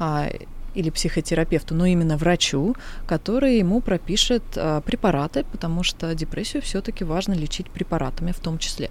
а, 0.00 0.28
или 0.76 0.90
психотерапевту, 0.90 1.74
но 1.74 1.86
именно 1.86 2.16
врачу, 2.16 2.76
который 3.06 3.58
ему 3.58 3.80
пропишет 3.80 4.42
а, 4.56 4.80
препараты, 4.80 5.44
потому 5.50 5.82
что 5.82 6.14
депрессию 6.14 6.62
все-таки 6.62 7.04
важно 7.04 7.32
лечить 7.32 7.70
препаратами 7.70 8.32
в 8.32 8.38
том 8.38 8.58
числе. 8.58 8.90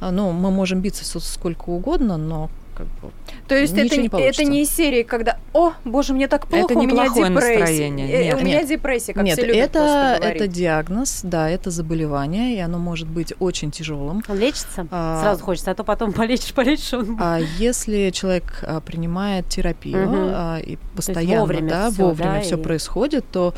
А, 0.00 0.10
ну, 0.10 0.32
мы 0.32 0.50
можем 0.50 0.80
биться 0.80 1.04
сколько 1.20 1.70
угодно, 1.70 2.16
но 2.16 2.50
как 2.76 2.86
бы 2.86 3.10
То 3.48 3.56
есть 3.56 3.72
это, 3.76 3.96
не 3.96 4.06
это 4.06 4.10
получится. 4.16 4.44
не 4.44 4.62
из 4.62 4.70
серии, 4.70 5.02
когда 5.02 5.38
«О, 5.54 5.72
боже, 5.84 6.12
мне 6.12 6.28
так 6.28 6.46
плохо, 6.46 6.64
Это 6.72 6.78
у 6.78 6.82
меня 6.82 7.04
депрессия». 7.08 7.28
настроение. 7.30 8.10
Э, 8.10 8.24
Нет, 8.24 8.40
у 8.40 8.44
меня 8.44 8.64
депрессия, 8.64 9.14
как 9.14 9.24
Нет, 9.24 9.38
все 9.38 9.46
любят 9.46 9.70
это, 9.70 10.18
это 10.22 10.46
диагноз, 10.46 11.20
да, 11.22 11.48
это 11.48 11.70
заболевание, 11.70 12.56
и 12.56 12.60
оно 12.60 12.78
может 12.78 13.08
быть 13.08 13.32
очень 13.38 13.70
тяжелым. 13.70 14.22
Лечится? 14.28 14.86
А, 14.90 15.22
Сразу 15.22 15.42
хочется, 15.44 15.70
а 15.70 15.74
то 15.74 15.84
потом 15.84 16.12
полечишь, 16.12 16.52
полечишь, 16.52 16.92
он... 16.92 17.16
А 17.20 17.38
если 17.38 18.10
человек 18.10 18.58
а, 18.62 18.80
принимает 18.80 19.48
терапию 19.48 20.08
Мгм. 20.08 20.30
а, 20.34 20.58
и 20.58 20.76
постоянно, 20.94 21.40
вовремя 21.40 21.68
да, 21.70 21.90
всё, 21.90 22.02
вовремя 22.04 22.34
да, 22.34 22.40
все 22.40 22.56
и- 22.58 22.62
происходит, 22.62 23.24
то 23.30 23.54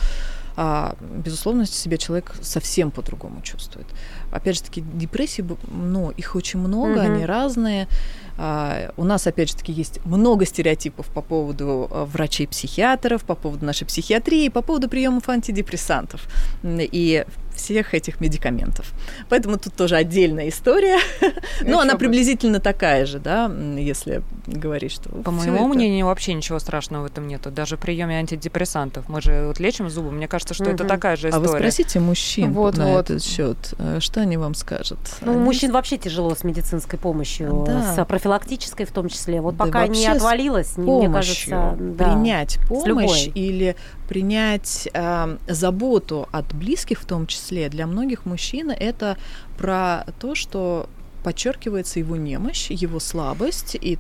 а, 0.61 0.97
безусловно, 1.01 1.66
себя 1.66 1.97
человек 1.99 2.33
совсем 2.43 2.91
по-другому 2.91 3.41
чувствует. 3.43 3.87
Опять 4.31 4.57
же 4.57 4.62
таки, 4.62 4.83
депрессии, 4.95 5.45
ну, 5.70 6.11
их 6.11 6.37
очень 6.37 6.59
много, 6.61 7.03
Мгм. 7.03 7.14
они 7.14 7.26
разные. 7.26 7.89
А, 8.37 8.93
у 8.97 9.05
нас, 9.05 9.26
опять 9.26 9.49
же 9.49 9.57
таки, 9.57 9.72
есть 9.72 10.05
много 10.05 10.45
стереотипов 10.47 11.07
по 11.07 11.22
поводу 11.22 11.89
а, 11.91 12.05
врачей-психиатров, 12.05 13.24
по 13.24 13.35
поводу 13.35 13.64
нашей 13.64 13.85
психиатрии, 13.87 14.49
по 14.49 14.62
поводу 14.62 14.89
приемов 14.89 15.29
антидепрессантов. 15.29 16.29
И 16.62 17.24
всех 17.59 17.94
этих 17.94 18.20
медикаментов. 18.20 18.92
Поэтому 19.28 19.59
тут 19.59 19.74
тоже 19.74 19.96
отдельная 19.96 20.48
история. 20.48 20.98
Но 21.62 21.80
она 21.80 21.96
приблизительно 21.96 22.61
такая 22.61 23.04
же, 23.06 23.18
да, 23.18 23.50
если 23.76 24.22
говорить, 24.46 24.92
что... 24.92 25.11
По 25.11 25.30
моему 25.30 25.68
мнению, 25.68 26.06
вообще 26.06 26.32
ничего 26.32 26.59
страшного 26.59 27.02
в 27.02 27.06
этом 27.06 27.28
нету. 27.28 27.50
Даже 27.50 27.76
в 27.76 27.80
приеме 27.80 28.18
антидепрессантов. 28.18 29.09
Мы 29.09 29.20
же 29.20 29.46
вот 29.46 29.61
лечим 29.61 29.90
зубы. 29.90 30.11
Мне 30.11 30.28
кажется, 30.28 30.54
что 30.54 30.64
это 30.64 30.84
такая 30.84 31.16
же 31.16 31.28
история. 31.28 31.48
А 31.48 31.52
вы 31.52 31.59
спросите 31.59 32.00
мужчин 32.00 32.52
вот, 32.52 32.76
на 32.76 32.92
вот. 32.92 33.11
этот 33.11 33.22
счет, 33.22 33.74
э, 33.78 33.98
что 34.00 34.20
они 34.20 34.36
вам 34.36 34.54
скажут? 34.54 34.98
Ну, 35.20 35.32
они... 35.32 35.40
мужчин 35.40 35.72
вообще 35.72 35.98
тяжело 35.98 36.34
с 36.34 36.44
медицинской 36.44 36.98
помощью, 36.98 37.64
да. 37.66 37.94
с 37.94 38.04
профилактической 38.04 38.86
в 38.86 38.92
том 38.92 39.09
числе. 39.09 39.40
Вот 39.40 39.56
да 39.56 39.64
пока 39.64 39.86
не 39.86 40.06
отвалилось, 40.06 40.76
мне 40.76 41.11
кажется... 41.11 41.76
Да, 41.78 42.04
принять 42.04 42.59
помощь 42.68 43.28
или 43.34 43.76
принять 44.09 44.88
э, 44.92 45.36
заботу 45.46 46.28
от 46.32 46.54
близких 46.54 47.00
в 47.00 47.04
том 47.04 47.26
числе, 47.26 47.47
для 47.68 47.86
многих 47.86 48.26
мужчин 48.26 48.70
это 48.70 49.16
про 49.57 50.05
то, 50.20 50.34
что 50.34 50.88
подчеркивается 51.24 51.99
его 51.99 52.16
немощь, 52.16 52.70
его 52.70 53.01
слабость, 53.01 53.76
и 53.80 53.99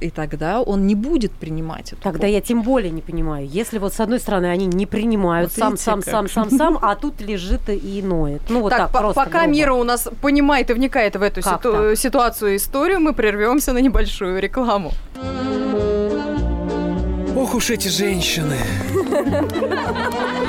и 0.00 0.08
тогда 0.08 0.62
он 0.62 0.86
не 0.86 0.94
будет 0.94 1.30
принимать 1.32 1.92
эту 1.92 2.02
Тогда 2.02 2.20
помощь. 2.20 2.34
я 2.34 2.40
тем 2.40 2.62
более 2.62 2.90
не 2.90 3.02
понимаю. 3.02 3.46
Если 3.46 3.78
вот 3.78 3.92
с 3.92 4.00
одной 4.00 4.18
стороны 4.18 4.46
они 4.46 4.66
не 4.66 4.86
принимают 4.86 5.50
вот 5.50 5.58
сам, 5.58 5.76
сам, 5.76 6.00
как. 6.00 6.10
сам, 6.10 6.28
сам, 6.28 6.50
сам, 6.50 6.78
а 6.80 6.96
тут 6.96 7.20
лежит 7.20 7.68
и 7.68 8.00
ноет. 8.02 8.40
Ну 8.48 8.62
вот 8.62 8.70
так, 8.70 8.90
так 8.90 8.92
просто 8.92 9.22
пока 9.24 9.40
грубо. 9.40 9.52
Мира 9.52 9.72
у 9.74 9.84
нас 9.84 10.08
понимает 10.22 10.70
и 10.70 10.72
вникает 10.72 11.16
в 11.16 11.22
эту 11.22 11.42
ситу- 11.42 11.94
ситуацию 11.96 12.54
и 12.54 12.56
историю, 12.56 13.00
мы 13.00 13.12
прервемся 13.12 13.74
на 13.74 13.78
небольшую 13.78 14.40
рекламу. 14.40 14.92
Ох 17.36 17.54
уж 17.54 17.70
эти 17.70 17.88
женщины. 17.88 18.56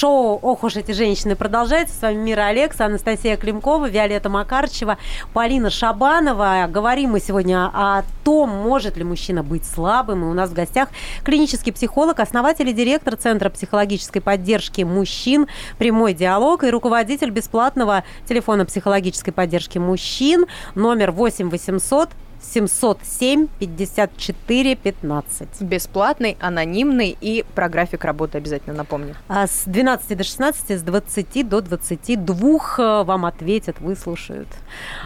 Шоу 0.00 0.38
«Ох 0.40 0.64
уж 0.64 0.76
эти 0.76 0.92
женщины» 0.92 1.36
продолжается. 1.36 1.94
С 1.94 2.00
вами 2.00 2.16
Мира 2.16 2.46
Алекс, 2.46 2.80
Анастасия 2.80 3.36
Климкова, 3.36 3.86
Виолетта 3.86 4.30
Макарчева, 4.30 4.96
Полина 5.34 5.68
Шабанова. 5.68 6.66
Говорим 6.70 7.10
мы 7.10 7.20
сегодня 7.20 7.66
о 7.66 8.04
том, 8.24 8.48
может 8.48 8.96
ли 8.96 9.04
мужчина 9.04 9.42
быть 9.42 9.66
слабым. 9.66 10.24
И 10.24 10.26
у 10.28 10.32
нас 10.32 10.48
в 10.48 10.54
гостях 10.54 10.88
клинический 11.22 11.70
психолог, 11.70 12.18
основатель 12.18 12.66
и 12.70 12.72
директор 12.72 13.14
Центра 13.14 13.50
психологической 13.50 14.22
поддержки 14.22 14.80
мужчин 14.80 15.48
«Прямой 15.76 16.14
диалог» 16.14 16.64
и 16.64 16.70
руководитель 16.70 17.28
бесплатного 17.28 18.02
телефона 18.26 18.64
психологической 18.64 19.34
поддержки 19.34 19.76
мужчин 19.76 20.46
номер 20.74 21.10
8 21.10 21.50
800 21.50 22.08
707 22.40 23.48
54 23.58 24.76
15. 24.76 25.62
Бесплатный, 25.62 26.36
анонимный 26.40 27.16
и 27.20 27.44
про 27.54 27.68
график 27.68 28.04
работы 28.04 28.38
обязательно 28.38 28.74
напомню. 28.74 29.14
А 29.28 29.46
с 29.46 29.64
12 29.66 30.16
до 30.16 30.24
16, 30.24 30.78
с 30.78 30.82
20 30.82 31.48
до 31.48 31.60
22 31.60 32.58
э, 32.78 33.02
вам 33.04 33.26
ответят, 33.26 33.80
выслушают, 33.80 34.48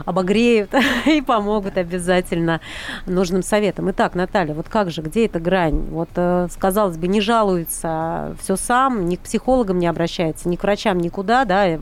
обогреют 0.04 0.70
и 1.06 1.20
помогут 1.20 1.76
обязательно 1.76 2.60
нужным 3.06 3.42
советом. 3.42 3.90
Итак, 3.90 4.14
Наталья, 4.14 4.54
вот 4.54 4.68
как 4.68 4.90
же, 4.90 5.02
где 5.02 5.26
эта 5.26 5.40
грань? 5.40 5.88
Вот, 5.90 6.10
э, 6.16 6.48
казалось 6.58 6.96
бы, 6.96 7.08
не 7.08 7.20
жалуется 7.20 8.36
все 8.40 8.56
сам, 8.56 9.06
ни 9.08 9.16
к 9.16 9.20
психологам 9.20 9.78
не 9.78 9.86
обращается, 9.86 10.48
ни 10.48 10.56
к 10.56 10.62
врачам, 10.62 10.98
никуда, 10.98 11.44
да, 11.44 11.78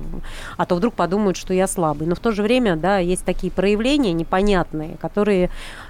а 0.57 0.67
то 0.67 0.77
вдруг 0.77 0.95
подумают, 0.95 1.37
что 1.37 1.53
я 1.53 1.67
слабый. 1.67 2.07
Но 2.07 2.15
в 2.15 2.21
то 2.21 2.33
же 2.33 2.43
время, 2.43 2.77
да, 2.77 2.99
есть 2.99 3.25
такие 3.25 3.53
проявления 3.53 4.13
непонятные, 4.13 4.97
которые 5.01 5.42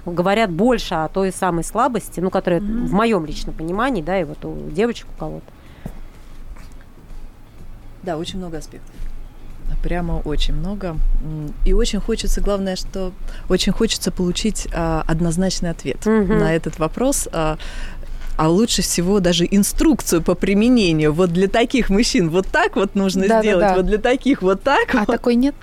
говорят 0.05 0.51
больше 0.51 0.95
о 0.95 1.07
той 1.07 1.31
самой 1.31 1.63
слабости, 1.63 2.19
ну, 2.19 2.29
которая 2.29 2.59
mm-hmm. 2.59 2.85
в 2.85 2.93
моем 2.93 3.25
личном 3.25 3.55
понимании, 3.55 4.01
да, 4.01 4.19
и 4.19 4.23
вот 4.23 4.43
у 4.45 4.69
девочек 4.71 5.07
у 5.15 5.19
кого-то. 5.19 5.45
Да, 8.03 8.17
очень 8.17 8.39
много 8.39 8.57
аспектов. 8.57 8.93
Прямо 9.81 10.21
очень 10.25 10.53
много. 10.53 10.95
И 11.65 11.73
очень 11.73 11.99
хочется, 11.99 12.41
главное, 12.41 12.75
что 12.75 13.11
очень 13.49 13.71
хочется 13.71 14.11
получить 14.11 14.67
а, 14.73 15.03
однозначный 15.07 15.71
ответ 15.71 15.97
mm-hmm. 16.05 16.39
на 16.39 16.55
этот 16.55 16.79
вопрос. 16.79 17.27
А, 17.31 17.57
а 18.35 18.49
лучше 18.49 18.81
всего 18.81 19.19
даже 19.19 19.47
инструкцию 19.49 20.21
по 20.21 20.35
применению. 20.35 21.13
Вот 21.13 21.31
для 21.31 21.47
таких 21.47 21.89
мужчин 21.89 22.29
вот 22.29 22.47
так 22.47 22.75
вот 22.75 22.95
нужно 22.95 23.27
да, 23.27 23.41
сделать, 23.41 23.61
да, 23.61 23.69
да. 23.69 23.75
вот 23.77 23.85
для 23.85 23.97
таких 23.97 24.41
вот 24.41 24.63
так. 24.63 24.93
А 24.95 24.99
вот. 24.99 25.07
такой 25.07 25.35
нет? 25.35 25.55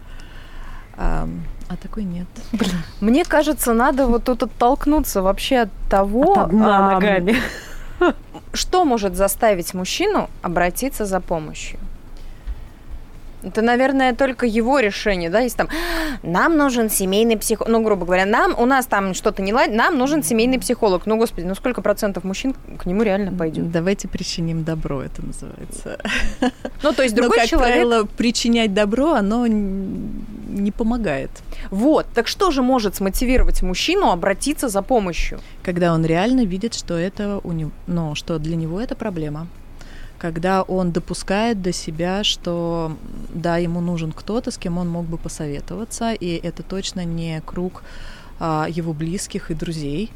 А, 0.97 1.29
а 1.71 1.77
такой 1.77 2.03
нет. 2.03 2.27
Блин. 2.53 2.83
Мне 3.01 3.25
кажется, 3.25 3.73
надо 3.75 4.09
вот 4.09 4.25
тут 4.25 4.43
оттолкнуться 4.43 5.23
вообще 5.23 5.59
от 5.61 5.71
того, 5.89 6.33
от 6.33 6.53
а, 6.53 6.95
ногами. 6.95 7.37
что 8.53 8.85
может 8.85 9.15
заставить 9.15 9.73
мужчину 9.73 10.29
обратиться 10.43 11.07
за 11.07 11.21
помощью. 11.21 11.79
Это, 13.43 13.63
наверное, 13.63 14.15
только 14.15 14.47
его 14.47 14.79
решение, 14.81 15.31
да, 15.31 15.41
если 15.41 15.59
там, 15.59 15.69
нам 16.23 16.57
нужен 16.57 16.91
семейный 16.91 17.37
психолог, 17.37 17.71
ну, 17.71 17.83
грубо 17.83 18.05
говоря, 18.05 18.27
нам, 18.27 18.55
у 18.59 18.67
нас 18.67 18.87
там 18.87 19.15
что-то 19.15 19.43
не 19.43 19.53
ладит, 19.53 19.75
нам 19.75 19.97
нужен 19.97 20.23
семейный 20.23 20.59
психолог. 20.59 21.07
Ну, 21.07 21.17
господи, 21.17 21.47
ну 21.47 21.55
сколько 21.55 21.81
процентов 21.81 22.25
мужчин 22.25 22.55
к 22.79 22.87
нему 22.87 23.03
реально 23.03 23.33
пойдет? 23.33 23.71
Давайте 23.71 24.09
причиним 24.09 24.65
добро, 24.65 25.03
это 25.03 25.25
называется. 25.25 25.99
Ну, 26.83 26.93
то 26.93 27.03
есть 27.03 27.15
другой 27.15 27.37
Но, 27.37 27.43
как 27.43 27.51
человек... 27.51 27.75
правило, 27.75 28.05
причинять 28.05 28.75
добро, 28.75 29.13
оно 29.13 29.47
не 29.47 30.71
помогает. 30.71 31.31
Вот, 31.71 32.07
так 32.15 32.27
что 32.27 32.51
же 32.51 32.63
может 32.63 32.97
смотивировать 32.97 33.63
мужчину 33.63 34.11
обратиться 34.11 34.69
за 34.69 34.83
помощью? 34.83 35.41
Когда 35.63 35.93
он 35.93 36.05
реально 36.05 36.45
видит, 36.45 36.75
что 36.75 36.97
это 36.99 37.41
у 37.45 37.53
него, 37.53 37.71
ну, 37.87 38.15
что 38.15 38.39
для 38.39 38.57
него 38.57 38.81
это 38.81 38.95
проблема 38.95 39.47
когда 40.21 40.63
он 40.63 40.93
допускает 40.93 41.63
до 41.63 41.73
себя, 41.73 42.25
что 42.25 42.95
да, 43.33 43.57
ему 43.57 43.81
нужен 43.81 44.13
кто-то, 44.13 44.51
с 44.51 44.59
кем 44.59 44.77
он 44.77 44.87
мог 44.87 45.07
бы 45.07 45.17
посоветоваться, 45.17 46.13
и 46.13 46.35
это 46.35 46.63
точно 46.63 47.07
не 47.07 47.41
круг 47.41 47.83
а, 48.39 48.67
его 48.69 48.93
близких 48.93 49.51
и 49.51 49.55
друзей, 49.55 50.11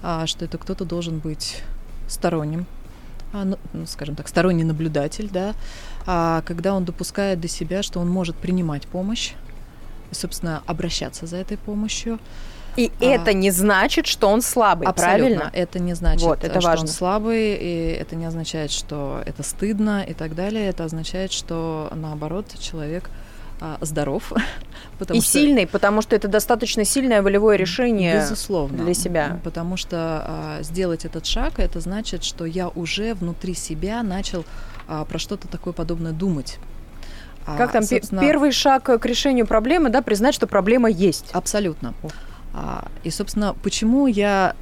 а, 0.00 0.28
что 0.28 0.44
это 0.44 0.58
кто-то 0.58 0.84
должен 0.84 1.18
быть 1.18 1.62
сторонним, 2.06 2.66
а, 3.32 3.44
ну, 3.44 3.58
ну, 3.72 3.84
скажем 3.86 4.14
так, 4.14 4.28
сторонний 4.28 4.62
наблюдатель, 4.62 5.28
да, 5.28 5.54
а, 6.06 6.42
когда 6.46 6.72
он 6.72 6.84
допускает 6.84 7.40
до 7.40 7.48
себя, 7.48 7.82
что 7.82 7.98
он 7.98 8.08
может 8.08 8.36
принимать 8.36 8.86
помощь, 8.86 9.32
и, 10.12 10.14
собственно, 10.14 10.62
обращаться 10.66 11.26
за 11.26 11.36
этой 11.36 11.56
помощью, 11.56 12.20
и 12.78 12.92
а, 13.00 13.04
это 13.04 13.32
не 13.32 13.50
значит, 13.50 14.06
что 14.06 14.28
он 14.28 14.40
слабый, 14.40 14.86
абсолютно. 14.86 15.18
правильно? 15.18 15.50
Это 15.52 15.78
не 15.80 15.94
значит, 15.94 16.22
вот, 16.22 16.44
это 16.44 16.60
что 16.60 16.68
важно. 16.70 16.86
он 16.86 16.88
слабый, 16.88 17.54
и 17.54 17.98
это 18.00 18.14
не 18.14 18.24
означает, 18.24 18.70
что 18.70 19.20
это 19.26 19.42
стыдно 19.42 20.04
и 20.08 20.14
так 20.14 20.34
далее. 20.36 20.68
Это 20.68 20.84
означает, 20.84 21.32
что 21.32 21.90
наоборот 21.94 22.46
человек 22.60 23.10
а, 23.60 23.78
здоров. 23.80 24.32
и 25.00 25.20
что... 25.20 25.20
сильный, 25.20 25.66
потому 25.66 26.02
что 26.02 26.14
это 26.14 26.28
достаточно 26.28 26.84
сильное 26.84 27.20
волевое 27.20 27.56
решение 27.56 28.20
Безусловно, 28.20 28.84
для 28.84 28.94
себя. 28.94 29.40
Потому 29.42 29.76
что 29.76 29.96
а, 29.98 30.58
сделать 30.62 31.04
этот 31.04 31.26
шаг, 31.26 31.58
это 31.58 31.80
значит, 31.80 32.22
что 32.22 32.44
я 32.44 32.68
уже 32.68 33.14
внутри 33.14 33.54
себя 33.54 34.04
начал 34.04 34.44
а, 34.86 35.04
про 35.04 35.18
что-то 35.18 35.48
такое 35.48 35.72
подобное 35.72 36.12
думать. 36.12 36.58
Как 37.56 37.72
там 37.72 37.82
собственно... 37.82 38.20
первый 38.20 38.52
шаг 38.52 38.84
к 38.84 39.06
решению 39.06 39.46
проблемы, 39.46 39.88
да, 39.88 40.02
признать, 40.02 40.34
что 40.34 40.46
проблема 40.46 40.90
есть. 40.90 41.30
Абсолютно. 41.32 41.94
А, 42.54 42.88
и, 43.04 43.10
собственно, 43.10 43.54
почему 43.62 44.06
я 44.06 44.54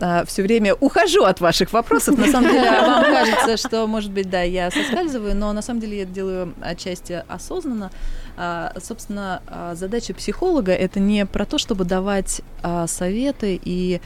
а, 0.00 0.24
все 0.24 0.42
время 0.42 0.74
ухожу 0.74 1.24
от 1.24 1.40
ваших 1.40 1.72
вопросов. 1.72 2.18
На 2.18 2.26
самом 2.26 2.50
деле, 2.50 2.70
вам 2.70 3.04
кажется, 3.04 3.56
что, 3.56 3.86
может 3.86 4.10
быть, 4.10 4.28
да, 4.30 4.42
я 4.42 4.70
соскальзываю, 4.70 5.36
но 5.36 5.52
на 5.52 5.62
самом 5.62 5.80
деле 5.80 5.98
я 5.98 6.02
это 6.04 6.12
делаю 6.12 6.54
отчасти 6.60 7.22
осознанно. 7.28 7.90
А, 8.36 8.72
собственно, 8.82 9.42
задача 9.74 10.14
психолога 10.14 10.72
это 10.72 10.98
не 11.00 11.26
про 11.26 11.44
то, 11.44 11.58
чтобы 11.58 11.84
давать 11.84 12.40
советы 12.86 13.60
и 13.62 14.00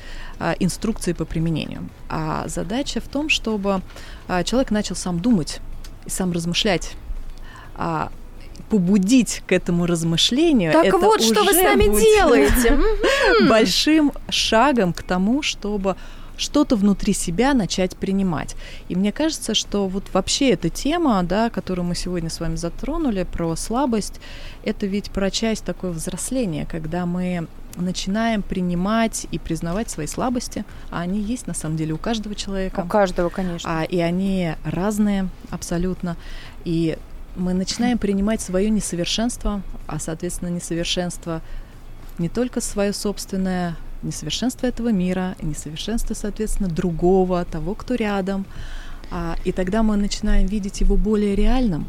инструкции 0.58 1.12
по 1.12 1.24
применению, 1.24 1.88
а 2.08 2.48
задача 2.48 3.00
в 3.00 3.08
том, 3.08 3.28
чтобы 3.28 3.82
человек 4.44 4.70
начал 4.70 4.96
сам 4.96 5.20
думать 5.20 5.60
и 6.04 6.10
сам 6.10 6.32
размышлять 6.32 6.94
побудить 8.68 9.42
к 9.46 9.52
этому 9.52 9.86
размышлению. 9.86 10.72
Так 10.72 10.86
это 10.86 10.98
вот, 10.98 11.22
что 11.22 11.44
вы 11.44 11.52
с 11.52 11.62
нами 11.62 11.84
делаете. 11.84 12.78
Большим 13.48 14.12
шагом 14.28 14.92
к 14.92 15.02
тому, 15.02 15.42
чтобы 15.42 15.96
что-то 16.36 16.76
внутри 16.76 17.12
себя 17.12 17.54
начать 17.54 17.96
принимать. 17.96 18.56
И 18.88 18.94
мне 18.94 19.12
кажется, 19.12 19.54
что 19.54 19.88
вот 19.88 20.04
вообще 20.12 20.50
эта 20.50 20.68
тема, 20.68 21.22
да, 21.22 21.50
которую 21.50 21.86
мы 21.86 21.94
сегодня 21.94 22.30
с 22.30 22.40
вами 22.40 22.56
затронули, 22.56 23.24
про 23.24 23.56
слабость, 23.56 24.20
это 24.64 24.86
ведь 24.86 25.10
про 25.10 25.30
часть 25.30 25.64
такое 25.64 25.92
взросления, 25.92 26.66
когда 26.70 27.06
мы 27.06 27.46
начинаем 27.76 28.42
принимать 28.42 29.26
и 29.30 29.38
признавать 29.38 29.90
свои 29.90 30.06
слабости, 30.06 30.64
а 30.90 31.00
они 31.00 31.20
есть 31.20 31.46
на 31.46 31.54
самом 31.54 31.76
деле 31.76 31.92
у 31.92 31.98
каждого 31.98 32.34
человека. 32.34 32.80
У 32.80 32.88
каждого, 32.88 33.28
конечно. 33.28 33.68
А, 33.70 33.84
и 33.84 33.98
они 34.00 34.54
разные 34.64 35.28
абсолютно. 35.50 36.16
И 36.64 36.96
мы 37.36 37.54
начинаем 37.54 37.98
принимать 37.98 38.40
свое 38.40 38.70
несовершенство, 38.70 39.62
а, 39.86 39.98
соответственно, 39.98 40.48
несовершенство 40.48 41.42
не 42.18 42.28
только 42.28 42.60
свое 42.60 42.92
собственное, 42.92 43.76
несовершенство 44.02 44.66
этого 44.66 44.88
мира, 44.88 45.36
несовершенство, 45.42 46.14
соответственно, 46.14 46.68
другого, 46.68 47.44
того, 47.44 47.74
кто 47.74 47.94
рядом. 47.94 48.46
А, 49.10 49.36
и 49.44 49.52
тогда 49.52 49.82
мы 49.82 49.96
начинаем 49.96 50.46
видеть 50.46 50.80
его 50.80 50.96
более 50.96 51.34
реальным. 51.34 51.86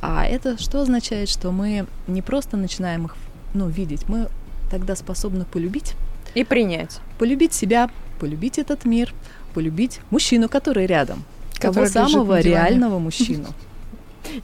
А 0.00 0.24
это 0.24 0.60
что 0.60 0.80
означает, 0.80 1.28
что 1.28 1.50
мы 1.50 1.86
не 2.06 2.22
просто 2.22 2.56
начинаем 2.56 3.06
их 3.06 3.16
ну, 3.54 3.68
видеть, 3.68 4.08
мы 4.08 4.28
тогда 4.70 4.94
способны 4.96 5.44
полюбить. 5.44 5.94
И 6.34 6.44
принять. 6.44 7.00
Полюбить 7.18 7.54
себя, 7.54 7.90
полюбить 8.20 8.58
этот 8.58 8.84
мир, 8.84 9.14
полюбить 9.54 10.00
мужчину, 10.10 10.48
который 10.48 10.86
рядом. 10.86 11.24
Который 11.54 11.90
того 11.90 12.08
самого 12.08 12.40
реального 12.40 12.98
мужчину. 12.98 13.46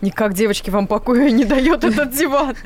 Никак, 0.01 0.35
девочки, 0.35 0.71
вам 0.71 0.87
покоя 0.87 1.31
не 1.31 1.45
дает 1.45 1.85
этот 1.85 2.11
диван. 2.13 2.57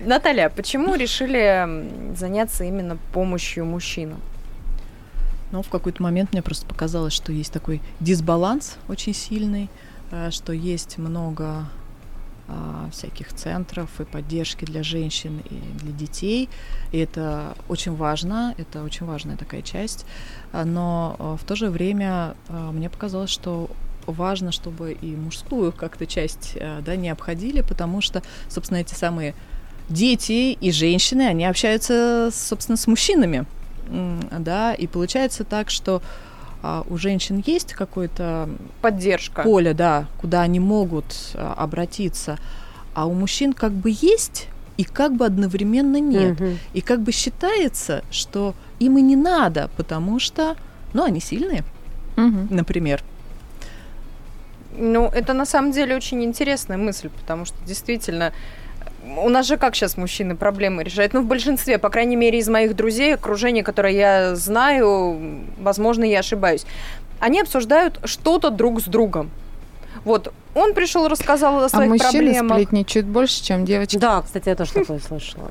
Наталья, 0.00 0.48
почему 0.48 0.94
решили 0.94 2.14
заняться 2.16 2.64
именно 2.64 2.96
помощью 3.12 3.64
мужчинам? 3.64 4.20
Но 5.52 5.62
в 5.62 5.68
какой-то 5.68 6.02
момент 6.02 6.32
мне 6.32 6.42
просто 6.42 6.66
показалось, 6.66 7.12
что 7.12 7.32
есть 7.32 7.52
такой 7.52 7.80
дисбаланс 8.00 8.76
очень 8.88 9.14
сильный, 9.14 9.68
э, 10.10 10.30
что 10.30 10.52
есть 10.52 10.98
много 10.98 11.66
а, 12.46 12.90
всяких 12.92 13.32
центров 13.32 13.88
и 14.00 14.04
поддержки 14.04 14.66
для 14.66 14.82
женщин 14.82 15.40
и 15.48 15.78
для 15.78 15.92
детей. 15.92 16.50
И 16.92 16.98
это 16.98 17.56
очень 17.68 17.96
важно, 17.96 18.54
это 18.58 18.82
очень 18.82 19.06
важная 19.06 19.38
такая 19.38 19.62
часть. 19.62 20.04
А, 20.52 20.66
Но 20.66 21.16
э, 21.18 21.36
в 21.40 21.44
то 21.46 21.56
же 21.56 21.70
время 21.70 22.34
э, 22.48 22.70
мне 22.70 22.90
показалось, 22.90 23.30
что 23.30 23.70
важно, 24.06 24.52
чтобы 24.52 24.92
и 24.92 25.16
мужскую 25.16 25.72
как-то 25.72 26.06
часть 26.06 26.52
э, 26.54 26.80
да, 26.84 26.96
не 26.96 27.08
обходили, 27.10 27.60
потому 27.60 28.00
что, 28.00 28.22
собственно, 28.48 28.78
эти 28.78 28.94
самые 28.94 29.34
дети 29.88 30.52
и 30.52 30.70
женщины, 30.70 31.22
они 31.22 31.44
общаются, 31.44 32.30
собственно, 32.32 32.76
с 32.76 32.86
мужчинами. 32.86 33.44
Да, 34.38 34.72
и 34.72 34.86
получается 34.86 35.44
так, 35.44 35.68
что 35.68 36.00
а, 36.62 36.82
у 36.88 36.96
женщин 36.96 37.44
есть 37.46 37.74
какое-то 37.74 38.48
Поддержка. 38.80 39.42
поле, 39.42 39.74
да, 39.74 40.06
куда 40.18 40.40
они 40.40 40.58
могут 40.58 41.04
а, 41.34 41.52
обратиться, 41.52 42.38
а 42.94 43.04
у 43.06 43.12
мужчин 43.12 43.52
как 43.52 43.72
бы 43.72 43.90
есть 43.90 44.48
и 44.78 44.84
как 44.84 45.14
бы 45.14 45.26
одновременно 45.26 46.00
нет. 46.00 46.40
Мгм. 46.40 46.58
И 46.72 46.80
как 46.80 47.02
бы 47.02 47.12
считается, 47.12 48.02
что 48.10 48.54
им 48.78 48.96
и 48.96 49.02
не 49.02 49.16
надо, 49.16 49.68
потому 49.76 50.18
что, 50.18 50.56
ну, 50.94 51.04
они 51.04 51.20
сильные, 51.20 51.64
Мгм. 52.16 52.48
например. 52.50 53.04
Ну, 54.76 55.10
это 55.12 55.32
на 55.32 55.46
самом 55.46 55.72
деле 55.72 55.94
очень 55.96 56.24
интересная 56.24 56.76
мысль, 56.76 57.08
потому 57.08 57.44
что 57.44 57.56
действительно 57.64 58.32
у 59.18 59.28
нас 59.28 59.46
же 59.46 59.56
как 59.56 59.74
сейчас 59.74 59.96
мужчины 59.96 60.34
проблемы 60.34 60.82
решают? 60.82 61.12
Ну, 61.12 61.22
в 61.22 61.26
большинстве, 61.26 61.78
по 61.78 61.90
крайней 61.90 62.16
мере, 62.16 62.38
из 62.38 62.48
моих 62.48 62.74
друзей, 62.74 63.14
окружения, 63.14 63.62
которое 63.62 63.92
я 63.92 64.34
знаю, 64.34 65.44
возможно, 65.58 66.04
я 66.04 66.20
ошибаюсь, 66.20 66.64
они 67.20 67.40
обсуждают 67.40 68.00
что-то 68.04 68.50
друг 68.50 68.80
с 68.80 68.84
другом. 68.84 69.30
Вот, 70.04 70.32
он 70.54 70.74
пришел, 70.74 71.08
рассказал 71.08 71.60
о 71.60 71.64
А 71.64 71.68
своих 71.68 71.90
мужчины 71.90 72.32
проблемах. 72.32 72.56
сплетничают 72.58 73.06
больше, 73.06 73.42
чем 73.42 73.64
девочки. 73.64 73.96
Да, 73.96 74.22
кстати, 74.22 74.48
я 74.48 74.54
тоже 74.54 74.72
такое 74.72 75.00
слышала. 75.00 75.50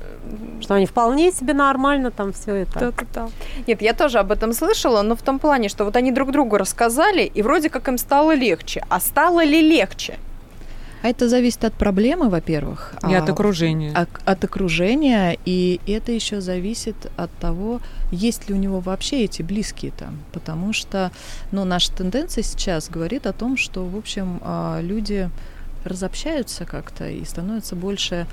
Что 0.60 0.74
они 0.74 0.86
вполне 0.86 1.32
себе 1.32 1.54
нормально 1.54 2.10
там 2.10 2.32
все 2.32 2.54
это. 2.54 2.78
Да-да-да. 2.78 3.28
Нет, 3.66 3.82
я 3.82 3.92
тоже 3.92 4.18
об 4.18 4.32
этом 4.32 4.52
слышала, 4.52 5.02
но 5.02 5.16
в 5.16 5.22
том 5.22 5.38
плане, 5.38 5.68
что 5.68 5.84
вот 5.84 5.96
они 5.96 6.12
друг 6.12 6.30
другу 6.30 6.56
рассказали, 6.56 7.22
и 7.22 7.42
вроде 7.42 7.68
как 7.68 7.88
им 7.88 7.98
стало 7.98 8.34
легче. 8.34 8.84
А 8.88 9.00
стало 9.00 9.44
ли 9.44 9.60
легче? 9.60 10.18
А 11.02 11.08
это 11.08 11.28
зависит 11.28 11.64
от 11.64 11.74
проблемы, 11.74 12.30
во-первых. 12.30 12.94
И 13.06 13.14
от 13.14 13.28
а, 13.28 13.32
окружения. 13.32 13.92
от, 13.94 14.08
от 14.24 14.42
окружения, 14.42 15.36
и 15.44 15.78
это 15.86 16.12
еще 16.12 16.40
зависит 16.40 16.96
от 17.18 17.30
того, 17.32 17.80
есть 18.14 18.48
ли 18.48 18.54
у 18.54 18.58
него 18.58 18.80
вообще 18.80 19.24
эти 19.24 19.42
близкие 19.42 19.92
там. 19.92 20.18
Потому 20.32 20.72
что, 20.72 21.10
ну, 21.52 21.64
наша 21.64 21.92
тенденция 21.92 22.42
сейчас 22.42 22.88
говорит 22.88 23.26
о 23.26 23.32
том, 23.32 23.56
что, 23.56 23.84
в 23.86 23.96
общем, 23.96 24.40
а, 24.42 24.80
люди 24.80 25.30
разобщаются 25.84 26.64
как-то 26.64 27.08
и 27.08 27.24
становится 27.24 27.76
больше 27.76 28.26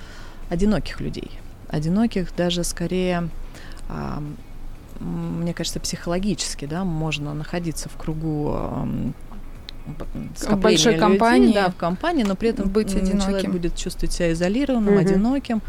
одиноких 0.50 1.02
людей. 1.02 1.32
Одиноких 1.70 2.36
даже 2.36 2.64
скорее, 2.64 3.30
а, 3.90 4.22
мне 5.00 5.54
кажется, 5.54 5.80
психологически, 5.80 6.66
да, 6.66 6.84
можно 6.84 7.34
находиться 7.34 7.90
в 7.90 7.98
кругу 7.98 8.56
большой 10.58 10.94
людей, 10.94 11.00
компании, 11.00 11.54
да, 11.54 11.70
в 11.72 11.76
компании, 11.76 12.24
но 12.24 12.36
при 12.36 12.50
этом 12.50 12.70
быть 12.70 12.96
м, 12.96 13.06
человек 13.06 13.24
одиноким. 13.24 13.52
будет 13.52 13.76
чувствовать 13.76 14.14
себя 14.14 14.32
изолированным, 14.32 14.94
Мгм. 14.94 15.02
одиноким 15.02 15.62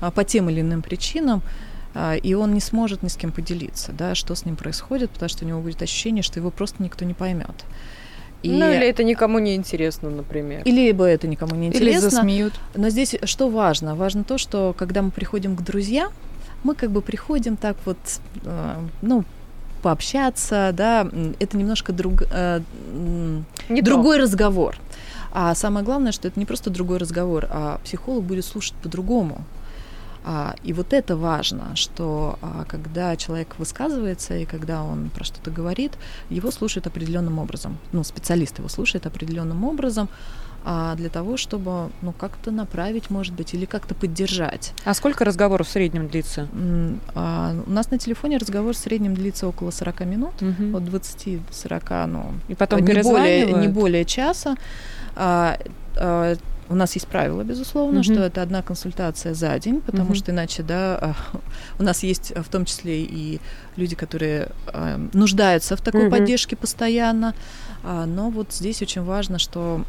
а, 0.00 0.10
по 0.10 0.24
тем 0.24 0.50
или 0.50 0.60
иным 0.60 0.82
причинам, 0.82 1.42
и 2.22 2.34
он 2.34 2.52
не 2.52 2.60
сможет 2.60 3.02
ни 3.02 3.08
с 3.08 3.16
кем 3.16 3.32
поделиться, 3.32 3.92
да, 3.92 4.14
что 4.14 4.34
с 4.34 4.44
ним 4.44 4.56
происходит, 4.56 5.10
потому 5.10 5.28
что 5.28 5.44
у 5.44 5.48
него 5.48 5.60
будет 5.60 5.80
ощущение, 5.82 6.22
что 6.22 6.38
его 6.38 6.50
просто 6.50 6.82
никто 6.82 7.04
не 7.04 7.14
поймет. 7.14 7.64
И... 8.42 8.50
Ну, 8.50 8.70
или 8.70 8.86
это 8.86 9.02
никому 9.02 9.38
не 9.38 9.54
интересно, 9.54 10.10
например. 10.10 10.62
и 10.64 10.70
либо 10.70 11.04
это 11.04 11.26
никому 11.26 11.54
не 11.54 11.68
Или 11.68 11.76
интересно, 11.76 12.10
засмеют. 12.10 12.52
но 12.74 12.90
здесь 12.90 13.16
что 13.24 13.48
важно? 13.48 13.94
Важно 13.94 14.24
то, 14.24 14.38
что 14.38 14.74
когда 14.76 15.02
мы 15.02 15.10
приходим 15.10 15.56
к 15.56 15.62
друзьям, 15.62 16.12
мы 16.62 16.74
как 16.74 16.90
бы 16.90 17.00
приходим 17.00 17.56
так 17.56 17.76
вот, 17.84 17.98
э, 18.44 18.74
ну, 19.02 19.24
пообщаться, 19.82 20.70
да, 20.74 21.08
это 21.38 21.56
немножко 21.56 21.92
друг, 21.92 22.22
э, 22.30 22.60
Не 23.68 23.80
то. 23.80 23.86
другой 23.86 24.18
разговор. 24.18 24.76
А 25.32 25.54
самое 25.54 25.84
главное, 25.84 26.12
что 26.12 26.28
это 26.28 26.38
не 26.38 26.46
просто 26.46 26.70
другой 26.70 26.98
разговор, 26.98 27.46
а 27.50 27.78
психолог 27.84 28.24
будет 28.24 28.44
слушать 28.44 28.74
по-другому. 28.82 29.44
А, 30.28 30.56
и 30.64 30.72
вот 30.72 30.92
это 30.92 31.16
важно, 31.16 31.76
что 31.76 32.36
а, 32.42 32.64
когда 32.66 33.14
человек 33.14 33.54
высказывается 33.58 34.34
и 34.36 34.44
когда 34.44 34.82
он 34.82 35.08
про 35.10 35.22
что-то 35.22 35.52
говорит, 35.52 35.92
его 36.30 36.50
слушают 36.50 36.88
определенным 36.88 37.38
образом. 37.38 37.78
Ну, 37.92 38.02
специалист 38.02 38.58
его 38.58 38.68
слушает 38.68 39.06
определенным 39.06 39.62
образом 39.62 40.08
а, 40.64 40.96
для 40.96 41.10
того, 41.10 41.36
чтобы 41.36 41.90
ну, 42.02 42.12
как-то 42.12 42.50
направить, 42.50 43.08
может 43.08 43.34
быть, 43.34 43.54
или 43.54 43.66
как-то 43.66 43.94
поддержать. 43.94 44.72
А 44.84 44.94
сколько 44.94 45.24
разговоров 45.24 45.68
в 45.68 45.70
среднем 45.70 46.08
длится? 46.08 46.48
У 46.52 47.70
нас 47.70 47.92
на 47.92 47.98
телефоне 47.98 48.38
разговор 48.38 48.74
в 48.74 48.78
среднем 48.78 49.14
длится 49.14 49.46
около 49.46 49.70
40 49.70 50.00
минут, 50.06 50.42
Мгм. 50.42 50.74
от 50.74 50.84
20 50.84 51.46
до 51.46 51.54
40, 51.54 52.06
ну, 52.08 52.32
И 52.48 52.56
потом 52.56 52.80
не 52.80 53.00
более, 53.00 53.52
не 53.52 53.68
более 53.68 54.04
часа. 54.04 54.56
У 56.68 56.74
нас 56.74 56.94
есть 56.94 57.06
правило, 57.06 57.42
безусловно, 57.44 58.00
Мгм. 58.00 58.02
что 58.02 58.14
это 58.24 58.42
одна 58.42 58.62
консультация 58.62 59.34
за 59.34 59.56
день, 59.58 59.80
потому 59.80 60.06
Мгм. 60.10 60.14
что 60.16 60.32
иначе, 60.32 60.62
да, 60.62 60.98
а, 61.00 61.14
у 61.78 61.82
нас 61.82 62.02
есть 62.02 62.32
а, 62.34 62.42
в 62.42 62.48
том 62.48 62.64
числе 62.64 63.02
и 63.02 63.40
люди, 63.76 63.94
которые 63.94 64.48
а, 64.66 64.98
нуждаются 65.12 65.76
в 65.76 65.80
такой 65.80 66.02
Мгм. 66.02 66.10
поддержке 66.10 66.56
постоянно, 66.56 67.34
А, 67.88 68.04
но 68.04 68.30
вот 68.30 68.52
здесь 68.52 68.82
очень 68.82 69.04
важно, 69.04 69.38
что 69.38 69.84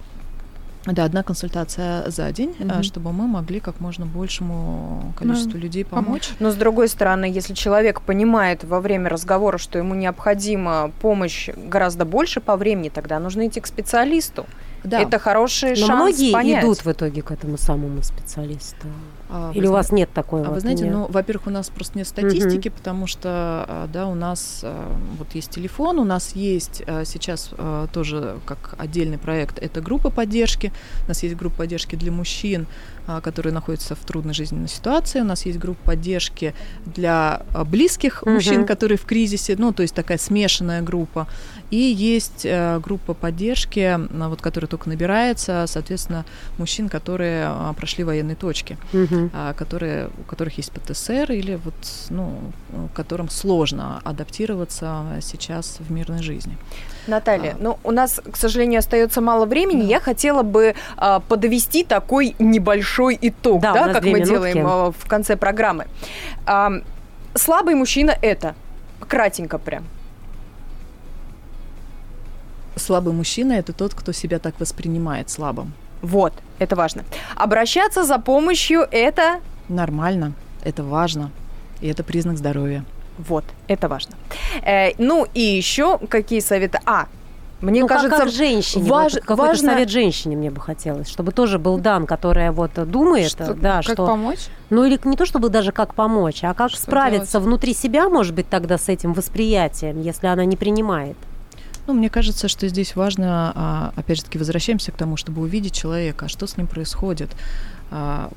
да, 0.85 1.03
одна 1.03 1.23
консультация 1.23 2.09
за 2.11 2.31
день, 2.31 2.55
Мгм. 2.59 2.83
чтобы 2.83 3.11
мы 3.11 3.27
могли 3.27 3.59
как 3.59 3.79
можно 3.79 4.05
большему 4.05 5.13
количеству 5.17 5.57
людей 5.57 5.83
помочь. 5.83 6.29
Но 6.39 6.51
с 6.51 6.55
другой 6.55 6.89
стороны, 6.89 7.25
если 7.25 7.55
человек 7.55 8.01
понимает 8.01 8.63
во 8.63 8.79
время 8.79 9.09
разговора, 9.09 9.57
что 9.57 9.79
ему 9.79 9.95
необходима 9.95 10.91
помощь 11.01 11.49
гораздо 11.57 12.05
больше 12.05 12.39
по 12.39 12.55
времени, 12.55 12.89
тогда 12.89 13.19
нужно 13.19 13.47
идти 13.47 13.59
к 13.61 13.67
специалисту. 13.67 14.45
Да. 14.89 15.01
Это 15.01 15.19
хороший 15.19 15.71
Но 15.71 15.87
шанс 15.87 16.01
многие 16.17 16.31
понять. 16.33 16.63
идут 16.63 16.85
в 16.85 16.91
итоге 16.91 17.21
к 17.21 17.31
этому 17.31 17.57
самому 17.57 18.01
специалисту. 18.03 18.87
А, 19.29 19.51
Или 19.53 19.65
вы 19.65 19.71
у 19.71 19.73
вас 19.73 19.91
нет 19.91 20.09
такой 20.13 20.41
А 20.41 20.45
вот 20.45 20.55
вы 20.55 20.59
знаете, 20.61 20.85
нет? 20.85 20.93
ну, 20.93 21.07
во-первых, 21.09 21.47
у 21.47 21.49
нас 21.49 21.69
просто 21.69 21.97
нет 21.97 22.07
статистики, 22.07 22.69
потому 22.69 23.07
что, 23.07 23.29
а, 23.67 23.87
да, 23.91 24.07
у 24.07 24.15
нас 24.15 24.61
а, 24.63 24.95
вот 25.17 25.35
есть 25.35 25.51
телефон, 25.51 25.99
у 25.99 26.05
нас 26.05 26.33
есть 26.35 26.83
сейчас 27.05 27.51
тоже 27.91 28.37
как 28.45 28.75
отдельный 28.77 29.17
проект, 29.17 29.59
это 29.59 29.81
группа 29.81 30.09
поддержки, 30.09 30.71
у 31.05 31.09
нас 31.09 31.23
есть 31.23 31.35
группа 31.35 31.57
поддержки 31.57 31.95
для 31.95 32.11
мужчин, 32.11 32.67
которые 33.23 33.53
находятся 33.53 33.95
в 33.95 33.99
трудной 33.99 34.33
жизненной 34.33 34.67
ситуации, 34.67 35.21
у 35.21 35.25
нас 35.25 35.45
есть 35.45 35.59
группа 35.59 35.81
поддержки 35.87 36.53
для 36.85 37.41
близких 37.65 38.23
Мгм. 38.23 38.33
мужчин, 38.35 38.65
которые 38.65 38.97
в 38.97 39.05
кризисе, 39.05 39.55
ну, 39.57 39.71
то 39.73 39.81
есть 39.81 39.95
такая 39.95 40.17
смешанная 40.17 40.81
группа, 40.81 41.27
и 41.71 41.77
есть 41.77 42.45
группа 42.79 43.13
поддержки, 43.13 43.97
вот, 44.11 44.41
которая 44.41 44.67
только 44.69 44.89
набирается, 44.89 45.65
соответственно, 45.67 46.25
мужчин, 46.57 46.89
которые 46.89 47.49
прошли 47.77 48.03
военные 48.03 48.35
точки 48.35 48.77
Мгм. 49.17 49.31
а, 49.33 49.53
которые, 49.53 50.09
у 50.19 50.23
которых 50.23 50.57
есть 50.57 50.71
ПТСР 50.71 51.31
или 51.31 51.55
вот, 51.63 51.73
ну, 52.09 52.39
которым 52.93 53.29
сложно 53.29 54.01
адаптироваться 54.03 55.03
сейчас 55.21 55.77
в 55.79 55.91
мирной 55.91 56.21
жизни. 56.21 56.57
Наталья, 57.07 57.51
А. 57.51 57.57
ну 57.59 57.79
у 57.83 57.91
нас, 57.91 58.21
к 58.31 58.35
сожалению, 58.37 58.79
остается 58.79 59.21
мало 59.21 59.45
времени. 59.45 59.81
Да. 59.81 59.87
Я 59.87 59.99
хотела 59.99 60.43
бы 60.43 60.75
а, 60.97 61.19
подвести 61.19 61.83
такой 61.83 62.35
небольшой 62.39 63.17
итог, 63.21 63.61
Да, 63.61 63.73
да, 63.73 63.93
как 63.93 64.03
мы 64.03 64.13
минутки. 64.13 64.29
делаем 64.29 64.67
а, 64.67 64.91
в 64.91 65.07
конце 65.07 65.35
программы. 65.35 65.87
А, 66.45 66.71
слабый 67.35 67.75
мужчина 67.75 68.17
это 68.21 68.55
кратенько 69.07 69.57
прям. 69.57 69.85
Слабый 72.75 73.13
мужчина– 73.13 73.53
это 73.53 73.73
тот, 73.73 73.93
кто 73.95 74.11
себя 74.11 74.37
так 74.39 74.59
воспринимает 74.59 75.29
слабым. 75.29 75.73
Вот, 76.03 76.33
это 76.59 76.75
важно. 76.75 77.03
Обращаться 77.35 78.03
за 78.03 78.19
помощью 78.19 78.87
это 78.91 79.39
Нормально, 79.69 80.33
это 80.63 80.83
важно, 80.83 81.31
и 81.81 81.87
это 81.87 82.03
признак 82.03 82.37
здоровья. 82.37 82.85
Вот, 83.17 83.43
это 83.67 83.87
важно. 83.89 84.15
Э, 84.63 84.91
ну 84.97 85.25
и 85.33 85.41
еще 85.41 85.97
какие 85.97 86.39
советы? 86.39 86.79
А, 86.85 87.07
Мне 87.61 87.81
ну, 87.81 87.87
кажется, 87.87 88.09
как, 88.11 88.19
как 88.25 88.29
женщине, 88.31 88.87
важ- 88.89 89.13
вот, 89.15 89.21
какой-то 89.23 89.43
важно- 89.53 89.71
совет 89.73 89.89
женщине 89.89 90.37
мне 90.37 90.51
бы 90.51 90.61
хотелось, 90.61 91.09
чтобы 91.09 91.31
тоже 91.31 91.57
был 91.57 91.79
дан, 91.79 92.05
которая 92.05 92.51
вот 92.51 92.71
думает, 92.89 93.31
Что- 93.31 93.55
да, 93.55 93.77
как 93.77 93.83
что, 93.93 94.05
помочь? 94.05 94.47
ну 94.69 94.85
или 94.85 94.99
не 95.03 95.17
то 95.17 95.25
чтобы 95.25 95.49
даже 95.49 95.71
как 95.71 95.95
помочь, 95.95 96.43
а 96.43 96.53
как 96.53 96.69
Что 96.69 96.79
справиться 96.81 97.39
внутри 97.39 97.73
себя, 97.73 98.07
может 98.09 98.35
быть, 98.35 98.47
тогда 98.47 98.77
с 98.77 98.87
этим 98.87 99.13
восприятием, 99.13 99.99
если 100.01 100.27
она 100.27 100.45
не 100.45 100.55
принимает. 100.55 101.17
Ну, 101.87 101.93
мне 101.93 102.09
кажется, 102.09 102.47
что 102.49 102.67
здесь 102.67 102.95
важно, 102.95 103.53
а, 103.55 103.93
опять 103.95 104.17
же 104.17 104.23
таки, 104.25 104.37
возвращаемся 104.37 104.91
к 104.91 104.95
тому, 104.97 105.15
чтобы 105.17 105.41
увидеть 105.41 105.73
человека, 105.73 106.25
а 106.25 106.29
что 106.29 106.45
с 106.45 106.57
ним 106.57 106.67
происходит. 106.67 107.29
А, 107.91 108.29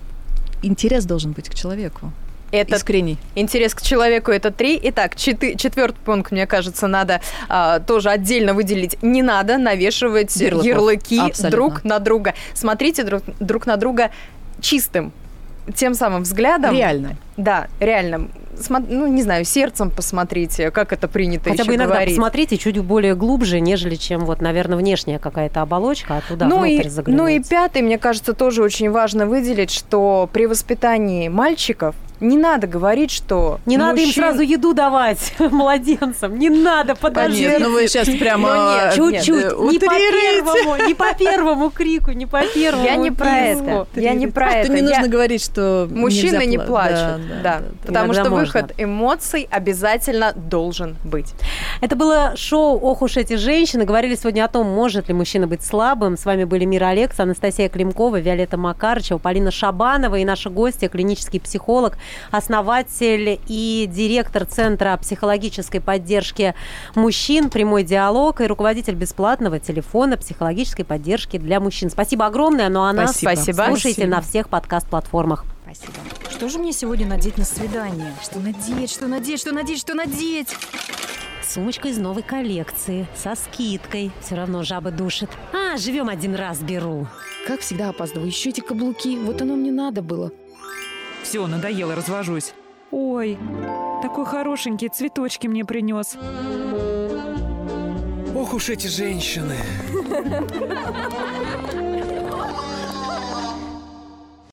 Интерес 0.63 1.05
должен 1.05 1.33
быть 1.33 1.49
к 1.49 1.55
человеку. 1.55 2.13
это 2.53 2.77
Искренний. 2.77 3.17
интерес 3.35 3.75
к 3.75 3.81
человеку 3.83 4.31
это 4.31 4.51
три. 4.51 4.79
Итак, 4.85 5.15
четы- 5.17 5.57
четвертый 5.57 5.99
пункт, 6.05 6.33
мне 6.33 6.47
кажется, 6.47 6.87
надо 6.87 7.21
а, 7.49 7.81
тоже 7.81 8.11
отдельно 8.11 8.55
выделить. 8.55 9.03
Не 9.03 9.23
надо 9.23 9.57
навешивать 9.59 10.37
Ярлыков. 10.37 10.67
ярлыки 10.67 11.19
Абсолютно. 11.19 11.51
друг 11.51 11.85
на 11.85 11.99
друга. 11.99 12.35
Смотрите 12.55 13.05
друг, 13.05 13.23
друг 13.41 13.67
на 13.67 13.77
друга 13.77 14.11
чистым, 14.61 15.13
тем 15.75 15.95
самым 15.95 16.23
взглядом. 16.25 16.75
Реально. 16.75 17.17
Да, 17.37 17.69
реально. 17.81 18.29
Ну, 18.69 19.07
не 19.07 19.23
знаю, 19.23 19.45
сердцем 19.45 19.91
посмотрите, 19.91 20.71
как 20.71 20.93
это 20.93 21.09
принято 21.09 21.51
Хотя 21.51 21.63
еще 21.63 21.71
бы 21.71 21.77
иногда 21.77 21.95
говорить. 21.95 22.17
посмотрите 22.17 22.57
чуть 22.57 22.79
более 22.79 23.15
глубже, 23.15 23.61
нежели 23.61 23.95
чем 23.97 24.25
вот, 24.25 24.41
наверное, 24.41 24.77
внешняя 24.77 25.19
какая-то 25.19 25.63
оболочка, 25.63 26.19
а 26.19 26.21
туда 26.27 26.47
ну, 26.47 26.59
внутрь 26.59 26.71
и, 26.71 26.77
ну 26.77 26.83
и 26.83 26.89
заглянуть. 26.89 27.49
пятый, 27.49 27.83
мне 27.83 27.99
кажется, 27.99 28.33
тоже 28.33 28.63
очень 28.63 28.91
важно 28.91 29.27
выделить, 29.27 29.71
что 29.71 30.29
при 30.33 30.47
воспитании 30.47 31.29
мальчиков 31.29 31.95
не 32.21 32.37
надо 32.37 32.67
говорить, 32.67 33.11
что 33.11 33.61
Не 33.67 33.77
надо 33.77 34.01
им 34.01 34.07
мужчин- 34.09 34.23
сразу 34.23 34.43
еду 34.43 34.75
давать 34.75 35.33
младенцам. 35.39 36.39
Не 36.39 36.51
надо, 36.51 36.95
подожди. 36.95 37.41
Нет, 37.43 37.61
ну 37.61 37.73
вы 37.73 37.89
сейчас 37.89 38.09
прямо 38.09 38.49
Ну 38.55 38.75
нет, 38.75 38.95
Чуть-чуть. 39.25 39.45
э, 39.45 39.57
Не 39.71 39.79
по 39.79 39.87
первому, 39.95 40.87
не 40.87 40.95
по 40.95 41.15
первому 41.15 41.71
крику, 41.71 42.13
не 42.13 42.27
по 42.27 42.43
первому 42.43 42.85
Я 42.85 42.97
не 42.97 43.11
про 43.11 43.37
это. 43.39 43.87
Я 43.95 44.15
не 44.15 44.27
про 44.27 44.51
это. 44.53 44.73
не 44.73 44.83
нужно 44.83 45.09
говорить, 45.09 45.43
что 45.45 45.89
Мужчины 45.91 46.45
не 46.47 46.57
пла- 46.57 46.67
плачут, 46.67 47.21
Да, 47.43 47.63
потому 47.87 48.13
что 48.15 48.31
выход 48.31 48.73
эмоций 48.79 49.49
обязательно 49.51 50.33
должен 50.35 50.97
быть. 51.05 51.35
Это 51.81 51.97
было 51.97 52.35
шоу 52.37 52.79
«Ох 52.79 53.03
уж 53.03 53.17
эти 53.17 53.35
женщины». 53.37 53.85
Говорили 53.85 54.15
сегодня 54.15 54.45
о 54.45 54.49
том, 54.49 54.67
может 54.69 55.09
ли 55.09 55.15
мужчина 55.15 55.47
быть 55.47 55.63
слабым. 55.65 56.17
С 56.17 56.25
вами 56.25 56.45
были 56.45 56.65
Мира 56.65 56.87
Алекс, 56.89 57.19
Анастасия 57.19 57.69
Климкова, 57.69 58.21
Виолетта 58.21 58.57
Макарычева, 58.57 59.19
Полина 59.19 59.51
Шабанова 59.51 60.17
и 60.17 60.25
наша 60.25 60.51
гостья, 60.51 60.89
клинический 60.89 61.41
психолог, 61.41 61.97
основатель 62.31 63.41
и 63.47 63.89
директор 63.91 64.45
Центра 64.45 64.97
психологической 64.97 65.81
поддержки 65.81 66.55
мужчин 66.95 67.51
«Прямой 67.51 67.83
диалог» 67.83 68.41
и 68.41 68.47
руководитель 68.47 68.95
бесплатного 68.95 69.59
телефона 69.59 70.17
психологической 70.17 70.85
поддержки 70.85 71.39
для 71.39 71.61
мужчин. 71.61 71.91
Спасибо 71.91 72.27
огромное, 72.27 72.69
ну 72.69 72.83
а 72.83 72.93
нас 72.93 73.13
Спасибо. 73.13 73.31
Спасибо. 73.31 73.65
слушайте 73.67 74.03
Спасибо. 74.03 74.17
на 74.17 74.21
всех 74.21 74.49
подкаст-платформах. 74.49 75.45
Спасибо. 75.65 75.93
Что 76.31 76.49
же 76.49 76.59
мне 76.59 76.73
сегодня 76.73 77.07
надеть 77.07 77.39
на 77.39 77.45
свидание? 77.45 78.13
Что 78.23 78.41
надеть, 78.41 78.91
что 78.91 79.07
надеть, 79.07 79.41
что 79.41 79.53
надеть, 79.53 79.81
что 79.81 79.95
надеть? 79.95 80.57
Сумочка 81.47 81.89
из 81.89 81.99
новой 81.99 82.23
коллекции, 82.23 83.09
со 83.17 83.35
скидкой. 83.35 84.13
Все 84.21 84.37
равно 84.37 84.63
жаба 84.63 84.91
душит. 84.91 85.31
А, 85.53 85.77
живем 85.77 86.09
один 86.09 86.35
раз, 86.35 86.61
беру. 86.61 87.09
Как 87.47 87.61
всегда 87.61 87.89
опаздываю. 87.89 88.29
Еще 88.29 88.51
эти 88.51 88.61
каблуки. 88.61 89.17
Вот 89.17 89.43
оно 89.43 89.57
мне 89.57 89.73
надо 89.73 90.01
было. 90.01 90.31
Все, 91.31 91.47
надоело, 91.47 91.95
развожусь. 91.95 92.55
Ой, 92.91 93.39
такой 94.03 94.27
хорошенький, 94.27 94.89
цветочки 94.89 95.47
мне 95.47 95.65
принес. 95.65 96.17
Ох 98.35 98.53
уж 98.53 98.69
эти 98.69 98.89
женщины. 98.89 99.55